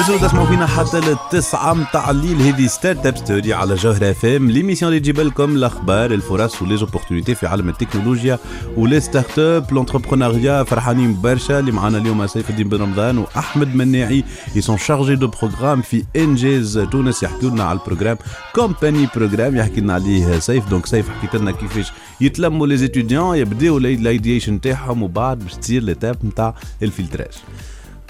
نزلوا 0.00 0.18
تسمعوا 0.18 0.46
فينا 0.46 0.66
حتى 0.66 1.00
للتسعة 1.00 1.74
متاع 1.74 2.10
الليل. 2.10 2.40
هذه 2.40 2.66
Startup 2.66 3.16
Story 3.16 3.54
على 3.54 3.74
جوهرة 3.74 4.10
FM 4.10 4.50
l'émission 4.50 4.88
اللي 4.88 5.00
تجيب 5.00 5.20
لكم 5.20 5.56
الاخبار 5.56 6.10
الفرص 6.10 6.62
و 6.62 6.66
les 6.66 6.80
opportunités 6.80 7.34
في 7.34 7.46
عالم 7.46 7.68
التكنولوجيا 7.68 8.38
و 8.76 9.00
les 9.00 9.38
startups 9.38 9.72
l'entrepreneuriat 9.72 10.62
فرحانين 10.62 11.20
برشا 11.20 11.58
اللي 11.58 11.72
معنا 11.72 11.98
اليوم 11.98 12.26
سيف 12.26 12.50
الدين 12.50 12.68
بن 12.68 12.82
رمضان 12.82 13.18
واحمد 13.18 13.74
مناعي. 13.74 14.24
ils 14.56 14.65
sont 14.65 14.78
chargés 14.78 15.14
de 15.14 15.26
programme 15.26 15.82
في 15.82 16.04
إنجاز 16.16 16.78
تونس. 16.78 17.22
يحكوا 17.22 17.50
لنا 17.50 17.64
على 17.64 17.78
ال 17.78 17.82
programme 17.82 18.16
Company 18.54 19.08
Program 19.16 19.56
يحكي 19.56 19.80
لنا 19.80 19.94
عليه 19.94 20.38
سيف. 20.38 20.68
donc 20.68 20.86
سيف 20.86 21.08
حكيت 21.08 21.36
لنا 21.36 21.50
كيفاش 21.50 21.92
يتلموا 22.20 22.66
les 22.66 22.78
étudiants 22.78 23.36
يبداو 23.36 23.78
ال 23.78 23.87
idéation 23.87 24.60
تاعهم 24.60 25.02
وبعد 25.02 25.38
باش 25.38 25.54
تصير 25.54 25.82
l'étape 25.82 26.16
نتاع 26.24 26.54
ال 26.82 26.88
filtrage 26.88 27.32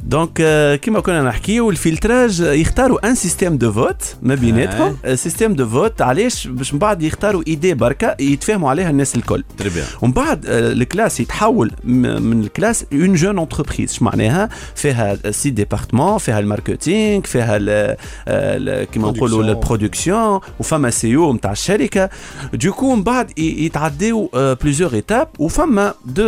donc 0.05 0.39
آه، 0.41 0.77
كيما 0.77 1.01
كنا 1.01 1.23
نحكيو 1.23 1.71
ال 1.71 1.79
filtrage 1.79 2.41
آه، 2.43 2.53
يختاروا 2.53 3.09
un 3.09 3.15
système 3.15 3.57
de 3.59 3.73
vote 3.73 4.03
ما 4.23 4.35
بيناتهم 4.35 4.97
آه، 5.05 5.15
système 5.15 5.55
de 5.55 5.69
vote 5.69 6.03
علاش 6.03 6.47
باش 6.47 6.73
من 6.75 6.79
بعد 6.79 7.03
يختاروا 7.03 7.43
idée 7.47 7.75
برك 7.75 8.17
يتفاهموا 8.21 8.71
عليها 8.71 8.91
الناس 8.91 9.17
الكل 9.17 9.45
très 9.59 9.69
bien 9.71 9.87
ومن 10.03 10.13
بعد 10.13 10.47
آه، 10.47 10.73
ال 10.73 10.80
classe 10.80 11.21
يتحول 11.21 11.71
م- 11.85 12.23
من 12.23 12.41
ال 12.45 12.51
classe 12.51 12.85
une 12.93 13.15
jeune 13.15 13.39
entreprise 13.39 13.91
اش 13.91 14.03
معناها 14.03 14.49
فيها 14.75 15.31
ses 15.31 15.51
départements 15.51 16.19
فيها 16.19 16.39
ال 16.39 16.47
marketing 16.47 17.23
فيها 17.25 17.57
ال- 17.57 17.97
ال- 18.29 18.85
كيما 18.91 19.09
نقولوا 19.11 19.43
Production. 19.43 19.49
ال 19.49 19.57
production 19.57 20.41
وفما 20.61 20.91
CEO 20.91 21.33
نتاع 21.33 21.53
الشركة 21.53 22.11
donc 22.55 22.95
من 22.95 23.03
بعد 23.03 23.39
ي- 23.39 23.65
يتعداو 23.65 24.31
plusieurs 24.35 24.95
étapes 24.95 25.29
وفما 25.39 25.95
deux 26.07 26.25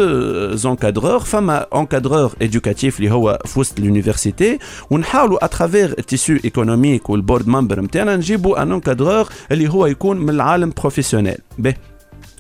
encadreurs 0.56 1.20
فما 1.20 1.66
encadreur 1.74 2.32
éducatif 2.42 2.98
اللي 2.98 3.10
هو 3.12 3.38
في 3.44 3.58
وسط 3.64 3.78
ال 3.78 3.86
université 3.86 4.58
ونحاولوا 4.90 5.44
اترافير 5.44 5.94
التيسيو 5.98 6.38
ايكونوميك 6.44 7.10
والبورد 7.10 7.48
ممبر 7.48 7.80
نتاعنا 7.80 8.16
نجيبوا 8.16 8.62
un 8.62 8.72
encadreur 8.72 9.28
اللي 9.52 9.68
هو 9.68 9.86
يكون 9.86 10.16
من 10.16 10.30
العالم 10.30 10.72
professionnel 10.80 11.38
به. 11.58 11.74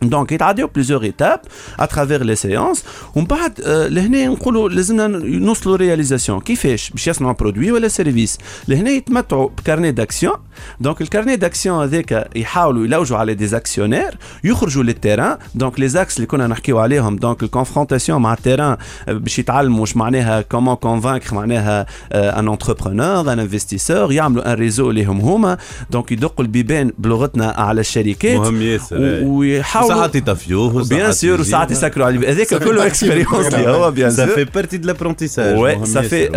donc 0.02 0.32
يتعداو 0.32 0.66
plusieurs 0.66 1.02
étapes 1.02 1.40
à 1.80 1.86
travers 1.86 2.22
les 2.24 2.34
séances 2.36 2.84
ومن 3.16 3.24
بعد 3.26 3.60
آه، 3.60 3.88
لهنا 3.88 4.26
نقولوا 4.26 4.68
لازمنا 4.68 5.06
نوصلوا 5.18 5.76
réalisation 5.76 6.40
كيفاش 6.40 6.90
باش 6.90 7.08
يصنعوا 7.08 7.32
produit 7.32 7.72
ولا 7.72 7.88
service 7.88 8.38
لهنا 8.68 8.90
يتمتعوا 8.90 9.48
ب 9.48 9.54
carnet 9.54 9.90
d'actions 9.90 10.34
donc 10.80 11.00
ال 11.00 11.05
carnet 11.05 11.36
d'actions 11.36 11.82
هذاك 11.82 12.28
يحاولوا 12.36 12.84
يلوجوا 12.84 13.18
على 13.18 13.34
des 13.34 13.56
actionnaires 13.56 14.18
يخرجوا 14.44 14.82
لل 14.82 14.95
terrain 14.95 15.38
donc 15.54 15.80
les 15.80 15.88
axes 15.88 16.16
اللي 16.16 16.26
كنا 16.26 16.46
نحكيو 16.46 16.78
عليهم 16.78 17.16
donc 17.16 17.42
ال 17.42 17.48
confrontation 17.48 18.22
مع 18.22 18.32
ال 18.32 18.38
terrain 18.38 18.76
آه، 19.08 19.12
باش 19.12 19.38
يتعلموا 19.38 19.80
واش 19.80 19.96
معناها 19.96 20.40
comment 20.40 20.74
convaincre 20.74 21.34
معناها 21.34 21.86
un 22.12 22.48
entrepreneur 22.48 23.32
un 23.32 23.38
investisseur 23.38 24.12
يعملوا 24.12 24.52
un 24.52 24.58
réseau 24.58 24.90
ليهم 24.90 25.20
هما 25.20 25.58
donc 25.90 26.12
يدقوا 26.12 26.44
البيبان 26.44 26.92
بلغتنا 26.98 27.50
على 27.50 27.80
الشركات 27.80 28.36
مهم 28.38 28.62
ياسر 28.62 28.96
و- 28.96 29.04
أي. 29.04 29.24
ويحاولوا 29.24 29.83
ساعات 29.88 30.14
يطفيوه 30.14 30.84
bien 30.88 31.12
sûr 31.12 31.40
وساعات 31.40 31.70
يسكروا 31.70 32.06
على 32.06 32.28
هذاك 32.32 32.54
كله 32.64 32.86
expérience 32.86 33.54
اللي 33.54 33.70
هو 33.70 33.90
bien 33.90 34.10
sûr 34.10 34.26
ça 34.26 34.34
fait 34.34 34.44
partie 34.44 34.76
de 34.76 34.86
l'apprentissage 34.86 35.56
Ouais, 35.58 35.86
ça 35.86 36.02
fait 36.02 36.30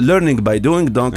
Learning 0.00 0.40
by 0.40 0.58
doing 0.58 0.88
donc 0.88 1.16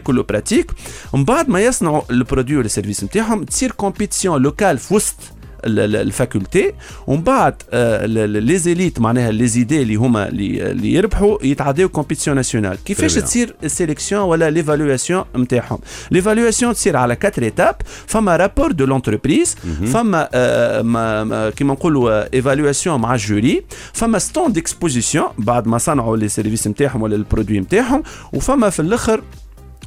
80% 0.00 0.02
كله 0.02 0.22
pratique 0.22 0.70
ومن 1.12 1.24
بعد 1.24 1.48
ما 1.48 1.60
يصنعوا 1.60 2.02
ال 2.10 2.16
produit 2.16 2.56
ولا 2.56 2.66
ال 2.66 2.71
service 2.71 3.04
نتاعهم 3.04 3.44
تصير 3.44 3.70
compétition 3.72 4.42
locale 4.42 4.78
في 4.78 4.94
وسط 4.94 5.14
ال 5.66 5.79
faculté 5.79 6.72
ومن 7.06 7.22
بعد 7.22 7.54
les 8.26 8.58
élites 8.58 9.00
معناها 9.00 9.30
les 9.30 9.46
idées 9.46 9.82
اللي 9.82 9.94
هما 9.94 10.28
اللي 10.28 10.92
يربحوا 10.94 11.38
يتعداو 11.42 11.88
compétition 11.88 12.36
nationale 12.36 12.78
كيفاش. 12.84 13.14
تصير 13.14 13.54
ال 13.64 13.70
sélection 13.70 14.22
ولا 14.22 14.50
l'évaluation 14.50 15.24
نتاعهم 15.36 15.78
l'évaluation 16.10 16.74
تصير 16.74 16.96
على 16.96 17.16
4 17.24 17.32
étapes 17.42 17.74
فما 18.06 18.36
rapport 18.36 18.72
de 18.72 18.84
l'entreprise 18.86 19.56
فما 19.92 20.28
آه، 20.34 20.82
ما- 20.82 21.24
ما- 21.24 21.50
كيما 21.50 21.72
نقولوا 21.72 22.34
évaluation 22.34 23.00
مع 23.00 23.14
ال 23.14 23.24
jury 23.24 23.62
فما 23.92 24.18
stand 24.18 24.58
d'exposition 24.58 25.26
بعد 25.38 25.66
ما 25.68 25.78
صنعوا 25.78 26.16
les 26.16 26.28
services 26.28 26.66
نتاعهم 26.68 27.02
ولا 27.02 27.16
ال 27.16 27.22
produit 27.22 27.60
نتاعهم 27.60 28.02
وفما 28.32 28.70
في 28.70 28.80
الأخر 28.80 29.14
ال- 29.14 29.22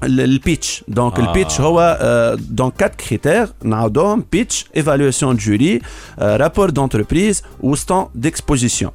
pitch 0.03 0.83
donc. 0.87 1.19
ال 1.19 1.26
pitch 1.26 1.61
هو 1.61 1.97
donc 2.49 2.73
quatre 2.77 2.95
critères 2.95 3.47
نعاودوهم 3.63 4.23
pitch 4.31 4.65
évaluation 4.77 5.35
jury 5.35 5.81
rapport 6.19 6.69
d'entreprise 6.69 7.43
و 7.59 7.67
stand 7.67 8.05
d'exposition 8.15 8.91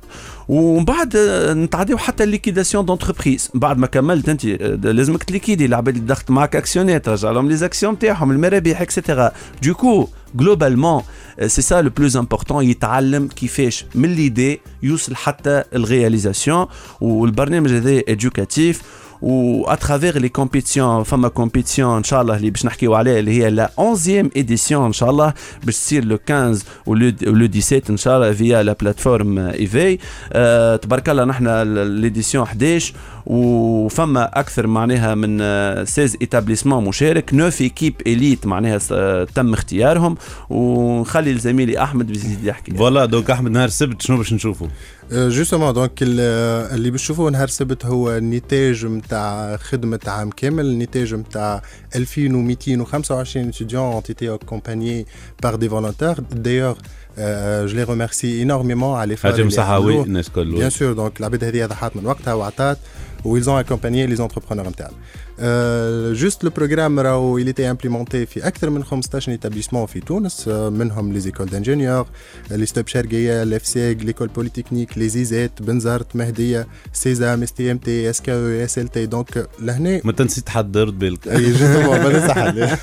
ومن 0.49 0.85
بعد 0.85 1.17
نتعداو 1.57 1.99
حتى 1.99 2.25
ال 2.25 2.30
liquidation 2.30 2.85
d'entreprise 2.85 3.51
بعد 3.55 3.79
ما 3.79 3.87
كملت 3.87 4.29
انت 4.29 4.45
لازمك 4.85 5.23
تليكيدي 5.25 5.67
العباد 5.67 5.95
اللي 5.97 6.07
دخلت 6.07 6.31
معك 6.31 6.57
actionnaires 6.57 6.99
ترجع 6.99 7.31
لهم 7.31 7.49
les 7.49 7.57
actions 7.57 7.95
نتاعهم 7.95 8.31
المرابح 8.31 8.81
et 8.81 8.94
cetera 8.94 9.33
donc 9.63 10.09
globalement 10.35 11.03
c'est 11.47 11.63
ça 11.63 11.83
le 11.83 11.91
plus 11.91 12.17
important 12.17 12.65
يتعلم 12.65 13.29
كيفاش 13.29 13.85
من 13.95 14.15
l'idée 14.15 14.61
يوصل 14.83 15.15
حتى 15.17 15.65
ال 15.75 15.82
réalisation 15.82 16.67
والبرنامج 17.01 17.71
هذا 17.73 18.03
éducatif 18.09 18.83
و 19.23 19.65
à 19.67 19.73
travers 19.73 20.19
les 20.19 20.29
compétitions 20.29 21.03
فما 21.03 21.29
compétition 21.29 21.97
ان 21.97 22.05
شاء 22.05 22.23
الله 22.23 22.37
اللي 22.37 22.51
باش 22.51 22.67
نحكيو 22.67 22.95
عليها 22.95 23.19
اللي 23.19 23.43
هي 23.43 23.51
la 23.51 23.71
11 23.79 24.29
édition 24.37 24.87
ان 24.87 24.93
شاء 24.93 25.11
الله 25.11 25.35
باش 25.65 25.77
تصير 25.77 26.05
le 26.05 26.19
15 26.29 26.65
ولو 26.87 27.13
le 27.23 27.49
17 27.61 27.83
ان 27.91 27.97
شاء 27.97 28.17
الله 28.17 28.33
via 28.33 28.63
la 28.63 28.73
plateforme 28.81 29.39
Evey 29.39 29.99
أه 30.33 30.77
تبارك 30.77 31.09
الله 31.09 31.25
نحن 31.25 31.63
l'édition 32.01 32.45
11 32.45 32.95
وفما 33.27 34.41
أكثر 34.41 34.67
معناها 34.67 35.15
من 35.15 35.39
آه، 35.41 35.85
16 35.85 36.17
établissements 36.21 36.85
مشارك 36.85 37.31
9 37.31 37.53
équipes 37.61 37.95
élites 38.07 38.47
معناها 38.47 38.79
تم 39.25 39.53
اختيارهم 39.53 40.17
ونخلي 40.51 41.31
الزميلي 41.31 41.83
احمد 41.83 42.11
يزيد 42.11 42.45
يحكي 42.45 42.75
voilà 42.75 43.05
donc 43.05 43.31
احمد 43.31 43.51
نهار 43.51 43.65
السبت 43.65 44.03
شنو 44.03 44.17
باش 44.17 44.33
نشوفوا؟ 44.33 44.67
justement 45.13 45.73
donc 45.73 46.03
اللي 46.03 46.91
باش 46.91 47.03
تشوفوه 47.03 47.31
نهار 47.31 47.45
السبت 47.45 47.87
هو 47.87 48.17
النتاج 48.17 48.87
نتاع 48.87 49.57
خدمة 49.57 50.01
عام 50.07 50.31
كامل 50.31 50.67
النتاج 50.67 51.15
نتاع 51.15 51.63
2225 51.97 53.51
étudiants 53.51 53.95
ont 53.97 54.01
été 54.01 54.29
accompagnés 54.29 55.07
par 55.43 55.59
des 55.59 55.69
volontaires 55.69 56.21
d'ailleurs 56.31 56.79
euh, 57.19 57.69
je 57.69 57.77
les 57.77 57.85
remercie 57.85 58.41
énormément 58.41 58.95
على 58.97 59.17
مسحاوي 59.25 59.93
عملوه. 59.93 60.05
الناس 60.05 60.29
الكل 60.29 60.57
Bien 60.57 60.71
sûr, 60.75 60.97
donc 60.97 61.21
العباد 61.21 61.45
هذه 61.45 61.67
ضحات 61.67 61.97
من 61.97 62.07
وقتها 62.07 62.35
وعطات 62.35 62.79
ont 63.25 63.57
accompagné 63.57 64.07
les 64.07 64.21
entrepreneurs 64.21 64.69
نتاعنا. 64.69 64.97
Euh, 65.42 66.16
juste 66.16 66.44
le 66.44 66.50
programme 66.50 67.00
راهو 67.00 67.40
il 67.40 67.48
était 67.48 67.66
implémenté 67.66 68.26
في 68.26 68.48
أكثر 68.48 68.70
من 68.70 68.84
15 68.84 69.30
établissement 69.30 69.86
في 69.86 70.00
تونس 70.00 70.48
آه، 70.48 70.70
منهم 70.70 71.20
les 71.20 71.28
écoles 71.28 71.50
d'ingénieurs 71.50 72.06
les 72.52 72.64
ستوب 72.64 72.88
شرقية 72.88 73.44
l'EFSEG 73.44 74.04
l'école 74.04 74.30
polytechnique 74.30 74.96
les 74.96 75.16
إيزات 75.16 75.62
بنزرت 75.62 76.16
مهدية 76.16 76.68
سيزام 76.94 77.44
اس 77.44 77.54
تي 77.54 77.72
ام 77.72 77.78
تي 77.78 78.10
اس 78.10 78.22
كي 78.22 78.34
او 78.34 78.64
اس 78.66 78.78
ال 78.80 78.88
تي 78.88 79.06
دونك 79.06 79.48
لهنا 79.60 80.02
ما 80.04 80.12
تنسيت 80.12 80.50
حضرت 80.50 80.94
بالك 80.94 81.28
اي 81.28 81.52
جوستومون 81.52 82.00
ما 82.00 82.10
ننسى 82.10 82.78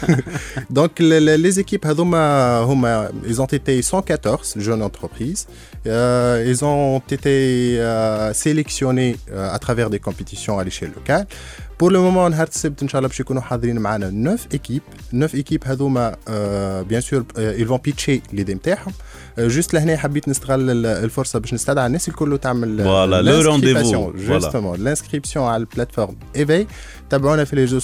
دونك 0.71 1.01
لي 1.01 1.51
زيكيب 1.51 1.87
هذوما 1.87 2.59
هما 2.59 3.13
ils 3.27 3.41
ont 3.41 3.47
été 3.47 3.83
114 3.83 4.59
jeunes 4.59 4.83
entreprises 4.83 5.47
Euh, 5.87 6.43
ils 6.47 6.65
ont 6.65 6.99
été 7.11 7.77
euh, 7.79 8.33
sélectionnés 8.33 9.17
euh, 9.31 9.53
à 9.53 9.59
travers 9.59 9.91
des 9.91 9.99
compétitions 9.99 10.59
à 10.59 10.65
l'échelle 10.65 10.93
locale 10.95 11.27
بور 11.80 11.92
لو 11.92 12.02
مومون 12.04 12.32
نهار 12.32 12.48
السبت 12.48 12.82
ان 12.82 12.88
شاء 12.88 13.00
الله 13.00 13.10
باش 13.10 13.20
يكونوا 13.20 13.42
حاضرين 13.42 13.80
معنا 13.80 14.36
9 14.36 14.48
équipes 14.54 14.82
9 15.12 15.36
équipes 15.38 15.64
هذوما 15.66 16.16
bien 16.82 17.02
sûr 17.02 17.24
ils 17.38 17.68
vont 17.70 17.92
pitcher 17.92 18.20
l'idée 18.34 18.54
نتاعهم 18.54 18.94
juste 19.48 19.74
لهنا 19.74 19.98
حبيت 19.98 20.30
نستغل 20.30 20.70
ال- 20.70 20.86
الفرصه 20.86 21.40
باش 21.40 21.54
نستدعى 21.54 21.86
الناس 21.88 22.08
الكل 22.10 22.38
تعمل 22.38 22.78
le 22.80 23.46
rendez-vous. 23.48 24.14
Voilà. 24.18 24.28
justement 24.28 24.80
ال 24.80 24.85
inscription 24.85 25.46
على 25.46 25.62
ال 25.62 25.67
plateforme 25.67 26.16
Evey 26.36 26.68
تابعونا 27.10 27.44
في 27.46 27.56
les 27.56 27.62
réseaux 27.62 27.80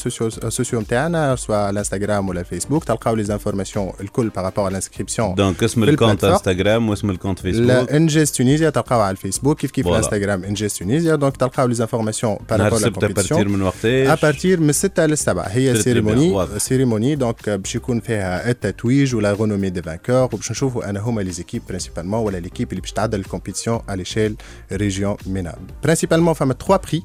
sociaux 0.49 0.79
نتاعنا 0.81 1.35
سواء 1.35 1.69
الانستغرام 1.69 2.29
ولا 2.29 2.39
الفيسبوك 2.39 2.83
تلقاو 2.83 3.15
les 3.15 3.23
informations 3.23 3.91
الكل 4.01 4.29
par 4.29 4.41
rapport 4.41 4.67
ال 4.67 4.73
inscription 4.73 5.35
donc 5.35 5.63
اسم 5.63 5.83
ال 5.83 5.88
compte. 5.88 6.23
انستغرام 6.23 6.89
واسم 6.89 7.09
ال 7.09 7.14
compte 7.14 7.39
فيسبوك 7.39 7.67
لا 7.67 7.97
انجاز 7.97 8.31
تونيزيا 8.31 8.69
تلقاو 8.69 8.99
على 9.01 9.11
الفيسبوك 9.11 9.59
كيف 9.59 9.71
كيف. 9.71 9.87
الانستغرام 9.87 10.43
انجاز 10.43 10.73
تونيزيا 10.73 11.15
donc 11.15 11.37
تلقاو 11.37 11.67
les 11.67 11.73
informations 11.73 12.37
par 12.49 12.58
rapport 12.58 12.77
السبت 12.77 13.03
à 13.03 13.08
partir 13.08 13.37
لا 13.37 13.43
من 13.49 13.61
وقتاش 13.61 14.07
à 14.07 14.15
partir 14.15 14.59
من 14.59 14.71
6 14.71 15.05
ل 15.05 15.17
7 15.17 15.43
هي 15.47 15.75
cérémonie. 15.75 16.47
cérémonie 16.57 17.15
donc 17.15 17.49
باش 17.49 17.75
يكون 17.75 17.99
فيها 17.99 18.49
التتويج 18.49 19.15
و 19.15 19.21
la 19.21 19.31
renommée 19.33 19.69
des 19.69 19.81
vainqueurs 19.81 20.15
وباش 20.23 20.51
نشوفوا 20.51 20.89
أناهما 20.89 21.21
les 21.21 21.31
équipes 21.45 21.61
principalement 21.67 22.19
ولا 22.19 22.37
l'équipe 22.37 22.69
اللي 22.69 22.81
باش 22.81 22.91
تعدل 22.91 23.19
ال 23.19 23.24
compétition 23.24 23.79
على 23.87 23.97
l'échelle 23.97 24.35
région 24.71 25.17
MENA 25.25 25.55
principalement 25.83 26.33
فما 26.33 26.53
3 26.53 26.77
prix 26.77 27.03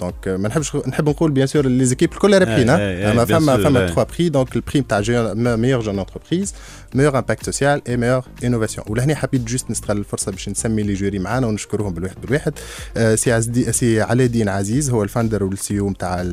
donc 0.00 0.28
ما 0.28 0.48
نحبش 0.48 0.76
نحب 0.76 1.08
نقول 1.08 1.30
bien 1.30 1.46
sûr 1.46 1.66
les 1.66 1.84
équipes 1.84 2.12
الكل 2.12 2.38
رابحين 2.38 2.70
إيه، 2.70 2.78
إيه، 2.78 3.12
اما 3.12 3.24
bien 3.24 3.28
فما 3.28 3.56
sûr, 3.56 3.60
فما 3.60 3.80
إيه. 3.80 3.86
3 3.86 4.02
prix 4.16 4.28
donc 4.28 4.56
ال 4.56 4.61
prix 4.61 4.80
نتاع 4.80 5.00
meilleure 5.56 5.80
jeune 5.82 5.98
entreprise 5.98 6.54
meilleur 6.94 7.18
impact 7.18 7.46
social 7.46 7.82
et 7.88 7.96
meilleure 7.96 8.24
innovation 8.44 8.86
ولهنا 8.88 9.14
حبيت 9.14 9.40
juste 9.40 9.70
نستغل 9.70 9.98
الفرصة 9.98 10.32
باش 10.32 10.48
نسمي 10.48 10.82
les 10.82 10.94
jurys 10.94 11.18
معانا 11.18 11.46
ونشكرهم 11.46 11.94
بالواحد 11.94 12.16
بالواحد. 12.20 12.52
آه، 12.96 13.14
سي 13.14 13.32
عزدي 13.32 13.72
سي 13.72 14.02
علاء 14.02 14.26
الدين 14.26 14.48
عزيز 14.48 14.90
هو 14.90 15.02
ال 15.02 15.06
founder 15.06 15.36
و 15.36 15.40
ال 15.40 15.44
CEO 15.44 15.90
نتاع 15.90 16.24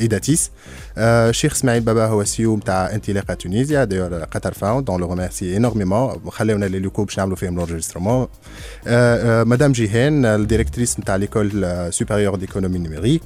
إيداتيس. 0.00 0.50
آه، 0.98 1.30
شيخ 1.30 1.52
إسماعيل 1.52 1.82
بابا 1.82 2.06
هو 2.06 2.22
ال 2.22 2.44
CEO 2.44 2.56
نتاع 2.56 2.94
انطلاقة 2.94 3.34
تونيزيا. 3.34 3.84
d'ailleurs 3.84 4.14
Qatar 4.14 4.52
Fund 4.54 4.84
donc 4.84 5.00
le 5.00 5.10
remercier 5.10 5.56
énormément 5.56 6.30
خليونا 6.30 6.64
les 6.64 6.78
locaux 6.78 7.04
باش 7.04 7.18
نعملوا 7.18 7.36
فيهم 7.36 7.56
l'enregistrement 7.56 8.28
مدام 9.50 9.72
جيهان 9.72 10.24
ال 10.24 10.31
directrice 10.31 11.00
نتاع 11.00 11.16
l'école 11.16 11.66
supérieure 11.90 12.36
d'économie 12.36 12.78
numérique 12.78 13.22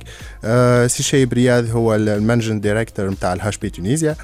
سي 0.86 1.02
شايب 1.02 1.32
رياض 1.32 1.70
هو 1.70 1.94
ال 1.94 2.01
managing 2.01 2.60
director 2.60 3.10
نتاع 3.10 3.32
ال 3.32 3.58
HP 3.58 3.70
Tunisia. 3.70 4.10
آه، 4.10 4.16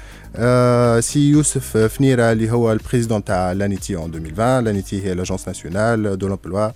سي 0.99 1.29
يوسف 1.29 1.77
فنيرة 1.77 2.31
اللي 2.31 2.51
هو 2.51 2.71
ال 2.71 2.76
président 2.76 3.23
تاع 3.23 3.51
l'ANETI 3.51 3.95
en 3.95 4.13
2020 4.15 4.63
l'ANETI 4.63 5.05
هي 5.05 5.13
l'agence 5.13 5.47
nationale 5.47 6.17
de 6.17 6.27
l'emploi 6.27 6.69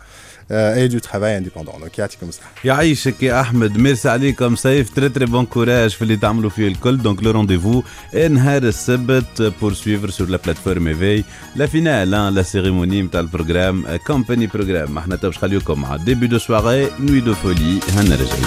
et 0.51 0.87
du 0.87 0.99
travail 0.99 1.37
indépendant 1.37 1.79
donc 1.79 1.99
يعطيكم 1.99 2.29
الصحه 2.29 2.51
يعيشك 2.65 3.23
يا 3.23 3.41
احمد 3.41 3.77
ميرسي 3.77 4.09
عليكم 4.09 4.55
c'est 4.55 4.89
très 4.95 5.09
très 5.09 5.25
bon 5.25 5.45
courage 5.45 5.89
في 5.89 6.01
اللي 6.01 6.15
تعملوا 6.15 6.49
فيه 6.49 6.67
الكل 6.67 6.97
donc 6.97 7.23
le 7.23 7.31
rendez-vous 7.31 7.83
نهار 8.29 8.63
السبت 8.63 9.53
pour 9.61 9.73
suivre 9.73 10.09
sur 10.09 10.27
la 10.29 10.37
plateforme 10.37 10.87
ايفي 10.87 11.23
la 11.55 11.65
finale 11.65 12.11
la 12.11 12.41
cérémonie 12.41 13.01
نتاع 13.01 13.19
ال 13.19 13.27
programme 13.27 13.97
Company 14.07 14.47
Programme 14.47 14.97
إحنا 14.97 15.15
تو 15.15 15.27
باش 15.27 15.37
نخليوكم 15.37 15.81
مع 15.81 15.95
Début 15.95 16.27
de 16.27 16.37
Soirée 16.37 16.87
Nuit 16.99 17.19
de 17.19 17.33
folie 17.33 17.79
هنا 17.89 18.15
راجعين 18.15 18.45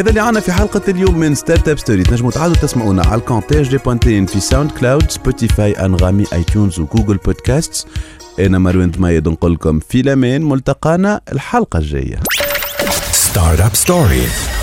هذا 0.00 0.08
اللي 0.10 0.20
عنا 0.20 0.40
في 0.40 0.52
حلقة 0.52 0.82
اليوم 0.88 1.18
من 1.18 1.34
Startup 1.34 1.78
Story 1.78 2.02
تنجموا 2.02 2.30
تعادوا 2.30 2.56
تسمعونا 2.56 3.02
على 3.06 3.20
الكونتاج 3.20 3.68
دي 3.68 3.78
بوانتين 3.78 4.26
في 4.26 4.40
SoundCloud 4.40 5.10
Spotify 5.10 5.72
Anghami 5.72 6.24
iTunes 6.32 6.78
و 6.80 6.85
Google 6.85 7.16
Podcasts 7.16 7.86
أنا 8.38 8.58
مروان 8.58 8.90
دميد 8.90 9.28
نقول 9.28 9.52
لكم 9.52 9.80
في 9.80 10.00
الأمان 10.00 10.42
ملتقانا 10.42 11.20
الحلقة 11.32 11.78
الجاية. 11.78 12.20
Startup 13.12 13.86
Story. 13.86 14.59